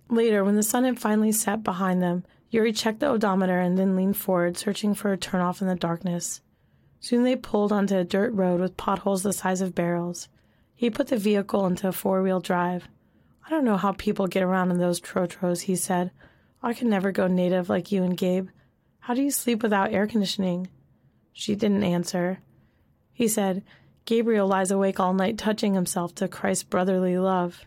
Later, 0.08 0.44
when 0.44 0.56
the 0.56 0.62
sun 0.62 0.84
had 0.84 0.98
finally 0.98 1.32
set 1.32 1.62
behind 1.62 2.02
them, 2.02 2.24
Yuri 2.50 2.72
checked 2.72 3.00
the 3.00 3.08
odometer 3.08 3.60
and 3.60 3.78
then 3.78 3.94
leaned 3.94 4.16
forward, 4.16 4.56
searching 4.56 4.94
for 4.94 5.12
a 5.12 5.18
turnoff 5.18 5.60
in 5.60 5.68
the 5.68 5.76
darkness. 5.76 6.40
Soon 6.98 7.22
they 7.22 7.36
pulled 7.36 7.72
onto 7.72 7.96
a 7.96 8.04
dirt 8.04 8.32
road 8.34 8.60
with 8.60 8.76
potholes 8.76 9.22
the 9.22 9.32
size 9.32 9.60
of 9.60 9.74
barrels. 9.74 10.28
He 10.74 10.90
put 10.90 11.08
the 11.08 11.16
vehicle 11.16 11.64
into 11.66 11.92
four 11.92 12.22
wheel 12.22 12.40
drive. 12.40 12.88
I 13.50 13.54
don't 13.54 13.64
know 13.64 13.76
how 13.76 13.92
people 13.92 14.28
get 14.28 14.44
around 14.44 14.70
in 14.70 14.78
those 14.78 15.00
trotros, 15.00 15.62
he 15.62 15.74
said. 15.74 16.12
I 16.62 16.72
can 16.72 16.88
never 16.88 17.10
go 17.10 17.26
native 17.26 17.68
like 17.68 17.90
you 17.90 18.04
and 18.04 18.16
Gabe. 18.16 18.48
How 19.00 19.12
do 19.12 19.22
you 19.22 19.32
sleep 19.32 19.64
without 19.64 19.92
air 19.92 20.06
conditioning? 20.06 20.68
She 21.32 21.56
didn't 21.56 21.82
answer. 21.82 22.38
He 23.12 23.26
said, 23.26 23.64
Gabriel 24.04 24.46
lies 24.46 24.70
awake 24.70 25.00
all 25.00 25.14
night 25.14 25.36
touching 25.36 25.74
himself 25.74 26.14
to 26.14 26.28
Christ's 26.28 26.62
brotherly 26.62 27.18
love. 27.18 27.64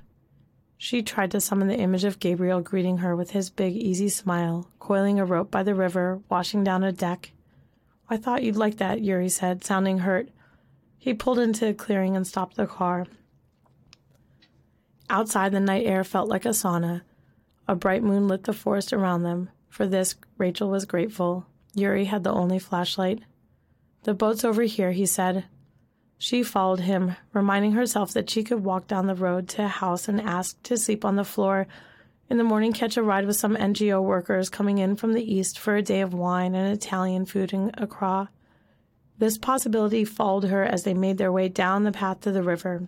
She 0.77 1.01
tried 1.01 1.31
to 1.31 1.41
summon 1.41 1.67
the 1.67 1.75
image 1.75 2.05
of 2.05 2.21
Gabriel 2.21 2.61
greeting 2.61 2.99
her 2.99 3.13
with 3.13 3.31
his 3.31 3.49
big, 3.49 3.75
easy 3.75 4.07
smile, 4.07 4.69
coiling 4.79 5.19
a 5.19 5.25
rope 5.25 5.51
by 5.51 5.63
the 5.63 5.75
river, 5.75 6.21
washing 6.29 6.63
down 6.63 6.85
a 6.85 6.93
deck. 6.93 7.33
I 8.09 8.15
thought 8.15 8.43
you'd 8.43 8.55
like 8.55 8.77
that, 8.77 9.01
Yuri 9.01 9.27
said, 9.27 9.65
sounding 9.65 9.99
hurt. 9.99 10.29
He 10.97 11.13
pulled 11.13 11.39
into 11.39 11.67
a 11.67 11.73
clearing 11.73 12.15
and 12.15 12.25
stopped 12.25 12.55
the 12.55 12.67
car. 12.67 13.05
Outside, 15.09 15.51
the 15.51 15.59
night 15.59 15.85
air 15.85 16.03
felt 16.03 16.29
like 16.29 16.45
a 16.45 16.49
sauna. 16.49 17.01
A 17.67 17.75
bright 17.75 18.03
moon 18.03 18.27
lit 18.27 18.43
the 18.43 18.53
forest 18.53 18.93
around 18.93 19.23
them. 19.23 19.49
For 19.69 19.87
this, 19.87 20.15
Rachel 20.37 20.69
was 20.69 20.85
grateful. 20.85 21.45
Yuri 21.73 22.05
had 22.05 22.23
the 22.23 22.31
only 22.31 22.59
flashlight. 22.59 23.23
The 24.03 24.13
boat's 24.13 24.43
over 24.43 24.63
here, 24.63 24.91
he 24.91 25.05
said. 25.05 25.45
She 26.17 26.43
followed 26.43 26.81
him, 26.81 27.15
reminding 27.33 27.73
herself 27.73 28.13
that 28.13 28.29
she 28.29 28.43
could 28.43 28.63
walk 28.63 28.87
down 28.87 29.07
the 29.07 29.15
road 29.15 29.49
to 29.49 29.65
a 29.65 29.67
house 29.67 30.07
and 30.07 30.21
ask 30.21 30.61
to 30.63 30.77
sleep 30.77 31.03
on 31.03 31.15
the 31.15 31.23
floor. 31.23 31.67
In 32.29 32.37
the 32.37 32.43
morning, 32.43 32.71
catch 32.71 32.97
a 32.97 33.03
ride 33.03 33.25
with 33.25 33.35
some 33.35 33.55
NGO 33.55 34.01
workers 34.01 34.49
coming 34.49 34.77
in 34.77 34.95
from 34.95 35.13
the 35.13 35.33
east 35.33 35.59
for 35.59 35.75
a 35.75 35.81
day 35.81 36.01
of 36.01 36.13
wine 36.13 36.55
and 36.55 36.71
Italian 36.71 37.25
food 37.25 37.53
in 37.53 37.71
Accra. 37.73 38.29
This 39.17 39.37
possibility 39.37 40.05
followed 40.05 40.45
her 40.45 40.63
as 40.63 40.83
they 40.83 40.93
made 40.93 41.17
their 41.17 41.31
way 41.31 41.49
down 41.49 41.83
the 41.83 41.91
path 41.91 42.21
to 42.21 42.31
the 42.31 42.43
river, 42.43 42.87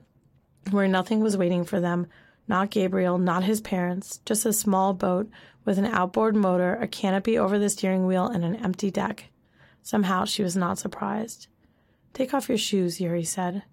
where 0.71 0.87
nothing 0.87 1.21
was 1.21 1.37
waiting 1.37 1.63
for 1.63 1.79
them 1.79 2.07
not 2.47 2.69
Gabriel, 2.69 3.17
not 3.17 3.43
his 3.43 3.61
parents, 3.61 4.19
just 4.25 4.45
a 4.45 4.53
small 4.53 4.93
boat 4.93 5.29
with 5.63 5.79
an 5.79 5.85
outboard 5.85 6.35
motor, 6.35 6.75
a 6.75 6.87
canopy 6.87 7.37
over 7.37 7.57
the 7.57 7.69
steering 7.69 8.05
wheel, 8.05 8.27
and 8.27 8.45
an 8.45 8.55
empty 8.57 8.91
deck. 8.91 9.31
Somehow 9.81 10.25
she 10.25 10.43
was 10.43 10.55
not 10.55 10.77
surprised. 10.77 11.47
Take 12.13 12.33
off 12.33 12.49
your 12.49 12.57
shoes, 12.57 13.01
Yuri 13.01 13.23
said. 13.23 13.63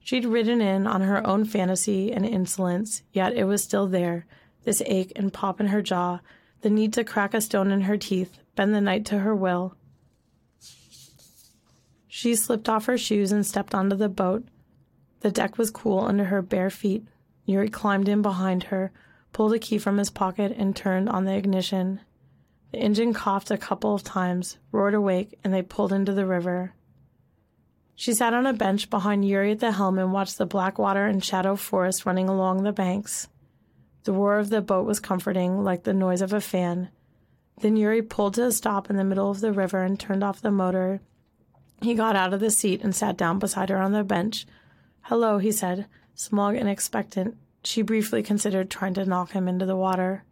She'd 0.00 0.26
ridden 0.26 0.60
in 0.60 0.86
on 0.86 1.00
her 1.00 1.26
own 1.26 1.46
fantasy 1.46 2.12
and 2.12 2.26
insolence, 2.26 3.02
yet 3.12 3.32
it 3.32 3.44
was 3.44 3.62
still 3.64 3.86
there 3.86 4.26
this 4.64 4.82
ache 4.86 5.12
and 5.14 5.32
pop 5.32 5.60
in 5.60 5.66
her 5.68 5.82
jaw, 5.82 6.20
the 6.62 6.70
need 6.70 6.92
to 6.94 7.04
crack 7.04 7.34
a 7.34 7.40
stone 7.40 7.70
in 7.70 7.82
her 7.82 7.98
teeth, 7.98 8.38
bend 8.56 8.74
the 8.74 8.80
night 8.80 9.04
to 9.06 9.18
her 9.18 9.34
will. 9.34 9.76
She 12.08 12.34
slipped 12.34 12.68
off 12.68 12.86
her 12.86 12.96
shoes 12.96 13.30
and 13.30 13.44
stepped 13.44 13.74
onto 13.74 13.96
the 13.96 14.08
boat. 14.08 14.46
The 15.24 15.30
deck 15.30 15.56
was 15.56 15.70
cool 15.70 16.00
under 16.00 16.24
her 16.24 16.42
bare 16.42 16.68
feet. 16.68 17.08
Yuri 17.46 17.70
climbed 17.70 18.10
in 18.10 18.20
behind 18.20 18.64
her, 18.64 18.92
pulled 19.32 19.54
a 19.54 19.58
key 19.58 19.78
from 19.78 19.96
his 19.96 20.10
pocket, 20.10 20.52
and 20.54 20.76
turned 20.76 21.08
on 21.08 21.24
the 21.24 21.34
ignition. 21.34 22.00
The 22.72 22.78
engine 22.80 23.14
coughed 23.14 23.50
a 23.50 23.56
couple 23.56 23.94
of 23.94 24.02
times, 24.02 24.58
roared 24.70 24.92
awake, 24.92 25.38
and 25.42 25.54
they 25.54 25.62
pulled 25.62 25.94
into 25.94 26.12
the 26.12 26.26
river. 26.26 26.74
She 27.94 28.12
sat 28.12 28.34
on 28.34 28.44
a 28.44 28.52
bench 28.52 28.90
behind 28.90 29.26
Yuri 29.26 29.52
at 29.52 29.60
the 29.60 29.72
helm 29.72 29.98
and 29.98 30.12
watched 30.12 30.36
the 30.36 30.44
black 30.44 30.78
water 30.78 31.06
and 31.06 31.24
shadow 31.24 31.56
forest 31.56 32.04
running 32.04 32.28
along 32.28 32.62
the 32.62 32.72
banks. 32.72 33.26
The 34.02 34.12
roar 34.12 34.38
of 34.38 34.50
the 34.50 34.60
boat 34.60 34.84
was 34.84 35.00
comforting, 35.00 35.64
like 35.64 35.84
the 35.84 35.94
noise 35.94 36.20
of 36.20 36.34
a 36.34 36.40
fan. 36.42 36.90
Then 37.62 37.76
Yuri 37.78 38.02
pulled 38.02 38.34
to 38.34 38.44
a 38.44 38.52
stop 38.52 38.90
in 38.90 38.96
the 38.96 39.04
middle 39.04 39.30
of 39.30 39.40
the 39.40 39.54
river 39.54 39.84
and 39.84 39.98
turned 39.98 40.22
off 40.22 40.42
the 40.42 40.50
motor. 40.50 41.00
He 41.80 41.94
got 41.94 42.14
out 42.14 42.34
of 42.34 42.40
the 42.40 42.50
seat 42.50 42.82
and 42.82 42.94
sat 42.94 43.16
down 43.16 43.38
beside 43.38 43.70
her 43.70 43.78
on 43.78 43.92
the 43.92 44.04
bench. 44.04 44.44
Hello, 45.08 45.36
he 45.36 45.52
said, 45.52 45.84
smug 46.14 46.56
and 46.56 46.66
expectant. 46.66 47.36
She 47.62 47.82
briefly 47.82 48.22
considered 48.22 48.70
trying 48.70 48.94
to 48.94 49.04
knock 49.04 49.32
him 49.32 49.48
into 49.48 49.66
the 49.66 49.76
water. 49.76 50.24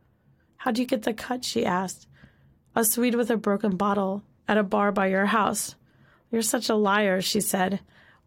How'd 0.56 0.78
you 0.78 0.86
get 0.86 1.02
the 1.02 1.12
cut? 1.12 1.44
she 1.44 1.66
asked. 1.66 2.06
A 2.74 2.82
Swede 2.82 3.16
with 3.16 3.30
a 3.30 3.36
broken 3.36 3.76
bottle 3.76 4.22
at 4.48 4.56
a 4.56 4.62
bar 4.62 4.90
by 4.90 5.08
your 5.08 5.26
house. 5.26 5.74
You're 6.30 6.40
such 6.40 6.70
a 6.70 6.74
liar, 6.74 7.20
she 7.20 7.38
said. 7.38 7.80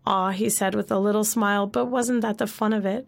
Ah, 0.05 0.29
he 0.29 0.47
said 0.51 0.75
with 0.75 0.91
a 0.91 0.99
little 0.99 1.23
smile, 1.23 1.65
but 1.65 1.85
wasn't 1.85 2.21
that 2.21 2.37
the 2.37 2.45
fun 2.45 2.73
of 2.73 2.85
it? 2.85 3.07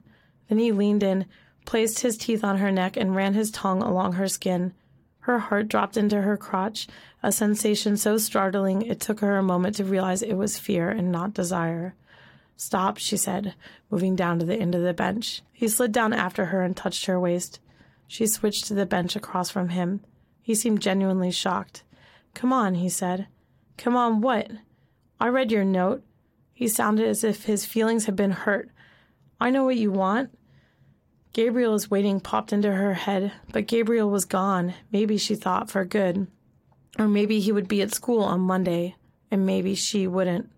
Then 0.50 0.58
he 0.58 0.72
leaned 0.72 1.04
in, 1.04 1.28
placed 1.64 2.00
his 2.00 2.18
teeth 2.18 2.44
on 2.44 2.58
her 2.58 2.72
neck, 2.72 2.98
and 2.98 3.16
ran 3.16 3.36
his 3.36 3.52
tongue 3.52 3.84
along 3.84 4.14
her 4.14 4.28
skin. 4.28 4.74
Her 5.20 5.38
heart 5.38 5.68
dropped 5.68 5.96
into 5.96 6.24
her 6.24 6.38
crotch, 6.38 6.88
a 7.22 7.32
sensation 7.32 7.98
so 7.98 8.18
startling 8.18 8.82
it 8.82 9.00
took 9.00 9.20
her 9.20 9.38
a 9.38 9.44
moment 9.44 9.76
to 9.76 9.84
realize 9.84 10.24
it 10.24 10.38
was 10.38 10.58
fear 10.58 10.90
and 10.90 11.12
not 11.12 11.36
desire. 11.36 11.94
Stop, 12.58 12.98
she 12.98 13.16
said, 13.16 13.54
moving 13.92 14.16
down 14.16 14.40
to 14.40 14.46
the 14.46 14.56
end 14.56 14.74
of 14.74 14.82
the 14.82 14.94
bench. 14.94 15.44
He 15.54 15.68
slid 15.68 15.92
down 15.92 16.12
after 16.12 16.46
her 16.46 16.64
and 16.64 16.76
touched 16.76 17.06
her 17.06 17.20
waist. 17.20 17.60
She 18.08 18.26
switched 18.26 18.66
to 18.66 18.74
the 18.74 18.86
bench 18.88 19.16
across 19.16 19.52
from 19.52 19.70
him. 19.70 20.02
He 20.42 20.56
seemed 20.56 20.82
genuinely 20.82 21.30
shocked. 21.30 21.84
Come 22.34 22.52
on, 22.52 22.76
he 22.76 22.90
said. 22.90 23.28
Come 23.78 23.96
on, 23.96 24.22
what? 24.22 24.50
I 25.20 25.28
read 25.28 25.52
your 25.52 25.64
note. 25.64 26.04
He 26.52 26.68
sounded 26.68 27.08
as 27.08 27.24
if 27.24 27.46
his 27.46 27.66
feelings 27.66 28.06
had 28.06 28.16
been 28.16 28.32
hurt. 28.32 28.72
I 29.40 29.52
know 29.52 29.66
what 29.66 29.78
you 29.78 29.92
want. 29.92 30.32
Gabriel 31.34 31.76
is 31.76 31.92
waiting 31.92 32.20
popped 32.20 32.52
into 32.52 32.72
her 32.72 32.96
head, 32.96 33.32
but 33.52 33.68
Gabriel 33.68 34.10
was 34.10 34.26
gone, 34.26 34.74
maybe 34.92 35.18
she 35.18 35.36
thought 35.36 35.70
for 35.70 35.86
good. 35.86 36.26
Or 36.98 37.08
maybe 37.08 37.40
he 37.40 37.52
would 37.52 37.68
be 37.68 37.84
at 37.84 37.94
school 37.94 38.24
on 38.24 38.40
Monday, 38.40 38.96
and 39.30 39.46
maybe 39.46 39.76
she 39.76 40.08
wouldn't. 40.08 40.50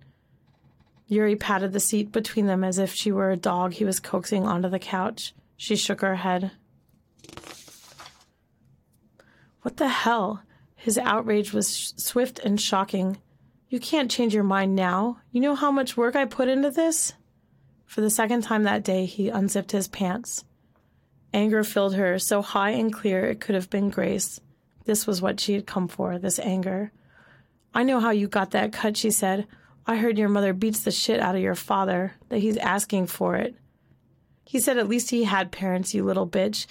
Yuri 1.10 1.36
patted 1.36 1.74
the 1.74 1.80
seat 1.80 2.12
between 2.12 2.46
them 2.46 2.64
as 2.64 2.78
if 2.78 2.94
she 2.94 3.12
were 3.12 3.32
a 3.32 3.36
dog 3.36 3.74
he 3.74 3.84
was 3.84 4.00
coaxing 4.00 4.46
onto 4.46 4.70
the 4.70 4.78
couch. 4.78 5.34
She 5.58 5.76
shook 5.76 6.02
her 6.02 6.16
head. 6.16 6.52
What 9.64 9.78
the 9.78 9.90
hell? 9.90 10.44
His 10.76 11.00
outrage 11.00 11.52
was 11.52 11.94
swift 11.98 12.40
and 12.40 12.62
shocking. 12.62 13.18
You 13.70 13.80
can't 13.80 14.12
change 14.12 14.36
your 14.36 14.44
mind 14.44 14.76
now. 14.76 15.18
You 15.32 15.42
know 15.42 15.56
how 15.56 15.72
much 15.72 15.98
work 15.98 16.16
I 16.16 16.26
put 16.26 16.48
into 16.48 16.70
this? 16.70 17.14
For 17.86 18.02
the 18.02 18.12
second 18.12 18.44
time 18.44 18.64
that 18.64 18.84
day, 18.84 19.06
he 19.06 19.30
unzipped 19.30 19.72
his 19.72 19.88
pants. 19.88 20.46
Anger 21.34 21.64
filled 21.64 21.96
her, 21.96 22.20
so 22.20 22.44
high 22.44 22.72
and 22.72 22.94
clear 22.94 23.26
it 23.26 23.40
could 23.40 23.56
have 23.56 23.70
been 23.70 23.90
grace. 23.90 24.40
This 24.86 25.08
was 25.08 25.24
what 25.24 25.40
she 25.40 25.54
had 25.54 25.66
come 25.66 25.88
for, 25.88 26.20
this 26.20 26.38
anger. 26.40 26.92
I 27.74 27.82
know 27.84 28.00
how 28.00 28.12
you 28.12 28.28
got 28.28 28.52
that 28.52 28.72
cut, 28.72 28.96
she 28.96 29.10
said. 29.10 29.48
I 29.90 29.96
heard 29.96 30.20
your 30.20 30.30
mother 30.30 30.54
beats 30.54 30.84
the 30.84 30.92
shit 30.92 31.20
out 31.20 31.34
of 31.34 31.42
your 31.42 31.56
father, 31.56 32.14
that 32.30 32.38
he's 32.38 32.58
asking 32.58 33.08
for 33.08 33.36
it. 33.36 33.56
He 34.46 34.60
said 34.60 34.78
at 34.78 34.88
least 34.88 35.10
he 35.10 35.24
had 35.24 35.52
parents, 35.52 35.96
you 35.96 36.04
little 36.04 36.28
bitch. 36.28 36.68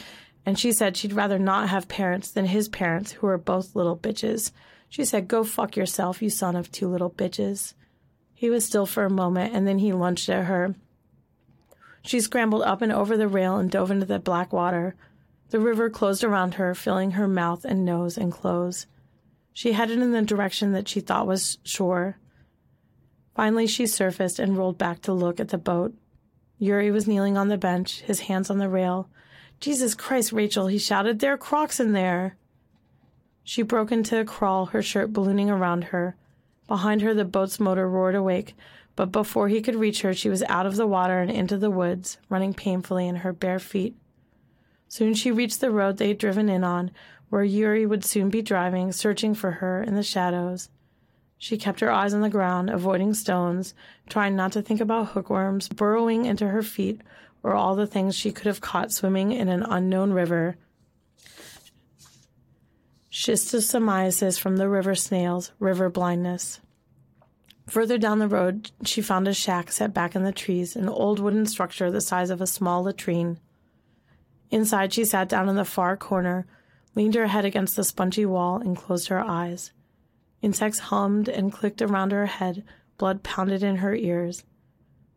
And 0.46 0.57
she 0.57 0.70
said 0.70 0.96
she'd 0.96 1.12
rather 1.12 1.37
not 1.37 1.68
have 1.68 1.88
parents 1.88 2.31
than 2.31 2.46
his 2.46 2.68
parents, 2.68 3.11
who 3.11 3.26
were 3.26 3.37
both 3.37 3.74
little 3.74 3.96
bitches. 3.96 4.52
She 4.88 5.04
said, 5.04 5.26
Go 5.26 5.42
fuck 5.42 5.76
yourself, 5.76 6.22
you 6.22 6.31
son 6.31 6.54
of 6.54 6.70
two 6.70 6.87
little 6.87 7.11
bitches. 7.11 7.74
He 8.35 8.50
was 8.50 8.64
still 8.64 8.87
for 8.87 9.04
a 9.04 9.11
moment, 9.11 9.52
and 9.52 9.66
then 9.66 9.81
he 9.81 9.92
lunged 9.92 10.31
at 10.31 10.44
her. 10.44 10.76
She 12.02 12.20
scrambled 12.20 12.62
up 12.62 12.83
and 12.83 12.92
over 12.92 13.16
the 13.16 13.26
rail 13.26 13.57
and 13.57 13.68
dove 13.68 13.90
into 13.90 14.07
the 14.07 14.20
black 14.20 14.52
water. 14.52 14.94
The 15.50 15.59
river 15.59 15.90
closed 15.90 16.22
around 16.22 16.54
her, 16.54 16.72
filling 16.72 17.11
her 17.11 17.26
mouth 17.26 17.64
and 17.64 17.85
nose 17.85 18.16
and 18.16 18.31
clothes. 18.31 18.87
She 19.52 19.72
headed 19.72 19.98
in 19.98 20.12
the 20.12 20.22
direction 20.22 20.70
that 20.70 20.87
she 20.87 21.00
thought 21.00 21.26
was 21.26 21.59
shore. 21.64 22.18
Finally, 23.38 23.68
she 23.68 23.87
surfaced 23.87 24.40
and 24.40 24.59
rolled 24.59 24.77
back 24.77 25.01
to 25.01 25.12
look 25.12 25.38
at 25.38 25.51
the 25.51 25.57
boat. 25.57 25.94
Yuri 26.59 26.90
was 26.90 27.07
kneeling 27.07 27.38
on 27.38 27.46
the 27.46 27.57
bench, 27.57 28.01
his 28.01 28.18
hands 28.18 28.51
on 28.51 28.59
the 28.59 28.68
rail. 28.68 29.09
Jesus 29.61 29.94
Christ, 29.94 30.33
Rachel, 30.33 30.66
he 30.66 30.77
shouted, 30.77 31.20
there 31.20 31.35
are 31.35 31.38
crocs 31.38 31.79
in 31.79 31.92
there. 31.92 32.37
She 33.44 33.62
broke 33.62 33.92
into 33.92 34.18
a 34.18 34.24
crawl, 34.24 34.66
her 34.66 34.83
shirt 34.83 35.12
ballooning 35.12 35.48
around 35.48 35.85
her. 35.85 36.16
Behind 36.66 37.01
her, 37.03 37.14
the 37.14 37.24
boat's 37.24 37.61
motor 37.61 37.88
roared 37.88 38.16
awake, 38.16 38.57
but 38.96 39.12
before 39.12 39.46
he 39.46 39.61
could 39.61 39.77
reach 39.77 40.03
her, 40.03 40.12
she 40.12 40.29
was 40.29 40.42
out 40.48 40.66
of 40.66 40.74
the 40.74 40.88
water 40.88 41.20
and 41.20 41.31
into 41.31 41.57
the 41.57 41.70
woods, 41.70 42.18
running 42.29 42.55
painfully 42.55 43.07
in 43.07 43.14
her 43.14 43.33
bare 43.33 43.61
feet. 43.61 43.94
Soon 44.88 45.14
she 45.14 45.31
reached 45.31 45.61
the 45.61 45.70
road 45.70 45.98
they 45.98 46.09
had 46.09 46.18
driven 46.18 46.48
in 46.48 46.64
on, 46.64 46.90
where 47.29 47.44
Yuri 47.44 47.87
would 47.87 48.05
soon 48.05 48.31
be 48.31 48.42
driving, 48.42 48.90
searching 48.90 49.33
for 49.33 49.53
her 49.53 49.81
in 49.81 49.94
the 49.94 50.03
shadows. 50.03 50.70
She 51.38 51.57
kept 51.57 51.81
her 51.81 51.90
eyes 51.90 52.12
on 52.12 52.20
the 52.20 52.29
ground, 52.29 52.68
avoiding 52.68 53.14
stones, 53.14 53.74
trying 54.09 54.37
not 54.37 54.53
to 54.53 54.62
think 54.62 54.81
about 54.81 55.11
hookworms 55.11 55.68
burrowing 55.68 56.24
into 56.24 56.48
her 56.48 56.62
feet 56.62 57.01
or 57.42 57.55
all 57.55 57.77
the 57.77 57.87
things 57.87 58.16
she 58.16 58.33
could 58.33 58.46
have 58.46 58.61
caught 58.61 58.92
swimming 58.92 59.33
in 59.33 59.48
an 59.48 59.62
unknown 59.62 60.12
river 60.12 60.57
schistosomiasis 63.18 64.38
from 64.38 64.59
the 64.59 64.68
river 64.68 64.94
snails, 64.94 65.51
river 65.59 65.90
blindness. 65.90 66.61
Further 67.66 67.98
down 67.98 68.20
the 68.20 68.29
road, 68.29 68.70
she 68.85 69.03
found 69.03 69.27
a 69.27 69.35
shack 69.35 69.72
set 69.72 69.92
back 69.92 70.14
in 70.14 70.22
the 70.22 70.33
trees, 70.33 70.77
an 70.77 70.88
old 70.88 71.18
wooden 71.18 71.44
structure 71.44 71.90
the 71.90 72.01
size 72.01 72.31
of 72.31 72.40
a 72.40 72.46
small 72.46 72.85
latrine. 72.85 73.38
Inside, 74.51 74.92
she 74.92 75.05
sat 75.05 75.29
down 75.29 75.48
in 75.48 75.57
the 75.57 75.64
far 75.64 75.96
corner, 75.96 76.46
leaned 76.94 77.16
her 77.16 77.27
head 77.27 77.44
against 77.44 77.77
the 77.77 77.85
spongy 77.85 78.24
wall, 78.24 78.59
and 78.59 78.77
closed 78.77 79.09
her 79.09 79.20
eyes. 79.20 79.72
Insects 80.40 80.79
hummed 80.79 81.29
and 81.29 81.53
clicked 81.53 81.83
around 81.83 82.12
her 82.12 82.27
head, 82.27 82.64
blood 82.96 83.22
pounded 83.22 83.62
in 83.62 83.77
her 83.77 83.94
ears. 83.94 84.44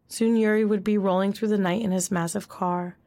Soon 0.07 0.35
Yuri 0.35 0.65
would 0.65 0.83
be 0.83 0.97
rolling 0.97 1.31
through 1.31 1.47
the 1.49 1.57
night 1.57 1.81
in 1.81 1.91
his 1.91 2.11
massive 2.11 2.49
car. 2.49 2.97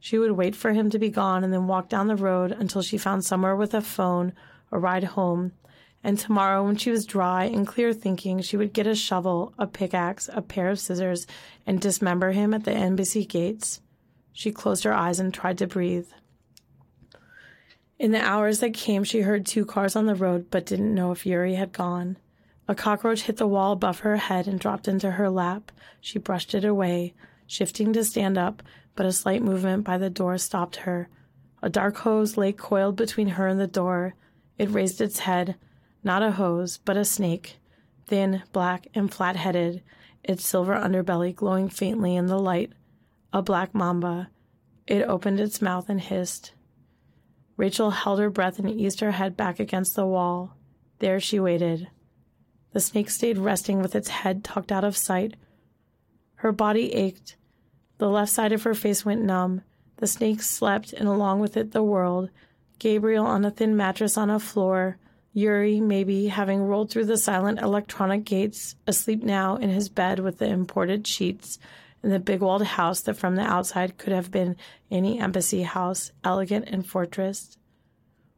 She 0.00 0.18
would 0.18 0.32
wait 0.32 0.56
for 0.56 0.72
him 0.72 0.90
to 0.90 0.98
be 0.98 1.08
gone 1.08 1.44
and 1.44 1.52
then 1.52 1.68
walk 1.68 1.88
down 1.88 2.08
the 2.08 2.16
road 2.16 2.50
until 2.52 2.82
she 2.82 2.98
found 2.98 3.24
somewhere 3.24 3.54
with 3.54 3.72
a 3.72 3.80
phone, 3.80 4.32
a 4.72 4.78
ride 4.78 5.04
home. 5.04 5.52
And 6.02 6.18
tomorrow, 6.18 6.64
when 6.64 6.76
she 6.76 6.90
was 6.90 7.06
dry 7.06 7.44
and 7.44 7.66
clear 7.66 7.92
thinking, 7.92 8.42
she 8.42 8.56
would 8.56 8.72
get 8.72 8.88
a 8.88 8.96
shovel, 8.96 9.54
a 9.56 9.68
pickaxe, 9.68 10.28
a 10.32 10.42
pair 10.42 10.68
of 10.68 10.80
scissors, 10.80 11.28
and 11.64 11.80
dismember 11.80 12.32
him 12.32 12.52
at 12.52 12.64
the 12.64 12.72
embassy 12.72 13.24
gates. 13.24 13.80
She 14.32 14.50
closed 14.50 14.82
her 14.82 14.92
eyes 14.92 15.20
and 15.20 15.32
tried 15.32 15.58
to 15.58 15.68
breathe. 15.68 16.08
In 18.02 18.10
the 18.10 18.20
hours 18.20 18.58
that 18.58 18.74
came, 18.74 19.04
she 19.04 19.20
heard 19.20 19.46
two 19.46 19.64
cars 19.64 19.94
on 19.94 20.06
the 20.06 20.16
road, 20.16 20.50
but 20.50 20.66
didn't 20.66 20.92
know 20.92 21.12
if 21.12 21.24
Yuri 21.24 21.54
had 21.54 21.72
gone. 21.72 22.16
A 22.66 22.74
cockroach 22.74 23.22
hit 23.22 23.36
the 23.36 23.46
wall 23.46 23.70
above 23.70 24.00
her 24.00 24.16
head 24.16 24.48
and 24.48 24.58
dropped 24.58 24.88
into 24.88 25.12
her 25.12 25.30
lap. 25.30 25.70
She 26.00 26.18
brushed 26.18 26.52
it 26.52 26.64
away, 26.64 27.14
shifting 27.46 27.92
to 27.92 28.04
stand 28.04 28.36
up, 28.36 28.60
but 28.96 29.06
a 29.06 29.12
slight 29.12 29.40
movement 29.40 29.84
by 29.84 29.98
the 29.98 30.10
door 30.10 30.36
stopped 30.38 30.78
her. 30.78 31.08
A 31.62 31.70
dark 31.70 31.98
hose 31.98 32.36
lay 32.36 32.50
coiled 32.50 32.96
between 32.96 33.28
her 33.28 33.46
and 33.46 33.60
the 33.60 33.68
door. 33.68 34.16
It 34.58 34.70
raised 34.70 35.00
its 35.00 35.20
head, 35.20 35.54
not 36.02 36.24
a 36.24 36.32
hose, 36.32 36.78
but 36.78 36.96
a 36.96 37.04
snake, 37.04 37.60
thin, 38.08 38.42
black, 38.52 38.88
and 38.96 39.14
flat 39.14 39.36
headed, 39.36 39.80
its 40.24 40.44
silver 40.44 40.74
underbelly 40.74 41.32
glowing 41.32 41.68
faintly 41.68 42.16
in 42.16 42.26
the 42.26 42.40
light. 42.40 42.72
A 43.32 43.42
black 43.42 43.76
mamba. 43.76 44.28
It 44.88 45.02
opened 45.02 45.38
its 45.38 45.62
mouth 45.62 45.88
and 45.88 46.00
hissed. 46.00 46.52
Rachel 47.56 47.90
held 47.90 48.18
her 48.18 48.30
breath 48.30 48.58
and 48.58 48.70
eased 48.70 49.00
her 49.00 49.12
head 49.12 49.36
back 49.36 49.60
against 49.60 49.94
the 49.94 50.06
wall. 50.06 50.56
There 50.98 51.20
she 51.20 51.38
waited. 51.38 51.88
The 52.72 52.80
snake 52.80 53.10
stayed 53.10 53.38
resting 53.38 53.82
with 53.82 53.94
its 53.94 54.08
head 54.08 54.42
tucked 54.42 54.72
out 54.72 54.84
of 54.84 54.96
sight. 54.96 55.36
Her 56.36 56.52
body 56.52 56.94
ached, 56.94 57.36
the 58.02 58.08
left 58.08 58.32
side 58.32 58.52
of 58.52 58.64
her 58.64 58.74
face 58.74 59.04
went 59.04 59.22
numb. 59.22 59.62
The 59.98 60.08
snake 60.08 60.42
slept, 60.42 60.92
and 60.92 61.06
along 61.06 61.38
with 61.38 61.56
it 61.56 61.70
the 61.70 61.84
world. 61.84 62.30
Gabriel 62.80 63.24
on 63.24 63.44
a 63.44 63.50
thin 63.52 63.76
mattress 63.76 64.16
on 64.16 64.28
a 64.28 64.40
floor, 64.40 64.98
Yuri, 65.32 65.80
maybe, 65.80 66.26
having 66.26 66.64
rolled 66.64 66.90
through 66.90 67.04
the 67.04 67.16
silent 67.16 67.60
electronic 67.60 68.24
gates, 68.24 68.74
asleep 68.88 69.22
now 69.22 69.54
in 69.54 69.70
his 69.70 69.88
bed 69.88 70.18
with 70.18 70.38
the 70.38 70.48
imported 70.48 71.06
sheets, 71.06 71.60
in 72.02 72.10
the 72.10 72.18
big 72.18 72.40
walled 72.40 72.64
house 72.64 73.00
that 73.02 73.14
from 73.14 73.36
the 73.36 73.42
outside 73.42 73.98
could 73.98 74.12
have 74.12 74.30
been 74.30 74.56
any 74.90 75.20
embassy 75.20 75.62
house, 75.62 76.12
elegant 76.24 76.68
and 76.68 76.86
fortress. 76.86 77.56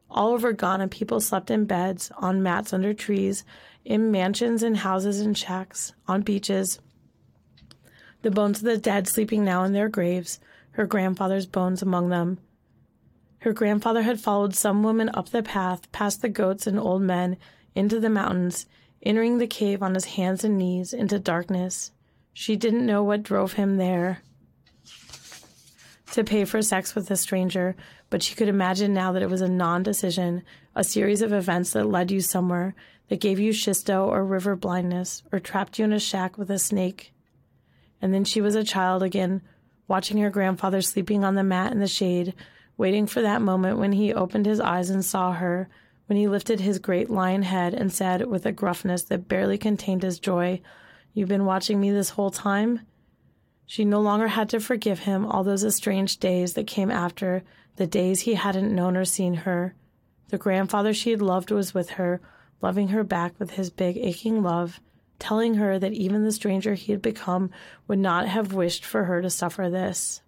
All 0.09 0.29
over 0.33 0.53
Ghana, 0.53 0.87
people 0.89 1.19
slept 1.19 1.49
in 1.49 1.65
beds, 1.65 2.11
on 2.17 2.43
mats 2.43 2.73
under 2.73 2.93
trees, 2.93 3.43
in 3.83 4.11
mansions 4.11 4.63
and 4.63 4.77
houses 4.77 5.19
and 5.19 5.37
shacks, 5.37 5.93
on 6.07 6.21
beaches. 6.21 6.79
The 8.21 8.31
bones 8.31 8.59
of 8.59 8.65
the 8.65 8.77
dead 8.77 9.07
sleeping 9.07 9.43
now 9.43 9.63
in 9.63 9.73
their 9.73 9.89
graves, 9.89 10.39
her 10.71 10.85
grandfather's 10.85 11.45
bones 11.45 11.81
among 11.81 12.09
them. 12.09 12.39
Her 13.39 13.53
grandfather 13.53 14.01
had 14.01 14.19
followed 14.19 14.55
some 14.55 14.83
woman 14.83 15.09
up 15.13 15.29
the 15.29 15.43
path, 15.43 15.91
past 15.91 16.21
the 16.21 16.29
goats 16.29 16.65
and 16.65 16.79
old 16.79 17.01
men, 17.01 17.37
into 17.75 17.99
the 17.99 18.09
mountains, 18.09 18.65
entering 19.03 19.37
the 19.37 19.47
cave 19.47 19.83
on 19.83 19.93
his 19.93 20.05
hands 20.05 20.43
and 20.43 20.57
knees 20.57 20.93
into 20.93 21.19
darkness. 21.19 21.91
She 22.37 22.57
didn't 22.57 22.85
know 22.85 23.01
what 23.01 23.23
drove 23.23 23.53
him 23.53 23.77
there 23.77 24.21
to 26.11 26.23
pay 26.25 26.43
for 26.43 26.61
sex 26.61 26.93
with 26.93 27.09
a 27.09 27.15
stranger, 27.15 27.77
but 28.09 28.21
she 28.21 28.35
could 28.35 28.49
imagine 28.49 28.93
now 28.93 29.13
that 29.13 29.21
it 29.21 29.29
was 29.29 29.39
a 29.39 29.47
non 29.47 29.83
decision, 29.83 30.43
a 30.75 30.83
series 30.83 31.21
of 31.21 31.31
events 31.31 31.71
that 31.71 31.87
led 31.87 32.11
you 32.11 32.19
somewhere, 32.19 32.75
that 33.07 33.21
gave 33.21 33.39
you 33.39 33.53
schisto 33.53 34.05
or 34.05 34.25
river 34.25 34.57
blindness, 34.57 35.23
or 35.31 35.39
trapped 35.39 35.79
you 35.79 35.85
in 35.85 35.93
a 35.93 35.99
shack 35.99 36.37
with 36.37 36.51
a 36.51 36.59
snake. 36.59 37.13
And 38.01 38.13
then 38.13 38.25
she 38.25 38.41
was 38.41 38.55
a 38.55 38.65
child 38.65 39.01
again, 39.01 39.41
watching 39.87 40.17
her 40.17 40.29
grandfather 40.29 40.81
sleeping 40.81 41.23
on 41.23 41.35
the 41.35 41.43
mat 41.43 41.71
in 41.71 41.79
the 41.79 41.87
shade, 41.87 42.33
waiting 42.75 43.07
for 43.07 43.21
that 43.21 43.41
moment 43.41 43.79
when 43.79 43.93
he 43.93 44.13
opened 44.13 44.45
his 44.45 44.59
eyes 44.59 44.89
and 44.89 45.05
saw 45.05 45.31
her, 45.31 45.69
when 46.07 46.17
he 46.17 46.27
lifted 46.27 46.59
his 46.59 46.79
great 46.79 47.09
lion 47.09 47.43
head 47.43 47.73
and 47.73 47.93
said, 47.93 48.27
with 48.27 48.45
a 48.45 48.51
gruffness 48.51 49.03
that 49.03 49.29
barely 49.29 49.57
contained 49.57 50.03
his 50.03 50.19
joy, 50.19 50.59
You've 51.15 51.29
been 51.29 51.45
watching 51.45 51.79
me 51.79 51.91
this 51.91 52.09
whole 52.09 52.29
time? 52.29 52.81
She 53.65 53.85
no 53.85 54.01
longer 54.01 54.27
had 54.27 54.49
to 54.49 54.59
forgive 54.59 54.99
him 54.99 55.25
all 55.25 55.45
those 55.45 55.63
estranged 55.63 56.19
days 56.19 56.55
that 56.55 56.67
came 56.67 56.91
after, 56.91 57.41
the 57.77 57.87
days 57.87 58.21
he 58.21 58.33
hadn't 58.33 58.75
known 58.75 58.97
or 58.97 59.05
seen 59.05 59.33
her. 59.33 59.75
The 60.27 60.37
grandfather 60.37 60.93
she 60.93 61.11
had 61.11 61.21
loved 61.21 61.51
was 61.51 61.73
with 61.73 61.91
her, 61.91 62.19
loving 62.61 62.89
her 62.89 63.05
back 63.05 63.39
with 63.39 63.51
his 63.51 63.69
big 63.69 63.95
aching 63.95 64.43
love, 64.43 64.81
telling 65.17 65.55
her 65.55 65.79
that 65.79 65.93
even 65.93 66.25
the 66.25 66.33
stranger 66.33 66.73
he 66.73 66.91
had 66.91 67.01
become 67.01 67.49
would 67.87 67.99
not 67.99 68.27
have 68.27 68.51
wished 68.51 68.83
for 68.83 69.05
her 69.05 69.21
to 69.21 69.29
suffer 69.29 69.69
this. 69.69 70.21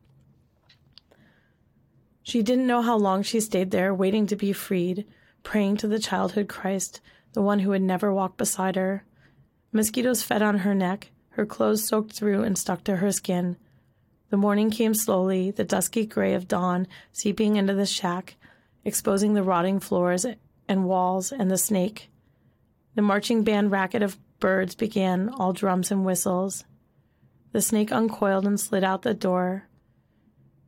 She 2.23 2.41
didn't 2.41 2.67
know 2.67 2.81
how 2.81 2.95
long 2.95 3.23
she 3.23 3.41
stayed 3.41 3.71
there, 3.71 3.93
waiting 3.93 4.25
to 4.27 4.37
be 4.37 4.53
freed, 4.53 5.05
praying 5.43 5.77
to 5.77 5.87
the 5.89 5.99
childhood 5.99 6.47
Christ, 6.47 7.01
the 7.33 7.41
one 7.41 7.59
who 7.59 7.71
would 7.71 7.81
never 7.81 8.13
walk 8.13 8.37
beside 8.37 8.77
her. 8.77 9.03
Mosquitoes 9.77 10.23
fed 10.23 10.41
on 10.41 10.57
her 10.57 10.73
neck, 10.73 11.11
her 11.33 11.45
clothes 11.45 11.87
soaked 11.87 12.11
through 12.11 12.41
and 12.41 12.57
stuck 12.57 12.83
to 12.85 12.95
her 12.95 13.11
skin. 13.11 13.57
The 14.31 14.35
morning 14.35 14.71
came 14.71 14.95
slowly, 14.95 15.51
the 15.51 15.63
dusky 15.63 16.03
gray 16.07 16.33
of 16.33 16.47
dawn 16.47 16.87
seeping 17.11 17.57
into 17.57 17.75
the 17.75 17.85
shack, 17.85 18.37
exposing 18.83 19.35
the 19.35 19.43
rotting 19.43 19.79
floors 19.79 20.25
and 20.67 20.85
walls 20.85 21.31
and 21.31 21.51
the 21.51 21.59
snake. 21.59 22.09
The 22.95 23.03
marching 23.03 23.43
band 23.43 23.69
racket 23.69 24.01
of 24.01 24.17
birds 24.39 24.73
began, 24.73 25.29
all 25.29 25.53
drums 25.53 25.91
and 25.91 26.03
whistles. 26.03 26.63
The 27.51 27.61
snake 27.61 27.91
uncoiled 27.91 28.47
and 28.47 28.59
slid 28.59 28.83
out 28.83 29.03
the 29.03 29.13
door. 29.13 29.67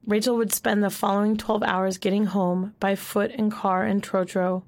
Rachel 0.06 0.38
would 0.38 0.54
spend 0.54 0.84
the 0.84 0.92
following 0.92 1.36
12 1.36 1.64
hours 1.64 1.98
getting 1.98 2.28
home 2.28 2.76
by 2.80 2.94
foot 2.94 3.32
and 3.34 3.52
car 3.52 3.86
and 3.86 4.04
trotro. 4.04 4.66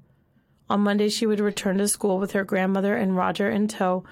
On 0.68 0.80
Monday, 0.80 1.10
she 1.10 1.26
would 1.26 1.38
return 1.38 1.78
to 1.78 1.86
school 1.86 2.18
with 2.18 2.32
her 2.32 2.42
grandmother 2.42 2.96
and 2.96 3.16
Roger 3.16 3.48
in 3.48 3.68
tow, 3.68 4.02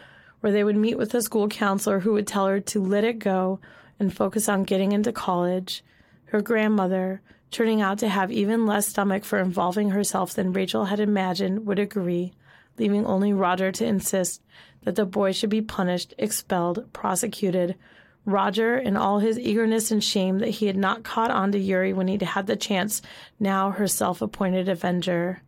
where 0.40 0.52
they 0.52 0.64
would 0.64 0.76
meet 0.76 0.98
with 0.98 1.14
a 1.14 1.22
school 1.22 1.48
counselor 1.48 2.00
who 2.00 2.12
would 2.12 2.26
tell 2.26 2.46
her 2.46 2.60
to 2.60 2.82
let 2.82 3.04
it 3.04 3.18
go 3.18 3.60
and 3.98 4.14
focus 4.14 4.48
on 4.48 4.64
getting 4.64 4.92
into 4.92 5.12
college. 5.12 5.84
Her 6.26 6.40
grandmother, 6.40 7.20
turning 7.50 7.82
out 7.82 7.98
to 7.98 8.08
have 8.08 8.32
even 8.32 8.66
less 8.66 8.88
stomach 8.88 9.24
for 9.24 9.38
involving 9.38 9.90
herself 9.90 10.34
than 10.34 10.52
Rachel 10.52 10.86
had 10.86 11.00
imagined, 11.00 11.66
would 11.66 11.78
agree, 11.78 12.32
leaving 12.78 13.04
only 13.04 13.32
Roger 13.32 13.70
to 13.72 13.84
insist 13.84 14.42
that 14.82 14.94
the 14.94 15.04
boy 15.04 15.32
should 15.32 15.50
be 15.50 15.60
punished, 15.60 16.14
expelled, 16.18 16.90
prosecuted, 16.92 17.76
Roger, 18.24 18.78
in 18.78 18.96
all 18.96 19.18
his 19.18 19.38
eagerness 19.38 19.90
and 19.90 20.04
shame 20.04 20.38
that 20.38 20.50
he 20.50 20.66
had 20.66 20.76
not 20.76 21.02
caught 21.02 21.30
on 21.30 21.52
to 21.52 21.58
Yuri 21.58 21.92
when 21.92 22.08
he'd 22.08 22.22
had 22.22 22.46
the 22.46 22.56
chance, 22.56 23.02
now 23.38 23.70
her 23.70 23.88
self 23.88 24.20
appointed 24.20 24.68
avenger. 24.68 25.42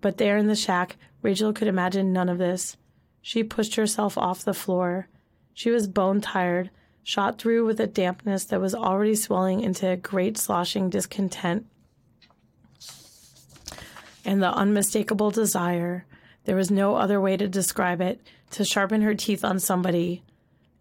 But 0.00 0.18
there 0.18 0.36
in 0.36 0.46
the 0.46 0.54
shack, 0.54 0.96
Rachel 1.22 1.52
could 1.52 1.68
imagine 1.68 2.12
none 2.12 2.28
of 2.28 2.38
this. 2.38 2.76
She 3.24 3.42
pushed 3.42 3.76
herself 3.76 4.18
off 4.18 4.44
the 4.44 4.52
floor. 4.52 5.08
She 5.54 5.70
was 5.70 5.88
bone 5.88 6.20
tired, 6.20 6.70
shot 7.02 7.38
through 7.38 7.64
with 7.64 7.80
a 7.80 7.86
dampness 7.86 8.44
that 8.44 8.60
was 8.60 8.74
already 8.74 9.14
swelling 9.14 9.62
into 9.62 9.88
a 9.88 9.96
great 9.96 10.36
sloshing 10.36 10.90
discontent. 10.90 11.66
And 14.26 14.42
the 14.42 14.52
unmistakable 14.52 15.30
desire, 15.30 16.04
there 16.44 16.56
was 16.56 16.70
no 16.70 16.96
other 16.96 17.18
way 17.18 17.38
to 17.38 17.48
describe 17.48 18.02
it, 18.02 18.20
to 18.50 18.64
sharpen 18.64 19.00
her 19.00 19.14
teeth 19.14 19.42
on 19.42 19.58
somebody 19.58 20.22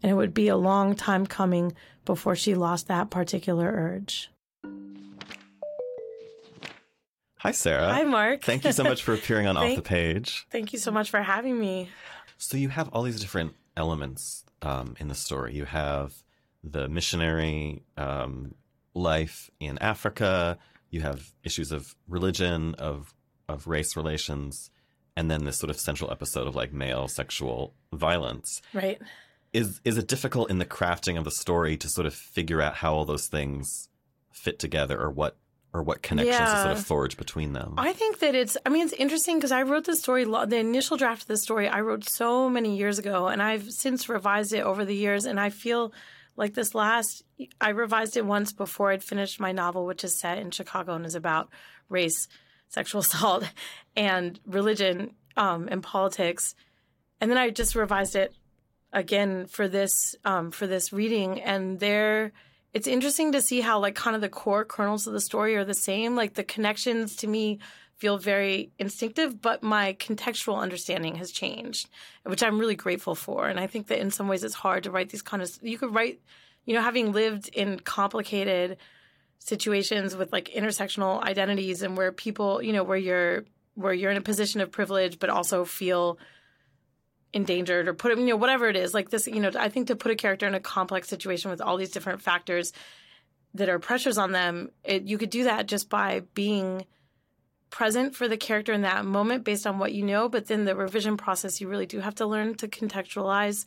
and 0.04 0.12
it 0.12 0.16
would 0.16 0.34
be 0.34 0.50
a 0.50 0.58
long 0.58 0.96
time 0.96 1.26
coming 1.26 1.74
before 2.06 2.36
she 2.36 2.54
lost 2.54 2.90
that 2.90 3.10
particular 3.10 3.72
urge. 3.74 4.30
Hi, 7.40 7.52
Sarah. 7.52 7.94
Hi, 7.94 8.04
Mark. 8.04 8.44
Thank 8.44 8.66
you 8.66 8.72
so 8.74 8.84
much 8.84 9.04
for 9.04 9.14
appearing 9.14 9.48
on 9.48 9.58
Off 9.58 9.76
the 9.76 9.82
Page. 9.82 10.46
Thank 10.52 10.74
you 10.74 10.80
so 10.80 10.92
much 10.92 11.10
for 11.10 11.22
having 11.22 11.58
me. 11.58 11.90
So 12.44 12.58
you 12.58 12.70
have 12.70 12.90
all 12.90 13.04
these 13.04 13.20
different 13.20 13.54
elements 13.78 14.44
um, 14.62 14.96
in 15.00 15.08
the 15.08 15.16
story. 15.16 15.56
You 15.56 15.66
have 15.66 16.14
the 16.64 16.90
missionary 16.90 17.84
um, 17.98 18.56
life 18.94 19.50
in 19.60 19.78
Africa. 19.80 20.58
You 20.90 21.02
have 21.02 21.34
issues 21.44 21.72
of 21.72 21.96
religion, 22.08 22.76
of 22.76 23.14
of 23.48 23.68
race 23.68 23.96
relations, 23.96 24.72
and 25.16 25.32
then 25.32 25.46
this 25.46 25.58
sort 25.58 25.70
of 25.70 25.80
central 25.80 26.12
episode 26.12 26.48
of 26.48 26.56
like 26.56 26.74
male 26.74 27.08
sexual 27.08 27.74
violence. 27.94 28.62
Right. 28.74 29.02
Is 29.54 29.80
is 29.86 29.98
it 29.98 30.08
difficult 30.08 30.50
in 30.50 30.60
the 30.60 30.66
crafting 30.66 31.18
of 31.18 31.24
the 31.24 31.32
story 31.32 31.78
to 31.78 31.88
sort 31.88 32.06
of 32.06 32.14
figure 32.14 32.62
out 32.62 32.76
how 32.76 32.94
all 32.94 33.06
those 33.06 33.28
things 33.28 33.90
fit 34.32 34.60
together, 34.60 35.00
or 35.00 35.10
what 35.10 35.38
or 35.74 35.82
what 35.84 36.02
connections 36.04 36.38
to 36.38 36.46
sort 36.46 36.66
Yeah. 36.68 36.72
of 36.74 36.86
forge 36.86 37.18
between 37.18 37.54
them? 37.54 37.74
I 37.78 37.94
think 37.94 38.20
that 38.20 38.36
it's, 38.36 38.56
I 38.66 38.70
mean, 38.70 38.84
it's 38.84 38.94
interesting 38.94 39.38
because 39.38 39.52
I 39.52 39.64
wrote 39.64 39.86
this 39.86 40.02
story, 40.02 40.24
the 40.24 40.58
initial 40.58 40.98
draft 40.98 41.24
of 41.24 41.28
the 41.28 41.38
story, 41.38 41.68
I 41.68 41.82
wrote 41.82 42.08
so 42.08 42.48
many 42.50 42.78
years 42.78 43.00
ago, 43.00 43.28
and 43.28 43.42
I've 43.42 43.72
since 43.72 44.08
revised 44.08 44.54
it 44.54 44.62
over 44.62 44.86
the 44.86 44.96
years. 44.96 45.26
And 45.26 45.40
I 45.40 45.50
feel 45.50 45.92
like 46.36 46.54
this 46.54 46.76
last, 46.76 47.24
I 47.60 47.70
revised 47.70 48.18
it 48.18 48.26
once 48.26 48.54
before 48.54 48.92
I'd 48.92 49.04
finished 49.04 49.40
my 49.40 49.52
novel, 49.52 49.86
which 49.86 50.04
is 50.04 50.20
set 50.20 50.38
in 50.38 50.52
Chicago 50.52 50.94
and 50.94 51.06
is 51.06 51.16
about 51.16 51.50
race, 51.90 52.28
sexual 52.70 53.02
assault, 53.06 53.44
and 53.96 54.40
religion 54.46 55.16
um, 55.38 55.68
and 55.72 55.82
politics. 55.82 56.54
And 57.20 57.32
then 57.32 57.38
I 57.38 57.50
just 57.50 57.74
revised 57.76 58.16
it 58.16 58.34
again 58.92 59.48
for 59.48 59.68
this 59.68 60.14
um, 60.24 60.52
for 60.52 60.68
this 60.68 60.94
reading, 60.94 61.42
and 61.42 61.80
there 61.80 62.32
it's 62.74 62.88
interesting 62.88 63.32
to 63.34 63.42
see 63.42 63.62
how 63.62 63.80
like 63.80 63.96
kind 63.96 64.16
of 64.16 64.22
the 64.22 64.30
core 64.30 64.66
kernels 64.66 65.06
of 65.06 65.14
the 65.14 65.22
story 65.22 65.56
are 65.56 65.66
the 65.66 65.74
same. 65.74 66.16
Like 66.16 66.34
the 66.34 66.44
connections 66.44 67.16
to 67.18 67.28
me 67.28 67.60
feel 67.98 68.18
very 68.18 68.72
instinctive, 68.80 69.42
but 69.42 69.62
my 69.62 69.94
contextual 69.94 70.58
understanding 70.58 71.16
has 71.16 71.32
changed, 71.32 71.90
which 72.24 72.42
I'm 72.42 72.60
really 72.60 72.76
grateful 72.76 73.16
for. 73.16 73.48
And 73.48 73.60
I 73.60 73.68
think 73.68 73.88
that 73.88 74.00
in 74.00 74.12
some 74.12 74.28
ways 74.28 74.44
it's 74.44 74.56
hard 74.56 74.84
to 74.84 74.92
write 74.92 75.10
these 75.10 75.22
kind 75.22 75.44
of 75.44 75.52
you 75.62 75.78
could 75.78 75.94
write, 75.94 76.20
you 76.66 76.74
know, 76.74 76.82
having 76.82 77.12
lived 77.12 77.50
in 77.50 77.80
complicated 77.80 78.78
situations 79.38 80.16
with 80.16 80.34
like 80.34 80.50
intersectional 80.50 81.22
identities 81.22 81.84
and 81.84 81.96
where 81.96 82.12
people, 82.12 82.62
you 82.62 82.74
know, 82.74 82.84
where 82.84 82.98
you're 82.98 83.46
where 83.76 83.94
you're 83.94 84.12
in 84.12 84.18
a 84.18 84.22
position 84.22 84.62
of 84.62 84.72
privilege 84.72 85.20
but 85.20 85.30
also 85.30 85.64
feel 85.64 86.18
endangered 87.34 87.88
or 87.88 87.94
put 87.94 88.12
it, 88.12 88.20
you 88.20 88.26
know 88.26 88.36
whatever 88.36 88.70
it 88.70 88.76
is 88.76 88.94
like 88.94 89.10
this 89.10 89.28
you 89.28 89.40
know 89.40 89.52
i 89.58 89.68
think 89.68 89.88
to 89.88 89.96
put 89.96 90.12
a 90.12 90.16
character 90.16 90.48
in 90.48 90.54
a 90.54 90.60
complex 90.60 91.10
situation 91.10 91.50
with 91.50 91.62
all 91.62 91.78
these 91.78 91.92
different 91.92 92.22
factors 92.22 92.72
that 93.56 93.70
are 93.70 93.80
pressures 93.80 94.18
on 94.18 94.32
them 94.32 94.70
it, 94.84 95.04
you 95.04 95.18
could 95.18 95.30
do 95.30 95.46
that 95.46 95.68
just 95.68 95.90
by 95.90 96.22
being 96.34 96.86
present 97.72 98.16
for 98.16 98.28
the 98.28 98.38
character 98.38 98.72
in 98.72 98.84
that 98.84 99.04
moment 99.04 99.44
based 99.44 99.66
on 99.66 99.80
what 99.80 99.94
you 99.94 100.04
know 100.04 100.30
but 100.30 100.46
then 100.46 100.66
the 100.66 100.76
revision 100.76 101.18
process 101.18 101.60
you 101.60 101.68
really 101.68 101.88
do 101.88 102.00
have 102.00 102.16
to 102.16 102.26
learn 102.26 102.54
to 102.54 102.68
contextualize 102.68 103.66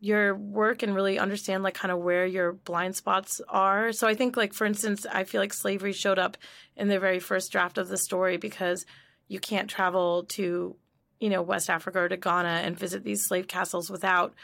your 0.00 0.34
work 0.34 0.82
and 0.82 0.94
really 0.94 1.18
understand 1.18 1.62
like 1.62 1.74
kind 1.74 1.92
of 1.92 1.98
where 1.98 2.24
your 2.24 2.52
blind 2.52 2.96
spots 2.96 3.40
are. 3.48 3.92
So 3.92 4.08
i 4.08 4.14
think 4.14 4.36
like 4.36 4.54
for 4.54 4.64
instance 4.66 5.06
i 5.10 5.24
feel 5.24 5.40
like 5.40 5.52
slavery 5.52 5.92
showed 5.92 6.18
up 6.18 6.36
in 6.76 6.88
the 6.88 6.98
very 6.98 7.20
first 7.20 7.52
draft 7.52 7.78
of 7.78 7.88
the 7.88 7.98
story 7.98 8.38
because 8.38 8.86
you 9.28 9.38
can't 9.38 9.70
travel 9.70 10.24
to 10.24 10.74
you 11.20 11.30
know 11.30 11.42
West 11.42 11.70
Africa 11.70 12.00
or 12.00 12.08
to 12.08 12.16
Ghana 12.16 12.62
and 12.64 12.78
visit 12.78 13.04
these 13.04 13.26
slave 13.26 13.46
castles 13.46 13.90
without 13.90 14.34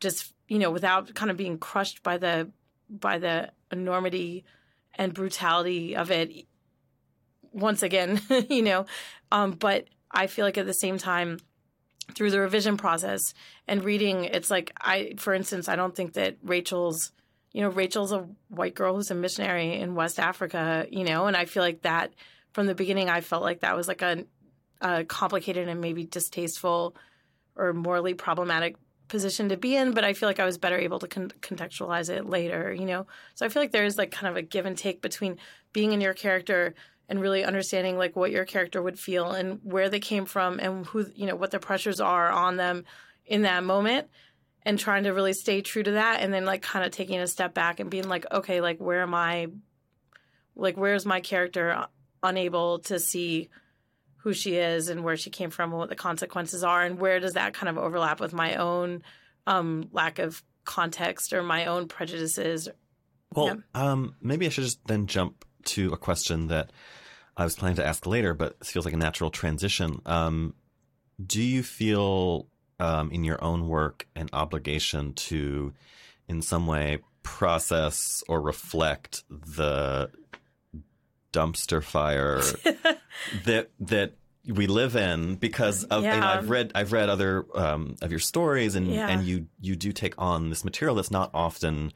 just 0.00 0.32
you 0.46 0.58
know 0.58 0.70
without 0.70 1.14
kind 1.14 1.30
of 1.30 1.36
being 1.36 1.58
crushed 1.58 2.02
by 2.02 2.18
the 2.18 2.50
by 2.88 3.18
the 3.18 3.50
enormity 3.72 4.44
and 4.94 5.12
brutality 5.12 5.96
of 5.96 6.10
it 6.10 6.46
once 7.52 7.82
again 7.82 8.20
you 8.48 8.62
know. 8.62 8.86
Um 9.32 9.52
but 9.52 9.86
I 10.10 10.26
feel 10.26 10.44
like 10.44 10.58
at 10.58 10.66
the 10.66 10.72
same 10.72 10.98
time, 10.98 11.38
through 12.14 12.30
the 12.30 12.40
revision 12.40 12.76
process 12.76 13.34
and 13.66 13.84
reading, 13.84 14.24
it's 14.24 14.50
like 14.50 14.72
I, 14.80 15.14
for 15.18 15.34
instance, 15.34 15.68
I 15.68 15.76
don't 15.76 15.94
think 15.94 16.14
that 16.14 16.36
Rachel's, 16.42 17.12
you 17.52 17.60
know, 17.60 17.68
Rachel's 17.68 18.12
a 18.12 18.26
white 18.48 18.74
girl 18.74 18.94
who's 18.94 19.10
a 19.10 19.14
missionary 19.14 19.74
in 19.74 19.94
West 19.94 20.18
Africa, 20.18 20.86
you 20.90 21.04
know, 21.04 21.26
and 21.26 21.36
I 21.36 21.44
feel 21.44 21.62
like 21.62 21.82
that 21.82 22.12
from 22.52 22.66
the 22.66 22.74
beginning, 22.74 23.10
I 23.10 23.20
felt 23.20 23.42
like 23.42 23.60
that 23.60 23.76
was 23.76 23.88
like 23.88 24.02
a, 24.02 24.24
a 24.80 25.04
complicated 25.04 25.68
and 25.68 25.80
maybe 25.80 26.04
distasteful 26.04 26.94
or 27.56 27.72
morally 27.72 28.14
problematic 28.14 28.76
position 29.08 29.48
to 29.48 29.56
be 29.56 29.74
in, 29.74 29.92
but 29.92 30.04
I 30.04 30.12
feel 30.12 30.28
like 30.28 30.38
I 30.38 30.44
was 30.44 30.58
better 30.58 30.78
able 30.78 30.98
to 31.00 31.08
con- 31.08 31.32
contextualize 31.40 32.10
it 32.10 32.26
later, 32.26 32.72
you 32.72 32.84
know? 32.84 33.06
So 33.34 33.44
I 33.44 33.48
feel 33.48 33.62
like 33.62 33.72
there's 33.72 33.98
like 33.98 34.10
kind 34.10 34.30
of 34.30 34.36
a 34.36 34.42
give 34.42 34.66
and 34.66 34.76
take 34.76 35.00
between 35.00 35.38
being 35.72 35.92
in 35.92 36.00
your 36.00 36.14
character 36.14 36.74
and 37.08 37.20
really 37.20 37.42
understanding 37.44 37.96
like 37.96 38.14
what 38.16 38.30
your 38.30 38.44
character 38.44 38.82
would 38.82 38.98
feel 38.98 39.30
and 39.30 39.60
where 39.62 39.88
they 39.88 40.00
came 40.00 40.26
from 40.26 40.60
and 40.60 40.84
who, 40.86 41.06
you 41.14 41.26
know, 41.26 41.36
what 41.36 41.50
the 41.50 41.58
pressures 41.58 42.00
are 42.00 42.30
on 42.30 42.56
them 42.56 42.84
in 43.24 43.42
that 43.42 43.64
moment 43.64 44.08
and 44.62 44.78
trying 44.78 45.04
to 45.04 45.10
really 45.10 45.32
stay 45.32 45.62
true 45.62 45.82
to 45.82 45.92
that 45.92 46.20
and 46.20 46.32
then 46.32 46.44
like 46.44 46.60
kind 46.60 46.84
of 46.84 46.90
taking 46.90 47.18
a 47.18 47.26
step 47.26 47.54
back 47.54 47.80
and 47.80 47.90
being 47.90 48.08
like, 48.08 48.26
okay, 48.30 48.60
like 48.60 48.78
where 48.78 49.00
am 49.00 49.14
I, 49.14 49.48
like 50.54 50.76
where's 50.76 51.06
my 51.06 51.20
character 51.20 51.86
unable 52.22 52.80
to 52.80 52.98
see 52.98 53.48
who 54.18 54.32
she 54.32 54.56
is 54.56 54.88
and 54.88 55.02
where 55.04 55.16
she 55.16 55.30
came 55.30 55.50
from 55.50 55.70
and 55.70 55.78
what 55.78 55.88
the 55.88 55.96
consequences 55.96 56.62
are 56.64 56.82
and 56.84 56.98
where 56.98 57.20
does 57.20 57.34
that 57.34 57.54
kind 57.54 57.68
of 57.68 57.78
overlap 57.78 58.20
with 58.20 58.32
my 58.32 58.56
own 58.56 59.02
um, 59.46 59.88
lack 59.92 60.18
of 60.18 60.42
context 60.64 61.32
or 61.32 61.42
my 61.42 61.66
own 61.66 61.88
prejudices 61.88 62.68
Well, 63.34 63.46
Yeah. 63.46 63.54
um, 63.74 64.14
maybe 64.20 64.46
I 64.46 64.48
should 64.50 64.64
just 64.64 64.80
then 64.86 65.06
jump 65.06 65.44
to 65.66 65.92
a 65.92 65.96
question 65.96 66.48
that 66.48 66.70
I 67.36 67.44
was 67.44 67.54
planning 67.56 67.76
to 67.76 67.86
ask 67.86 68.06
later, 68.06 68.34
but 68.34 68.56
it 68.60 68.66
feels 68.66 68.84
like 68.84 68.94
a 68.94 68.98
natural 68.98 69.30
transition. 69.30 70.00
Um, 70.06 70.54
do 71.24 71.42
you 71.42 71.62
feel 71.62 72.48
um, 72.80 73.10
in 73.12 73.24
your 73.24 73.42
own 73.42 73.68
work 73.68 74.06
an 74.16 74.28
obligation 74.32 75.12
to, 75.14 75.72
in 76.28 76.42
some 76.42 76.66
way, 76.66 76.98
process 77.22 78.22
or 78.28 78.40
reflect 78.40 79.22
the 79.28 80.10
dumpster 81.38 81.82
fire 81.82 82.40
that 83.44 83.70
that 83.80 84.12
we 84.46 84.66
live 84.66 84.96
in 84.96 85.34
because 85.36 85.84
of 85.84 86.02
Yeah. 86.04 86.26
I've 86.26 86.48
read 86.50 86.72
I've 86.74 86.92
read 86.92 87.08
other 87.08 87.44
um, 87.54 87.96
of 88.02 88.10
your 88.10 88.20
stories 88.20 88.74
and 88.74 88.86
Yeah. 88.88 89.08
and 89.08 89.24
you 89.26 89.46
you 89.60 89.76
do 89.76 89.92
take 89.92 90.14
on 90.18 90.48
this 90.50 90.64
material 90.64 90.94
that's 90.96 91.10
not 91.10 91.30
often 91.34 91.92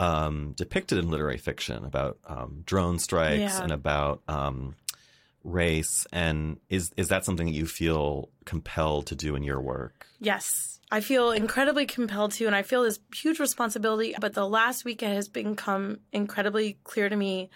um, 0.00 0.54
depicted 0.56 0.98
in 0.98 1.10
literary 1.10 1.38
fiction 1.38 1.84
about 1.84 2.18
um, 2.26 2.62
drone 2.64 2.98
strikes 2.98 3.40
Yeah. 3.40 3.62
and 3.62 3.72
about 3.72 4.22
um, 4.28 4.74
race 5.44 6.06
and 6.12 6.58
is 6.68 6.90
is 6.96 7.08
that 7.08 7.24
something 7.24 7.46
that 7.46 7.52
you 7.54 7.66
feel 7.66 8.28
compelled 8.44 9.06
to 9.08 9.14
do 9.14 9.34
in 9.36 9.42
your 9.42 9.60
work? 9.60 10.06
Yes. 10.20 10.78
I 10.90 11.00
feel 11.00 11.30
incredibly 11.30 11.86
compelled 11.86 12.32
to, 12.32 12.46
and 12.46 12.54
I 12.54 12.60
feel 12.62 12.82
this 12.82 13.00
huge 13.14 13.40
responsibility. 13.40 14.14
But 14.20 14.34
the 14.34 14.46
last 14.46 14.84
week 14.84 15.02
it 15.02 15.08
has 15.08 15.26
become 15.26 16.00
incredibly 16.12 16.76
clear 16.84 17.08
to 17.08 17.16
me 17.16 17.48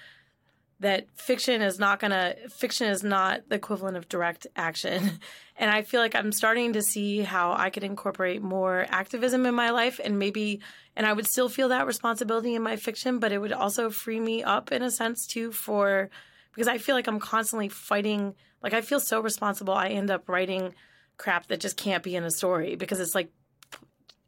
that 0.80 1.06
fiction 1.14 1.62
is 1.62 1.78
not 1.78 2.00
gonna, 2.00 2.34
fiction 2.50 2.88
is 2.88 3.02
not 3.02 3.48
the 3.48 3.54
equivalent 3.54 3.96
of 3.96 4.08
direct 4.08 4.46
action. 4.56 5.20
And 5.58 5.70
I 5.70 5.80
feel 5.80 6.02
like 6.02 6.14
I'm 6.14 6.32
starting 6.32 6.74
to 6.74 6.82
see 6.82 7.20
how 7.22 7.54
I 7.54 7.70
could 7.70 7.82
incorporate 7.82 8.42
more 8.42 8.84
activism 8.90 9.46
in 9.46 9.54
my 9.54 9.70
life 9.70 9.98
and 10.04 10.18
maybe, 10.18 10.60
and 10.94 11.06
I 11.06 11.14
would 11.14 11.26
still 11.26 11.48
feel 11.48 11.70
that 11.70 11.86
responsibility 11.86 12.54
in 12.54 12.62
my 12.62 12.76
fiction, 12.76 13.20
but 13.20 13.32
it 13.32 13.38
would 13.38 13.54
also 13.54 13.88
free 13.88 14.20
me 14.20 14.42
up 14.42 14.70
in 14.70 14.82
a 14.82 14.90
sense 14.90 15.26
too 15.26 15.52
for, 15.52 16.10
because 16.52 16.68
I 16.68 16.76
feel 16.76 16.94
like 16.94 17.06
I'm 17.06 17.20
constantly 17.20 17.70
fighting, 17.70 18.34
like 18.62 18.74
I 18.74 18.82
feel 18.82 19.00
so 19.00 19.20
responsible. 19.20 19.72
I 19.72 19.88
end 19.88 20.10
up 20.10 20.28
writing 20.28 20.74
crap 21.16 21.46
that 21.46 21.60
just 21.60 21.78
can't 21.78 22.02
be 22.02 22.16
in 22.16 22.24
a 22.24 22.30
story 22.30 22.76
because 22.76 23.00
it's 23.00 23.14
like 23.14 23.30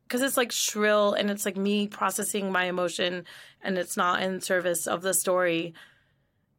because 0.06 0.22
it's 0.22 0.38
like 0.38 0.50
shrill 0.50 1.12
and 1.12 1.30
it's 1.30 1.44
like 1.44 1.58
me 1.58 1.86
processing 1.86 2.50
my 2.50 2.64
emotion 2.64 3.24
and 3.62 3.76
it's 3.76 3.96
not 3.96 4.22
in 4.22 4.40
service 4.40 4.86
of 4.86 5.02
the 5.02 5.12
story 5.12 5.74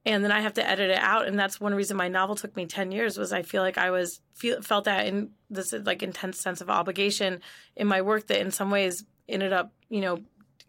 and 0.05 0.23
then 0.23 0.31
i 0.31 0.41
have 0.41 0.53
to 0.53 0.67
edit 0.67 0.89
it 0.89 0.99
out 0.99 1.27
and 1.27 1.37
that's 1.37 1.59
one 1.59 1.73
reason 1.73 1.97
my 1.97 2.07
novel 2.07 2.35
took 2.35 2.55
me 2.55 2.65
10 2.65 2.91
years 2.91 3.17
was 3.17 3.33
i 3.33 3.41
feel 3.41 3.61
like 3.61 3.77
i 3.77 3.91
was 3.91 4.21
feel, 4.33 4.61
felt 4.61 4.85
that 4.85 5.07
in 5.07 5.29
this 5.49 5.73
like 5.83 6.03
intense 6.03 6.39
sense 6.39 6.61
of 6.61 6.69
obligation 6.69 7.41
in 7.75 7.87
my 7.87 8.01
work 8.01 8.27
that 8.27 8.39
in 8.39 8.51
some 8.51 8.71
ways 8.71 9.03
ended 9.27 9.53
up 9.53 9.71
you 9.89 10.01
know 10.01 10.19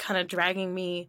kind 0.00 0.18
of 0.18 0.26
dragging 0.26 0.74
me. 0.74 1.08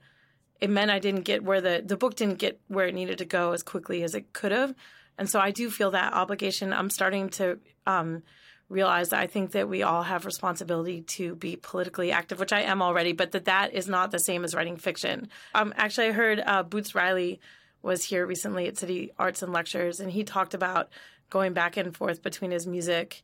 It 0.59 0.69
meant 0.69 0.91
i 0.91 0.99
didn't 0.99 1.21
get 1.21 1.43
where 1.43 1.61
the 1.61 1.81
the 1.83 1.97
book 1.97 2.15
didn't 2.15 2.37
get 2.37 2.59
where 2.67 2.85
it 2.85 2.93
needed 2.93 3.17
to 3.17 3.25
go 3.25 3.53
as 3.53 3.63
quickly 3.63 4.03
as 4.03 4.13
it 4.13 4.33
could 4.33 4.51
have. 4.51 4.75
And 5.17 5.27
so 5.27 5.39
i 5.39 5.49
do 5.49 5.71
feel 5.71 5.91
that 5.91 6.13
obligation. 6.13 6.71
I'm 6.71 6.91
starting 6.91 7.29
to 7.29 7.57
um 7.87 8.21
realize 8.69 9.09
that 9.09 9.19
I 9.19 9.27
think 9.27 9.51
that 9.51 9.67
we 9.67 9.83
all 9.83 10.03
have 10.03 10.25
responsibility 10.25 11.01
to 11.01 11.35
be 11.35 11.57
politically 11.57 12.11
active, 12.13 12.39
which 12.39 12.53
I 12.53 12.61
am 12.61 12.81
already, 12.81 13.11
but 13.11 13.31
that 13.31 13.45
that 13.45 13.73
is 13.73 13.89
not 13.89 14.11
the 14.11 14.19
same 14.19 14.45
as 14.45 14.55
writing 14.55 14.77
fiction. 14.77 15.27
Um, 15.53 15.73
actually, 15.75 16.07
I 16.07 16.11
heard 16.13 16.41
uh, 16.45 16.63
Boots 16.63 16.95
Riley 16.95 17.41
was 17.81 18.03
here 18.03 18.25
recently 18.25 18.67
at 18.67 18.77
City 18.77 19.11
Arts 19.17 19.41
and 19.41 19.53
Lectures, 19.53 19.99
and 19.99 20.11
he 20.11 20.23
talked 20.23 20.53
about 20.53 20.89
going 21.29 21.53
back 21.53 21.77
and 21.77 21.95
forth 21.95 22.21
between 22.21 22.51
his 22.51 22.67
music 22.67 23.23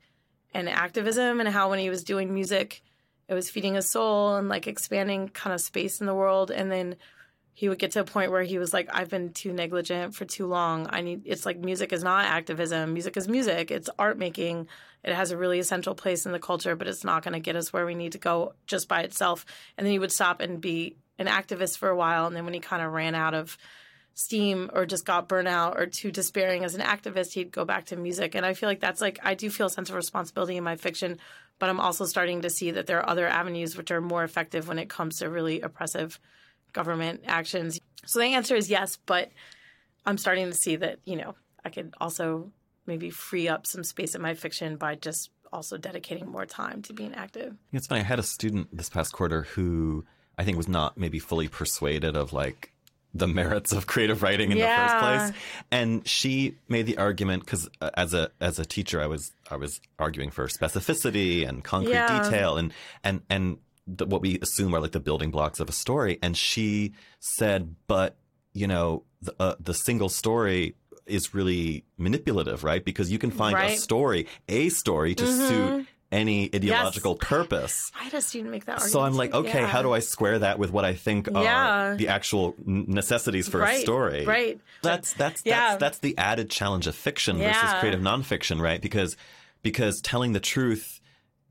and 0.54 0.70
activism, 0.70 1.40
and 1.40 1.50
how 1.50 1.70
when 1.70 1.80
he 1.80 1.90
was 1.90 2.04
doing 2.04 2.34
music, 2.34 2.82
it 3.28 3.34
was 3.34 3.50
feeding 3.50 3.76
his 3.76 3.90
soul 3.90 4.36
and 4.36 4.50
like 4.50 4.68
expanding 4.68 5.30
kind 5.30 5.54
of 5.54 5.62
space 5.62 6.00
in 6.00 6.08
the 6.08 6.16
world, 6.16 6.50
and 6.52 6.72
then 6.72 6.96
he 7.54 7.70
would 7.70 7.80
get 7.80 7.90
to 7.90 8.02
a 8.02 8.04
point 8.04 8.32
where 8.32 8.44
he 8.44 8.60
was 8.60 8.72
like, 8.72 8.88
I've 8.94 9.10
been 9.10 9.34
too 9.34 9.52
negligent 9.52 10.14
for 10.14 10.26
too 10.26 10.46
long. 10.46 10.86
I 10.92 11.02
need, 11.02 11.24
it's 11.26 11.44
like 11.44 11.58
music 11.58 11.92
is 11.92 12.04
not 12.04 12.26
activism. 12.26 12.94
Music 12.94 13.18
is 13.18 13.28
music. 13.28 13.72
It's 13.72 13.90
art 13.98 14.20
making. 14.20 14.68
It 15.04 15.16
has 15.16 15.32
a 15.32 15.38
really 15.38 15.58
essential 15.58 15.96
place 15.96 16.28
in 16.28 16.34
the 16.34 16.40
culture, 16.40 16.76
but 16.76 16.88
it's 16.88 17.04
not 17.04 17.24
going 17.24 17.34
to 17.34 17.40
get 17.40 17.56
us 17.56 17.74
where 17.74 17.88
we 17.88 17.96
need 17.96 18.12
to 18.12 18.20
go 18.20 18.54
just 18.68 18.88
by 18.88 19.02
itself. 19.02 19.44
And 19.76 19.88
then 19.88 19.92
he 19.92 19.98
would 19.98 20.12
stop 20.12 20.40
and 20.40 20.62
be 20.62 20.98
an 21.18 21.26
activist 21.26 21.80
for 21.80 21.90
a 21.90 21.96
while. 21.96 22.28
And 22.28 22.36
then 22.36 22.46
when 22.46 22.54
he 22.54 22.60
kind 22.60 22.84
of 22.84 22.94
ran 22.94 23.16
out 23.16 23.34
of 23.34 23.58
steam 24.18 24.72
or 24.74 24.88
just 24.88 25.06
got 25.06 25.28
burnt 25.28 25.48
out 25.48 25.78
or 25.78 25.86
too 25.86 26.12
despairing 26.12 26.64
as 26.64 26.74
an 26.74 26.82
activist, 26.82 27.34
he'd 27.34 27.52
go 27.52 27.64
back 27.64 27.86
to 27.86 27.96
music. 27.96 28.34
And 28.34 28.44
I 28.44 28.56
feel 28.56 28.68
like 28.68 28.80
that's 28.80 29.00
like, 29.00 29.20
I 29.22 29.36
do 29.36 29.52
feel 29.52 29.68
a 29.68 29.70
sense 29.70 29.90
of 29.90 29.96
responsibility 29.96 30.58
in 30.58 30.64
my 30.64 30.76
fiction, 30.76 31.20
but 31.60 31.70
I'm 31.70 31.80
also 31.80 32.06
starting 32.06 32.42
to 32.42 32.50
see 32.50 32.72
that 32.72 32.88
there 32.88 32.98
are 32.98 33.08
other 33.08 33.28
avenues 33.28 33.78
which 33.78 33.92
are 33.92 34.02
more 34.02 34.24
effective 34.24 34.68
when 34.68 34.80
it 34.80 34.90
comes 34.90 35.20
to 35.20 35.30
really 35.30 35.62
oppressive 35.62 36.20
government 36.74 37.26
actions. 37.28 37.80
So 38.08 38.18
the 38.18 38.26
answer 38.26 38.56
is 38.56 38.72
yes, 38.72 38.98
but 39.06 39.30
I'm 40.04 40.18
starting 40.18 40.50
to 40.50 40.58
see 40.58 40.78
that, 40.78 40.98
you 41.06 41.16
know, 41.16 41.36
I 41.64 41.70
could 41.70 41.94
also 42.02 42.52
maybe 42.88 43.12
free 43.12 43.48
up 43.48 43.68
some 43.68 43.84
space 43.84 44.16
in 44.16 44.22
my 44.24 44.34
fiction 44.34 44.78
by 44.78 44.96
just 44.96 45.30
also 45.54 45.78
dedicating 45.78 46.28
more 46.28 46.48
time 46.48 46.82
to 46.82 46.94
being 46.94 47.14
active. 47.14 47.56
It's 47.72 47.86
funny. 47.86 48.02
I 48.02 48.06
had 48.06 48.18
a 48.18 48.24
student 48.24 48.76
this 48.76 48.90
past 48.90 49.14
quarter 49.14 49.44
who 49.44 50.06
I 50.40 50.44
think 50.44 50.58
was 50.58 50.68
not 50.68 50.98
maybe 50.98 51.20
fully 51.20 51.48
persuaded 51.48 52.16
of 52.16 52.34
like 52.34 52.74
the 53.18 53.28
merits 53.28 53.72
of 53.72 53.88
creative 53.88 54.22
writing 54.24 54.52
in 54.52 54.58
Yeah. 54.58 54.76
the 54.76 54.82
first 54.90 54.98
place, 55.34 55.44
and 55.72 56.08
she 56.08 56.56
made 56.68 56.86
the 56.86 56.98
argument 56.98 57.44
because 57.46 57.70
as 57.96 58.14
a 58.14 58.32
as 58.40 58.60
a 58.60 58.66
teacher, 58.66 59.02
I 59.02 59.08
was 59.08 59.32
I 59.50 59.56
was 59.56 59.80
arguing 60.00 60.30
for 60.32 60.48
specificity 60.48 61.48
and 61.48 61.64
concrete 61.64 61.94
Yeah. 61.94 62.24
detail 62.24 62.58
and 62.58 62.74
and 63.04 63.22
and 63.30 63.58
the, 63.88 64.06
what 64.06 64.22
we 64.22 64.38
assume 64.40 64.74
are 64.76 64.82
like 64.82 64.92
the 64.92 65.00
building 65.00 65.32
blocks 65.32 65.60
of 65.60 65.70
a 65.70 65.72
story. 65.72 66.20
And 66.22 66.36
she 66.36 66.94
said, 67.20 67.76
but 67.88 68.18
you 68.54 68.68
know, 68.68 69.04
the 69.22 69.34
uh, 69.40 69.56
the 69.60 69.74
single 69.74 70.10
story 70.10 70.76
is 71.06 71.34
really 71.34 71.86
manipulative, 71.98 72.64
right? 72.66 72.84
Because 72.84 73.10
you 73.12 73.18
can 73.18 73.32
find 73.32 73.58
a 73.58 73.78
story, 73.78 74.28
a 74.50 74.68
story 74.70 75.16
to 75.16 75.26
suit 75.26 75.88
any 76.12 76.50
ideological 76.54 77.16
purpose. 77.16 77.92
I 78.00 78.08
a 78.16 78.22
student 78.22 78.52
make 78.52 78.66
that 78.66 78.74
argument. 78.74 78.92
So 78.94 79.02
I'm 79.02 79.14
like, 79.14 79.34
okay, 79.34 79.62
Yeah. 79.62 79.68
how 79.68 79.82
do 79.82 79.92
I 79.92 80.00
square 80.00 80.40
that 80.40 80.58
with 80.58 80.72
what 80.72 80.86
I 80.86 80.94
think 80.94 81.28
are 81.34 81.96
the 81.98 82.08
actual 82.08 82.56
necessities 82.66 83.48
for 83.50 83.62
a 83.62 83.78
story? 83.80 84.26
right. 84.26 84.60
That's 84.82 85.14
that's 85.14 85.42
Yeah. 85.46 85.70
that's 85.72 85.80
that's 85.80 85.98
the 86.00 86.18
added 86.18 86.50
challenge 86.50 86.88
of 86.88 86.96
fiction 86.96 87.38
versus 87.38 87.74
creative 87.80 88.00
nonfiction, 88.02 88.62
right? 88.62 88.82
Because 88.82 89.18
because 89.64 90.00
telling 90.02 90.32
the 90.34 90.40
truth 90.40 91.02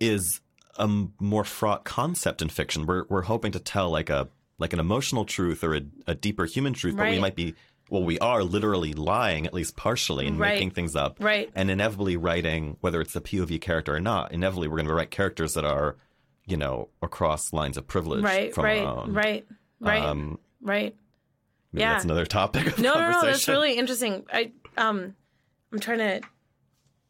is 0.00 0.40
a 0.78 0.82
m- 0.82 1.12
more 1.20 1.44
fraught 1.44 1.84
concept 1.84 2.40
in 2.42 2.48
fiction. 2.48 2.86
We're 2.86 3.04
we're 3.08 3.22
hoping 3.22 3.52
to 3.52 3.58
tell 3.58 3.90
like 3.90 4.10
a 4.10 4.28
like 4.58 4.72
an 4.72 4.78
emotional 4.80 5.26
truth 5.26 5.62
or 5.64 5.74
a, 5.74 5.82
a 6.06 6.14
deeper 6.14 6.46
human 6.46 6.72
truth, 6.72 6.96
but 6.96 7.10
we 7.10 7.18
might 7.18 7.36
be 7.36 7.54
well, 7.90 8.02
we 8.02 8.18
are 8.18 8.42
literally 8.42 8.92
lying 8.94 9.46
at 9.46 9.54
least 9.54 9.76
partially 9.76 10.26
and 10.26 10.38
Right. 10.38 10.54
making 10.54 10.72
things 10.72 10.96
up, 10.96 11.18
Right. 11.20 11.50
And 11.54 11.70
inevitably 11.70 12.16
writing 12.16 12.76
whether 12.80 13.00
it's 13.00 13.14
a 13.16 13.20
POV 13.20 13.60
character 13.60 13.94
or 13.94 14.00
not. 14.00 14.32
Inevitably, 14.32 14.68
we're 14.68 14.76
going 14.76 14.88
to 14.88 14.94
write 14.94 15.10
characters 15.10 15.54
that 15.54 15.64
are, 15.64 15.96
you 16.46 16.56
know, 16.56 16.88
across 17.02 17.52
lines 17.52 17.76
of 17.76 17.86
privilege 17.86 18.22
right, 18.24 18.52
from 18.54 18.64
right, 18.64 18.84
our 18.84 18.98
own. 19.04 19.12
right, 19.12 19.46
right, 19.80 20.02
Um, 20.02 20.38
right. 20.60 20.94
maybe 21.72 21.82
Yeah. 21.82 21.92
that's 21.92 22.04
another 22.04 22.26
topic 22.26 22.66
of 22.66 22.78
No, 22.78 22.94
no, 22.94 23.10
no. 23.10 23.22
That's 23.22 23.46
really 23.48 23.76
interesting. 23.78 24.24
I 24.32 24.50
um, 24.76 25.14
I'm 25.72 25.78
trying 25.80 25.98
to. 25.98 26.20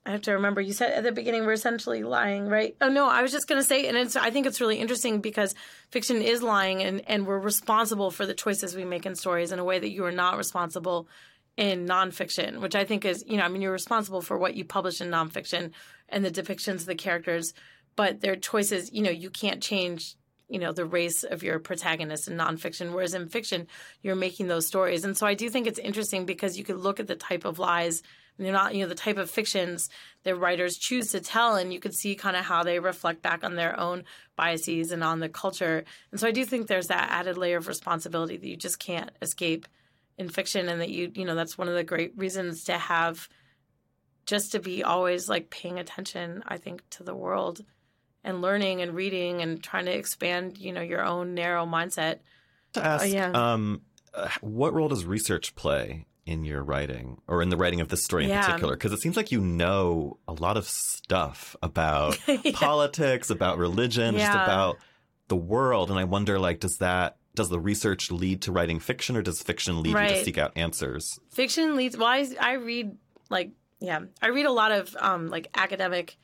I 0.07 0.13
have 0.13 0.23
to 0.23 0.33
remember. 0.33 0.61
You 0.61 0.73
said 0.73 0.93
at 0.93 1.03
the 1.03 1.11
beginning 1.11 1.45
we're 1.45 1.53
essentially 1.53 2.05
lying, 2.05 2.47
right? 2.47 2.77
Oh 2.81 2.89
no, 2.89 3.09
I 3.09 3.23
was 3.23 3.33
just 3.33 3.49
going 3.49 3.61
to 3.61 3.67
say, 3.67 3.89
and 3.89 3.97
it's. 3.97 4.15
I 4.15 4.31
think 4.31 4.47
it's 4.47 4.61
really 4.61 4.79
interesting 4.79 5.21
because 5.21 5.55
fiction 5.91 6.23
is 6.23 6.43
lying, 6.43 6.83
and 6.83 7.03
and 7.09 7.27
we're 7.27 7.41
responsible 7.41 8.13
for 8.13 8.25
the 8.25 8.35
choices 8.35 8.77
we 8.77 8.85
make 8.85 9.05
in 9.05 9.17
stories 9.17 9.51
in 9.51 9.59
a 9.59 9.65
way 9.65 9.79
that 9.81 9.91
you 9.91 10.05
are 10.05 10.13
not 10.13 10.39
responsible 10.39 11.09
in 11.57 11.87
nonfiction, 11.87 12.61
which 12.61 12.77
I 12.77 12.85
think 12.85 13.05
is, 13.05 13.25
you 13.27 13.37
know, 13.37 13.43
I 13.43 13.49
mean, 13.49 13.63
you're 13.63 13.73
responsible 13.73 14.21
for 14.21 14.39
what 14.39 14.55
you 14.55 14.65
publish 14.65 15.01
in 15.01 15.11
nonfiction 15.11 15.73
and 16.09 16.25
the 16.25 16.31
depictions 16.31 16.77
of 16.77 16.87
the 16.87 16.95
characters, 16.95 17.55
but 17.97 18.21
their 18.21 18.37
choices, 18.37 18.93
you 18.93 19.03
know, 19.03 19.11
you 19.11 19.31
can't 19.31 19.63
change, 19.63 20.17
you 20.49 20.59
know, 20.59 20.73
the 20.73 20.85
race 20.85 21.25
of 21.25 21.43
your 21.43 21.59
protagonist 21.59 22.29
in 22.29 22.37
nonfiction. 22.37 22.93
Whereas 22.93 23.15
in 23.15 23.29
fiction, 23.29 23.67
you're 24.03 24.17
making 24.17 24.49
those 24.49 24.67
stories. 24.67 25.05
And 25.05 25.17
so 25.17 25.27
I 25.27 25.35
do 25.35 25.49
think 25.49 25.67
it's 25.67 25.79
interesting 25.79 26.27
because 26.27 26.59
you 26.59 26.65
could 26.65 26.77
look 26.77 27.01
at 27.01 27.07
the 27.07 27.17
type 27.17 27.47
of 27.47 27.59
lies, 27.59 28.03
and 28.37 28.45
they're 28.47 28.53
not, 28.53 28.75
you 28.75 28.83
know, 28.83 28.89
the 28.89 28.95
type 28.95 29.17
of 29.19 29.31
fictions 29.31 29.89
that 30.25 30.37
writers 30.37 30.77
choose 30.77 31.13
to 31.13 31.21
tell, 31.21 31.57
and 31.57 31.73
you 31.73 31.81
could 31.81 31.95
see 31.95 32.15
kind 32.15 32.37
of 32.37 32.45
how 32.45 32.63
they 32.63 32.79
reflect 32.79 33.23
back 33.23 33.45
on 33.45 33.55
their 33.55 33.79
own 33.79 34.05
biases 34.37 34.91
and 34.93 35.03
on 35.05 35.21
the 35.21 35.29
culture. 35.29 35.85
And 36.11 36.21
so 36.21 36.27
I 36.29 36.33
do 36.33 36.45
think 36.45 36.67
there's 36.67 36.89
that 36.89 37.09
added 37.11 37.39
layer 37.39 37.57
of 37.59 37.69
responsibility 37.69 38.37
that 38.37 38.47
you 38.47 38.57
just 38.57 38.79
can't 38.79 39.11
escape 39.23 39.67
in 40.19 40.29
fiction 40.31 40.69
and 40.71 40.81
that 40.81 40.89
you 40.89 41.13
you 41.15 41.27
know 41.27 41.35
that's 41.35 41.59
one 41.59 41.69
of 41.69 41.75
the 41.75 41.85
great 41.85 42.17
reasons 42.17 42.65
to 42.65 42.73
have 42.79 43.29
just 44.25 44.53
to 44.53 44.59
be 44.59 44.83
always 44.83 45.29
like 45.29 45.51
paying 45.51 45.79
attention 45.79 46.43
i 46.49 46.57
think 46.57 46.83
to 46.89 47.03
the 47.03 47.15
world 47.15 47.61
and 48.25 48.41
learning 48.41 48.81
and 48.81 48.95
reading 48.95 49.43
and 49.43 49.63
trying 49.63 49.85
to 49.85 49.93
expand 49.93 50.57
you 50.57 50.73
know 50.73 50.81
your 50.81 51.05
own 51.05 51.35
narrow 51.35 51.67
mindset 51.67 52.21
To 52.73 52.83
ask, 52.83 53.05
Uh, 53.05 53.09
yeah. 53.09 53.31
um, 53.33 53.83
uh, 54.15 54.31
what 54.41 54.73
role 54.73 54.89
does 54.89 55.05
research 55.05 55.55
play 55.55 56.07
in 56.27 56.45
your 56.45 56.63
writing 56.63 57.21
or 57.29 57.41
in 57.41 57.49
the 57.49 57.57
writing 57.57 57.81
of 57.81 57.89
this 57.89 58.05
story 58.05 58.25
in 58.25 58.31
Yeah. 58.31 58.41
particular? 58.41 58.75
Because 58.75 58.93
it 58.93 59.01
seems 59.01 59.17
like 59.17 59.31
you 59.33 59.41
know 59.41 60.19
a 60.29 60.33
lot 60.33 60.57
of 60.57 60.67
stuff 60.69 61.57
about 61.63 62.19
Yeah. 62.29 62.51
politics, 62.53 63.31
about 63.31 63.57
religion, 63.59 64.17
just 64.19 64.35
about 64.35 64.79
the 65.29 65.37
world. 65.37 65.91
And 65.91 65.99
I 65.99 66.05
wonder, 66.05 66.39
like, 66.39 66.61
does 66.61 66.77
that 66.79 67.17
does 67.35 67.49
the 67.51 67.61
research 67.61 68.11
lead 68.11 68.43
to 68.43 68.53
writing 68.53 68.81
fiction, 68.81 69.17
or 69.17 69.23
does 69.23 69.41
fiction 69.43 69.83
lead 69.83 69.99
you 69.99 70.09
to 70.09 70.17
seek 70.25 70.39
out 70.39 70.53
answers? 70.57 71.19
fiction 71.31 71.77
leads 71.77 71.97
well 71.97 72.09
I, 72.09 72.27
I 72.41 72.53
read 72.55 72.97
like 73.31 73.51
yeah 73.81 74.01
i 74.23 74.29
read 74.29 74.47
a 74.47 74.53
lot 74.53 74.73
of 74.73 74.97
um 74.99 75.29
like 75.29 75.49
academic 75.55 76.17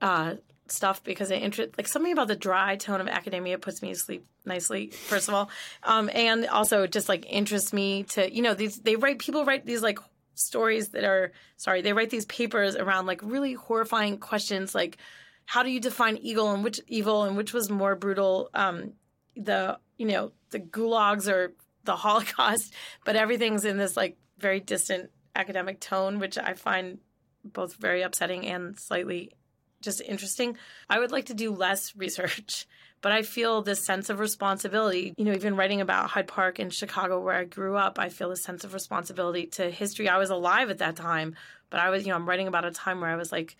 uh 0.00 0.34
stuff 0.70 1.02
because 1.04 1.30
it 1.30 1.42
interest 1.42 1.76
like 1.76 1.88
something 1.88 2.12
about 2.12 2.28
the 2.28 2.36
dry 2.36 2.76
tone 2.76 3.00
of 3.00 3.08
academia 3.08 3.58
puts 3.58 3.82
me 3.82 3.90
to 3.90 3.98
sleep 3.98 4.26
nicely 4.44 4.88
first 4.88 5.28
of 5.28 5.34
all. 5.34 5.50
Um 5.82 6.10
and 6.12 6.46
also 6.46 6.86
just 6.86 7.08
like 7.08 7.26
interests 7.30 7.72
me 7.72 8.04
to 8.04 8.34
you 8.34 8.42
know 8.42 8.54
these 8.54 8.78
they 8.78 8.96
write 8.96 9.18
people 9.18 9.44
write 9.44 9.66
these 9.66 9.82
like 9.82 9.98
stories 10.34 10.90
that 10.90 11.04
are 11.04 11.32
sorry 11.56 11.82
they 11.82 11.92
write 11.92 12.10
these 12.10 12.26
papers 12.26 12.76
around 12.76 13.06
like 13.06 13.20
really 13.22 13.54
horrifying 13.54 14.18
questions 14.18 14.74
like 14.74 14.98
how 15.46 15.62
do 15.62 15.70
you 15.70 15.80
define 15.80 16.16
evil 16.18 16.52
and 16.52 16.64
which 16.64 16.80
evil 16.88 17.22
and 17.22 17.36
which 17.36 17.52
was 17.52 17.70
more 17.70 17.94
brutal? 17.94 18.50
Um 18.54 18.92
the 19.36 19.78
you 19.98 20.06
know 20.06 20.32
the 20.50 20.60
gulags 20.60 21.30
or 21.30 21.52
the 21.84 21.96
holocaust 22.04 22.72
but 23.04 23.16
everything's 23.16 23.64
in 23.64 23.76
this 23.76 23.96
like 23.96 24.16
very 24.38 24.60
distant 24.60 25.10
academic 25.34 25.78
tone 25.80 26.18
which 26.18 26.38
i 26.38 26.54
find 26.54 26.98
both 27.44 27.76
very 27.76 28.02
upsetting 28.02 28.46
and 28.46 28.78
slightly 28.78 29.32
just 29.80 30.00
interesting. 30.00 30.56
I 30.88 30.98
would 30.98 31.12
like 31.12 31.26
to 31.26 31.34
do 31.34 31.50
less 31.50 31.94
research 31.96 32.66
but 33.06 33.12
i 33.12 33.22
feel 33.22 33.62
this 33.62 33.82
sense 33.84 34.10
of 34.10 34.18
responsibility 34.18 35.14
you 35.16 35.24
know 35.24 35.32
even 35.32 35.56
writing 35.56 35.80
about 35.80 36.10
hyde 36.10 36.26
park 36.26 36.58
in 36.58 36.70
chicago 36.70 37.20
where 37.20 37.36
i 37.36 37.44
grew 37.44 37.76
up 37.76 37.98
i 37.98 38.08
feel 38.08 38.30
a 38.30 38.36
sense 38.36 38.64
of 38.64 38.74
responsibility 38.74 39.46
to 39.46 39.70
history. 39.70 40.08
I 40.08 40.18
was 40.18 40.30
alive 40.30 40.70
at 40.70 40.78
that 40.78 40.96
time 40.96 41.36
but 41.70 41.80
i 41.80 41.90
was 41.90 42.04
you 42.04 42.10
know 42.10 42.16
i'm 42.16 42.28
writing 42.28 42.48
about 42.48 42.64
a 42.64 42.70
time 42.70 43.00
where 43.00 43.10
i 43.10 43.16
was 43.16 43.32
like 43.32 43.56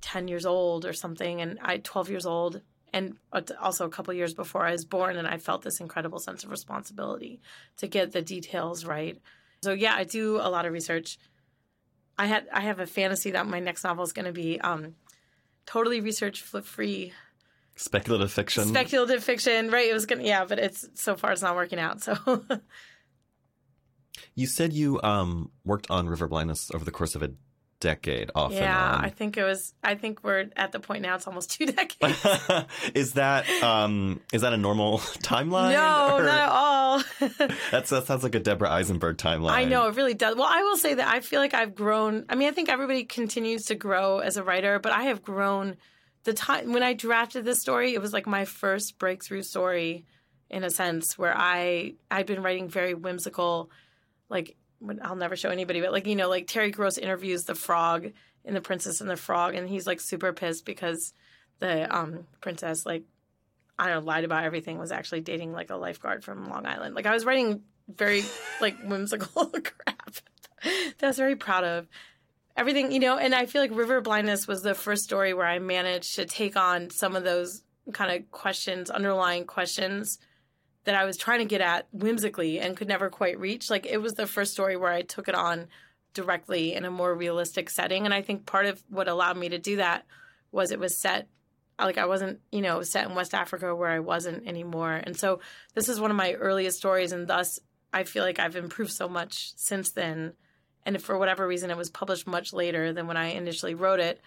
10 0.00 0.28
years 0.28 0.46
old 0.46 0.84
or 0.84 0.92
something 0.92 1.40
and 1.40 1.58
i 1.62 1.78
12 1.78 2.10
years 2.10 2.26
old 2.26 2.62
and 2.92 3.16
also 3.60 3.86
a 3.86 3.90
couple 3.90 4.12
years 4.14 4.34
before 4.34 4.66
i 4.66 4.72
was 4.72 4.84
born 4.84 5.16
and 5.16 5.28
i 5.28 5.36
felt 5.36 5.62
this 5.62 5.80
incredible 5.80 6.18
sense 6.18 6.42
of 6.42 6.50
responsibility 6.50 7.40
to 7.76 7.86
get 7.86 8.12
the 8.12 8.22
details 8.22 8.84
right. 8.84 9.20
So 9.62 9.72
yeah 9.72 9.94
i 9.94 10.04
do 10.04 10.36
a 10.36 10.50
lot 10.50 10.66
of 10.66 10.72
research. 10.72 11.18
I 12.18 12.26
had 12.26 12.48
i 12.52 12.60
have 12.62 12.80
a 12.80 12.86
fantasy 12.86 13.30
that 13.32 13.46
my 13.46 13.60
next 13.60 13.84
novel 13.84 14.04
is 14.04 14.12
going 14.12 14.26
to 14.26 14.32
be 14.32 14.60
um 14.60 14.94
totally 15.70 16.00
research 16.00 16.42
free. 16.42 17.12
Speculative 17.76 18.30
fiction. 18.30 18.64
speculative 18.64 19.24
fiction 19.24 19.70
right? 19.70 19.88
It 19.88 19.94
was 19.94 20.04
gonna 20.06 20.24
yeah 20.24 20.44
but 20.44 20.58
it's 20.58 20.88
so 20.94 21.16
far 21.16 21.32
it's 21.32 21.42
not 21.42 21.56
working 21.56 21.78
out 21.78 22.02
so. 22.02 22.16
You 24.34 24.46
said 24.46 24.72
you 24.72 25.00
um, 25.02 25.50
worked 25.64 25.90
on 25.90 26.08
river 26.08 26.28
blindness 26.28 26.70
over 26.74 26.84
the 26.84 26.90
course 26.90 27.14
of 27.14 27.22
a 27.22 27.30
decade, 27.80 28.30
off 28.34 28.52
yeah 28.52 28.98
i 29.00 29.08
think 29.08 29.36
it 29.36 29.42
was 29.42 29.74
i 29.82 29.94
think 29.94 30.22
we're 30.22 30.50
at 30.54 30.70
the 30.72 30.78
point 30.78 31.02
now 31.02 31.14
it's 31.14 31.26
almost 31.26 31.50
two 31.50 31.66
decades 31.80 32.26
is 32.94 33.14
that 33.14 33.48
um, 33.62 34.20
is 34.32 34.42
that 34.42 34.52
a 34.52 34.56
normal 34.56 34.98
timeline? 35.22 35.72
no 35.72 36.16
or- 36.16 36.22
not 36.22 36.38
at 36.40 36.48
all 36.50 37.02
That's, 37.70 37.90
that 37.90 38.06
sounds 38.06 38.22
like 38.22 38.34
a 38.34 38.40
Deborah 38.40 38.70
Eisenberg 38.70 39.16
timeline. 39.16 39.50
I 39.52 39.64
know 39.64 39.86
it 39.88 39.96
really 39.96 40.14
does. 40.14 40.36
Well, 40.36 40.48
I 40.48 40.62
will 40.62 40.76
say 40.76 40.94
that 40.94 41.08
I 41.08 41.20
feel 41.20 41.40
like 41.40 41.54
I've 41.54 41.74
grown. 41.74 42.24
I 42.28 42.34
mean, 42.34 42.48
I 42.48 42.52
think 42.52 42.68
everybody 42.68 43.04
continues 43.04 43.66
to 43.66 43.74
grow 43.74 44.18
as 44.18 44.36
a 44.36 44.42
writer, 44.42 44.78
but 44.78 44.92
I 44.92 45.04
have 45.04 45.22
grown. 45.22 45.76
The 46.24 46.34
time 46.34 46.72
when 46.72 46.82
I 46.82 46.92
drafted 46.92 47.44
this 47.44 47.60
story, 47.60 47.94
it 47.94 48.02
was 48.02 48.12
like 48.12 48.26
my 48.26 48.44
first 48.44 48.98
breakthrough 48.98 49.42
story, 49.42 50.04
in 50.50 50.64
a 50.64 50.70
sense, 50.70 51.16
where 51.16 51.34
I 51.36 51.94
I'd 52.10 52.26
been 52.26 52.42
writing 52.42 52.68
very 52.68 52.94
whimsical, 52.94 53.70
like 54.28 54.56
I'll 55.02 55.16
never 55.16 55.36
show 55.36 55.50
anybody, 55.50 55.80
but 55.80 55.92
like 55.92 56.06
you 56.06 56.16
know, 56.16 56.28
like 56.28 56.46
Terry 56.46 56.70
Gross 56.70 56.98
interviews 56.98 57.44
the 57.44 57.54
frog 57.54 58.12
in 58.44 58.54
The 58.54 58.60
Princess 58.60 59.00
and 59.00 59.10
the 59.10 59.16
Frog, 59.16 59.54
and 59.54 59.68
he's 59.68 59.86
like 59.86 60.00
super 60.00 60.32
pissed 60.32 60.64
because 60.64 61.12
the 61.58 61.94
um 61.94 62.26
princess 62.40 62.86
like 62.86 63.04
I 63.78 63.88
don't 63.88 64.00
know, 64.00 64.06
lied 64.06 64.24
about 64.24 64.44
everything, 64.44 64.78
was 64.78 64.92
actually 64.92 65.20
dating 65.20 65.52
like 65.52 65.70
a 65.70 65.76
lifeguard 65.76 66.24
from 66.24 66.48
Long 66.48 66.66
Island. 66.66 66.94
Like 66.94 67.06
I 67.06 67.12
was 67.12 67.24
writing 67.24 67.62
very 67.88 68.22
like 68.60 68.76
whimsical 68.82 69.46
crap 69.50 70.14
that 70.62 71.02
I 71.02 71.06
was 71.06 71.16
very 71.16 71.36
proud 71.36 71.64
of. 71.64 71.88
Everything, 72.56 72.92
you 72.92 72.98
know, 72.98 73.16
and 73.16 73.34
I 73.34 73.46
feel 73.46 73.62
like 73.62 73.70
River 73.70 74.00
Blindness 74.00 74.46
was 74.46 74.62
the 74.62 74.74
first 74.74 75.04
story 75.04 75.32
where 75.32 75.46
I 75.46 75.58
managed 75.60 76.16
to 76.16 76.26
take 76.26 76.56
on 76.56 76.90
some 76.90 77.16
of 77.16 77.24
those 77.24 77.62
kind 77.92 78.12
of 78.12 78.30
questions, 78.30 78.90
underlying 78.90 79.46
questions 79.46 80.18
that 80.84 80.94
I 80.94 81.04
was 81.04 81.16
trying 81.16 81.40
to 81.40 81.44
get 81.44 81.60
at 81.60 81.86
whimsically 81.92 82.58
and 82.58 82.76
could 82.76 82.88
never 82.88 83.10
quite 83.10 83.38
reach. 83.38 83.70
Like 83.70 83.86
it 83.86 83.98
was 83.98 84.14
the 84.14 84.26
first 84.26 84.52
story 84.52 84.76
where 84.76 84.92
I 84.92 85.02
took 85.02 85.28
it 85.28 85.34
on 85.34 85.68
directly 86.14 86.74
in 86.74 86.84
a 86.84 86.90
more 86.90 87.14
realistic 87.14 87.70
setting. 87.70 88.04
And 88.04 88.14
I 88.14 88.22
think 88.22 88.46
part 88.46 88.66
of 88.66 88.82
what 88.88 89.08
allowed 89.08 89.36
me 89.36 89.50
to 89.50 89.58
do 89.58 89.76
that 89.76 90.06
was 90.50 90.70
it 90.70 90.80
was 90.80 90.98
set 90.98 91.28
like 91.78 91.98
I 91.98 92.06
wasn't, 92.06 92.40
you 92.52 92.60
know, 92.60 92.82
set 92.82 93.08
in 93.08 93.14
West 93.14 93.34
Africa 93.34 93.74
where 93.74 93.90
I 93.90 94.00
wasn't 94.00 94.46
anymore. 94.46 94.92
And 94.92 95.16
so 95.16 95.40
this 95.74 95.88
is 95.88 96.00
one 96.00 96.10
of 96.10 96.16
my 96.16 96.34
earliest 96.34 96.78
stories 96.78 97.12
and 97.12 97.26
thus 97.26 97.58
I 97.92 98.04
feel 98.04 98.22
like 98.22 98.38
I've 98.38 98.56
improved 98.56 98.92
so 98.92 99.08
much 99.08 99.52
since 99.56 99.92
then. 99.92 100.34
And 100.84 101.00
for 101.02 101.18
whatever 101.18 101.46
reason 101.46 101.70
it 101.70 101.76
was 101.76 101.90
published 101.90 102.26
much 102.26 102.52
later 102.52 102.92
than 102.92 103.06
when 103.06 103.16
I 103.16 103.28
initially 103.28 103.74
wrote 103.74 104.00
it. 104.00 104.20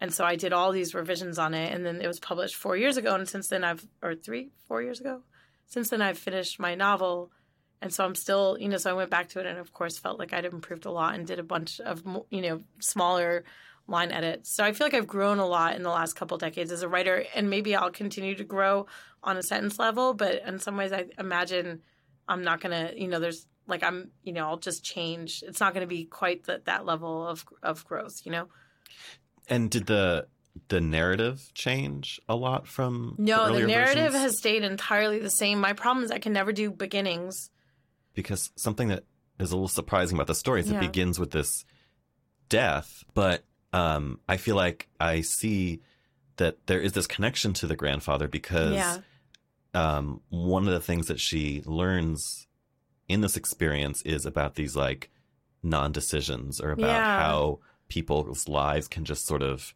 And 0.00 0.12
so 0.12 0.24
I 0.24 0.36
did 0.36 0.52
all 0.52 0.70
these 0.70 0.94
revisions 0.94 1.38
on 1.38 1.54
it 1.54 1.72
and 1.72 1.84
then 1.84 2.00
it 2.00 2.06
was 2.06 2.20
published 2.20 2.56
4 2.56 2.76
years 2.76 2.96
ago 2.96 3.14
and 3.14 3.28
since 3.28 3.48
then 3.48 3.64
I've 3.64 3.86
or 4.02 4.14
3 4.14 4.50
4 4.66 4.82
years 4.82 5.00
ago. 5.00 5.22
Since 5.68 5.90
then 5.90 6.02
I've 6.02 6.18
finished 6.18 6.58
my 6.58 6.74
novel 6.74 7.30
and 7.80 7.92
so 7.92 8.04
I'm 8.04 8.14
still, 8.14 8.56
you 8.58 8.68
know, 8.68 8.76
so 8.76 8.90
I 8.90 8.94
went 8.94 9.10
back 9.10 9.28
to 9.30 9.40
it 9.40 9.46
and 9.46 9.58
of 9.58 9.72
course 9.72 9.98
felt 9.98 10.18
like 10.18 10.32
I'd 10.32 10.44
improved 10.44 10.84
a 10.84 10.90
lot 10.90 11.14
and 11.14 11.26
did 11.26 11.38
a 11.38 11.44
bunch 11.44 11.80
of, 11.80 12.02
you 12.30 12.42
know, 12.42 12.60
smaller 12.80 13.44
line 13.86 14.10
edits. 14.10 14.50
So 14.54 14.64
I 14.64 14.72
feel 14.72 14.86
like 14.86 14.94
I've 14.94 15.06
grown 15.06 15.38
a 15.38 15.46
lot 15.46 15.76
in 15.76 15.82
the 15.82 15.90
last 15.90 16.14
couple 16.14 16.36
decades 16.38 16.70
as 16.70 16.82
a 16.82 16.88
writer, 16.88 17.24
and 17.34 17.48
maybe 17.48 17.74
I'll 17.74 17.90
continue 17.90 18.34
to 18.34 18.44
grow 18.44 18.86
on 19.22 19.36
a 19.36 19.42
sentence 19.42 19.78
level. 19.78 20.12
But 20.12 20.42
in 20.46 20.58
some 20.58 20.76
ways, 20.76 20.92
I 20.92 21.06
imagine 21.18 21.82
I'm 22.28 22.44
not 22.44 22.60
gonna, 22.60 22.92
you 22.94 23.08
know, 23.08 23.18
there's 23.18 23.46
like 23.66 23.82
I'm, 23.82 24.10
you 24.22 24.32
know, 24.32 24.46
I'll 24.46 24.58
just 24.58 24.84
change. 24.84 25.42
It's 25.46 25.60
not 25.60 25.72
gonna 25.72 25.86
be 25.86 26.04
quite 26.04 26.44
that 26.44 26.66
that 26.66 26.84
level 26.84 27.26
of 27.26 27.44
of 27.62 27.84
growth, 27.86 28.20
you 28.24 28.32
know. 28.32 28.48
And 29.48 29.70
did 29.70 29.86
the 29.86 30.26
the 30.68 30.80
narrative 30.80 31.50
change 31.54 32.20
a 32.28 32.34
lot 32.36 32.66
from 32.66 33.14
No, 33.18 33.44
the 33.44 33.50
earlier 33.50 33.66
narrative 33.66 34.12
versions? 34.12 34.22
has 34.22 34.38
stayed 34.38 34.62
entirely 34.62 35.18
the 35.18 35.30
same. 35.30 35.60
My 35.60 35.72
problem 35.72 36.04
is 36.04 36.10
I 36.10 36.18
can 36.18 36.32
never 36.32 36.52
do 36.52 36.70
beginnings. 36.70 37.50
because 38.14 38.50
something 38.56 38.88
that 38.88 39.04
is 39.38 39.52
a 39.52 39.54
little 39.54 39.68
surprising 39.68 40.16
about 40.16 40.26
the 40.26 40.34
story 40.34 40.60
is 40.60 40.68
Yeah. 40.70 40.78
it 40.78 40.80
begins 40.80 41.20
with 41.20 41.30
this 41.30 41.64
death, 42.48 43.04
but 43.14 43.44
um, 43.72 44.18
I 44.28 44.38
feel 44.38 44.56
like 44.56 44.88
I 44.98 45.20
see 45.20 45.80
that 46.36 46.66
there 46.66 46.80
is 46.80 46.92
this 46.92 47.06
connection 47.06 47.52
to 47.54 47.66
the 47.66 47.76
grandfather 47.76 48.26
because 48.28 48.72
Yeah. 48.72 48.98
um, 49.74 50.20
one 50.30 50.66
of 50.66 50.72
the 50.72 50.80
things 50.80 51.06
that 51.08 51.20
she 51.20 51.62
learns 51.66 52.46
in 53.08 53.20
this 53.20 53.36
experience 53.36 54.02
is 54.02 54.24
about 54.26 54.54
these 54.54 54.74
like 54.74 55.10
non 55.62 55.92
decisions 55.92 56.60
or 56.60 56.70
about 56.72 56.88
Yeah. 56.88 57.18
how 57.18 57.60
people's 57.88 58.48
lives 58.48 58.88
can 58.88 59.04
just 59.04 59.26
sort 59.26 59.42
of 59.42 59.74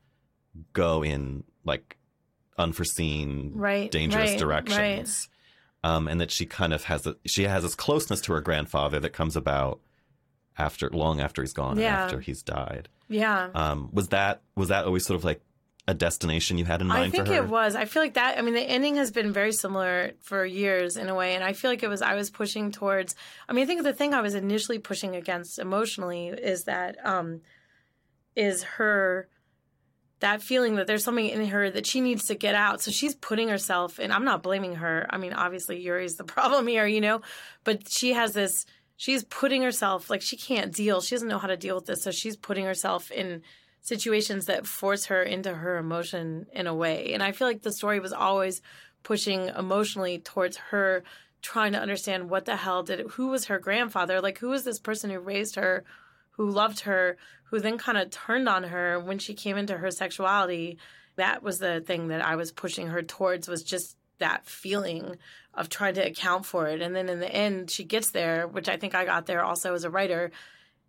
go 0.73 1.03
in 1.05 1.45
like 1.65 1.97
unforeseen 2.59 3.53
Right, 3.55 3.91
dangerous 3.91 4.31
right, 4.31 4.39
directions 4.39 5.29
um, 5.85 6.07
and 6.09 6.21
that 6.21 6.31
she 6.31 6.47
kind 6.47 6.73
of 6.73 6.85
has 6.85 7.07
a, 7.07 7.17
she 7.27 7.45
has 7.45 7.63
this 7.63 7.75
closeness 7.75 8.21
to 8.23 8.33
her 8.33 8.41
grandfather 8.41 9.01
that 9.01 9.11
comes 9.11 9.37
about 9.37 9.81
after 10.57 10.89
long 10.91 11.21
after 11.21 11.43
he's 11.43 11.53
gone 11.53 11.79
Yeah. 11.79 12.05
after 12.05 12.21
he's 12.21 12.43
died 12.43 12.89
Yeah. 13.09 13.49
um, 13.55 13.89
was 13.93 14.09
that 14.09 14.43
was 14.55 14.69
that 14.69 14.85
always 14.85 15.05
sort 15.07 15.19
of 15.19 15.25
like 15.25 15.41
a 15.89 15.95
destination 15.95 16.59
you 16.59 16.65
had 16.65 16.81
in 16.81 16.87
mind 16.87 17.07
I 17.07 17.11
think 17.11 17.29
it 17.29 17.49
was. 17.49 17.75
I 17.75 17.87
feel 17.87 18.03
like 18.05 18.15
that. 18.15 18.39
I 18.39 18.43
mean, 18.43 18.55
the 18.55 18.61
ending 18.61 18.95
has 18.97 19.11
been 19.11 19.33
very 19.33 19.51
similar 19.51 20.13
for 20.21 20.47
years 20.47 20.97
in 20.97 21.09
a 21.09 21.15
way, 21.17 21.35
and 21.35 21.43
I 21.43 21.55
feel 21.55 21.73
like 21.73 21.83
it 21.83 21.89
was. 21.89 22.03
I 22.03 22.15
was 22.15 22.31
pushing 22.31 22.71
towards. 22.71 23.17
I 23.49 23.53
mean, 23.53 23.65
I 23.65 23.67
think 23.67 23.83
the 23.83 23.93
thing 23.93 24.15
I 24.15 24.21
was 24.21 24.37
initially 24.37 24.79
pushing 24.79 25.17
against 25.17 25.59
emotionally 25.59 26.29
is 26.29 26.65
that 26.65 27.05
um, 27.05 27.41
is 28.37 28.63
her 28.63 29.29
that 30.23 30.41
feeling 30.41 30.77
that 30.77 30.87
there's 30.87 31.05
something 31.05 31.29
in 31.29 31.47
her 31.47 31.69
that 31.71 31.85
she 31.85 32.01
needs 32.01 32.27
to 32.27 32.35
get 32.35 32.55
out. 32.55 32.81
So 32.81 32.91
she's 32.91 33.15
putting 33.15 33.49
herself, 33.49 33.99
and 33.99 34.13
I'm 34.13 34.25
not 34.25 34.43
blaming 34.43 34.77
her. 34.77 35.07
I 35.11 35.19
mean, 35.19 35.33
obviously 35.33 35.81
Yuri's 35.81 36.17
the 36.17 36.25
problem 36.37 36.67
here, 36.67 36.87
you 36.87 37.01
know, 37.01 37.21
but 37.65 37.89
she 37.91 38.13
has 38.13 38.33
this. 38.33 38.65
She's 38.97 39.25
putting 39.25 39.63
herself 39.63 40.09
like 40.11 40.23
she 40.23 40.37
can't 40.37 40.73
deal. 40.73 41.01
She 41.01 41.15
doesn't 41.15 41.29
know 41.29 41.39
how 41.39 41.49
to 41.49 41.57
deal 41.57 41.75
with 41.75 41.87
this, 41.87 42.03
so 42.03 42.13
she's 42.13 42.37
putting 42.37 42.65
herself 42.65 43.11
in 43.11 43.43
situations 43.81 44.47
that 44.47 44.65
force 44.65 45.07
her 45.07 45.23
into 45.23 45.53
her 45.53 45.77
emotion 45.77 46.47
in 46.53 46.69
a 46.69 46.75
way. 46.75 47.13
And 47.13 47.23
I 47.23 47.33
feel 47.33 47.49
like 47.49 47.63
the 47.63 47.73
story 47.73 47.99
was 47.99 48.13
always 48.13 48.63
pushing 49.03 49.49
emotionally 49.49 50.21
towards 50.21 50.57
her 50.57 51.03
trying 51.43 51.73
to 51.73 51.81
understand 51.81 52.31
what 52.31 52.45
the 52.45 52.55
hell 52.55 52.85
did 52.85 53.01
it, 53.01 53.11
who 53.11 53.27
was 53.27 53.47
her 53.47 53.59
grandfather? 53.59 54.21
Like 54.21 54.39
who 54.39 54.51
was 54.51 54.63
this 54.63 54.79
person 54.79 55.11
who 55.11 55.19
raised 55.19 55.57
her, 55.57 55.83
who 56.33 56.51
loved 56.51 56.81
her, 56.81 57.17
who 57.45 57.61
then 57.61 57.79
kind 57.79 57.99
of 57.99 58.11
turned 58.11 58.49
on 58.49 58.65
her 58.65 58.99
when 58.99 59.19
she 59.19 59.35
came 59.35 59.57
into 59.57 59.79
her 59.79 59.91
sexuality? 59.91 60.79
That 61.17 61.43
was 61.43 61.59
the 61.59 61.81
thing 61.81 62.09
that 62.09 62.25
I 62.25 62.37
was 62.37 62.53
pushing 62.53 62.89
her 62.89 63.03
towards 63.03 63.49
was 63.49 63.63
just 63.63 63.97
that 64.19 64.47
feeling 64.47 65.17
of 65.55 65.69
trying 65.69 65.95
to 65.95 66.07
account 66.07 66.47
for 66.47 66.69
it. 66.69 66.81
And 66.81 66.95
then 66.95 67.09
in 67.09 67.21
the 67.21 67.31
end 67.31 67.71
she 67.71 67.85
gets 67.85 68.11
there, 68.11 68.47
which 68.47 68.69
I 68.69 68.77
think 68.77 68.95
I 68.95 69.05
got 69.05 69.27
there 69.27 69.45
also 69.45 69.75
as 69.75 69.85
a 69.85 69.91
writer 69.91 70.31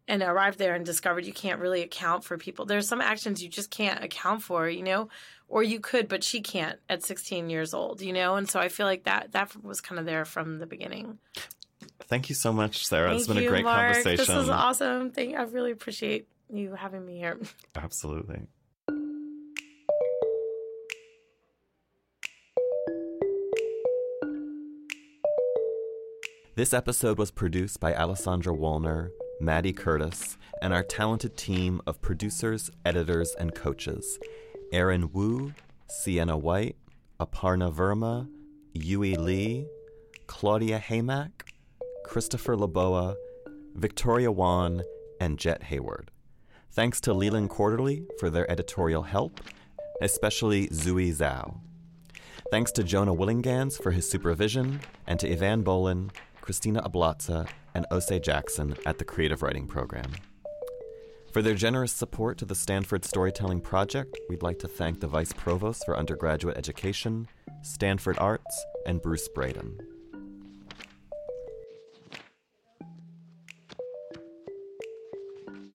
and 0.07 0.21
arrived 0.21 0.59
there 0.59 0.75
and 0.75 0.85
discovered 0.85 1.25
you 1.25 1.33
can't 1.33 1.61
really 1.61 1.81
account 1.81 2.23
for 2.23 2.37
people. 2.37 2.65
There's 2.65 2.87
some 2.87 3.01
actions 3.01 3.41
you 3.41 3.49
just 3.49 3.71
can't 3.71 4.03
account 4.03 4.43
for, 4.43 4.69
you 4.69 4.83
know, 4.83 5.09
or 5.47 5.63
you 5.63 5.79
could, 5.79 6.07
but 6.07 6.23
she 6.23 6.41
can't 6.41 6.79
at 6.89 7.03
16 7.03 7.49
years 7.49 7.73
old, 7.73 8.01
you 8.01 8.13
know. 8.13 8.35
And 8.35 8.49
so 8.49 8.59
I 8.59 8.69
feel 8.69 8.85
like 8.85 9.03
that 9.03 9.31
that 9.31 9.63
was 9.63 9.81
kind 9.81 9.99
of 9.99 10.05
there 10.05 10.25
from 10.25 10.59
the 10.59 10.65
beginning. 10.65 11.19
Thank 12.13 12.29
you 12.29 12.35
so 12.35 12.53
much, 12.53 12.85
Sarah. 12.85 13.09
Thank 13.09 13.21
it's 13.21 13.27
been 13.27 13.37
you, 13.37 13.47
a 13.47 13.49
great 13.49 13.63
Mark. 13.63 13.95
conversation. 13.95 14.17
This 14.17 14.29
was 14.29 14.47
awesome. 14.47 15.09
Thank. 15.09 15.35
I 15.35 15.41
really 15.45 15.71
appreciate 15.71 16.27
you 16.47 16.75
having 16.75 17.03
me 17.03 17.17
here. 17.17 17.39
Absolutely. 17.75 18.41
This 26.55 26.71
episode 26.71 27.17
was 27.17 27.31
produced 27.31 27.79
by 27.79 27.95
Alessandra 27.95 28.53
Wollner, 28.53 29.09
Maddie 29.41 29.73
Curtis, 29.73 30.37
and 30.61 30.71
our 30.71 30.83
talented 30.83 31.35
team 31.35 31.81
of 31.87 31.99
producers, 31.99 32.69
editors, 32.85 33.33
and 33.39 33.55
coaches 33.55 34.19
Aaron 34.71 35.11
Wu, 35.13 35.55
Sienna 35.87 36.37
White, 36.37 36.75
Aparna 37.19 37.73
Verma, 37.73 38.29
Yui 38.73 39.15
Lee, 39.15 39.65
Claudia 40.27 40.77
Haymack, 40.77 41.52
Christopher 42.03 42.55
Laboa, 42.55 43.15
Victoria 43.75 44.31
Wan, 44.31 44.83
and 45.19 45.39
Jet 45.39 45.63
Hayward. 45.63 46.11
Thanks 46.71 46.99
to 47.01 47.13
Leland 47.13 47.49
Quarterly 47.49 48.05
for 48.19 48.29
their 48.29 48.49
editorial 48.49 49.03
help, 49.03 49.41
especially 50.01 50.67
Zui 50.67 51.15
Zhao. 51.15 51.59
Thanks 52.51 52.71
to 52.73 52.83
Jonah 52.83 53.15
Willihnganz 53.15 53.81
for 53.81 53.91
his 53.91 54.09
supervision, 54.09 54.79
and 55.07 55.19
to 55.19 55.27
Eavan 55.27 55.63
Boland, 55.63 56.13
Christina 56.41 56.81
Ablaza, 56.81 57.47
and 57.73 57.85
Ose 57.89 58.19
Jackson 58.21 58.75
at 58.85 58.97
the 58.97 59.05
Creative 59.05 59.41
Writing 59.41 59.65
Program. 59.65 60.11
For 61.31 61.41
their 61.41 61.55
generous 61.55 61.91
support 61.91 62.37
to 62.39 62.45
the 62.45 62.53
Stanford 62.53 63.05
Storytelling 63.05 63.61
Project, 63.61 64.19
we'd 64.29 64.43
like 64.43 64.59
to 64.59 64.67
thank 64.67 64.99
the 64.99 65.07
Vice 65.07 65.33
Provost 65.33 65.83
for 65.85 65.97
Undergraduate 65.97 66.57
Education, 66.57 67.27
Stanford 67.63 68.19
Arts, 68.19 68.65
and 68.85 69.01
Bruce 69.01 69.27
Braden. 69.29 69.92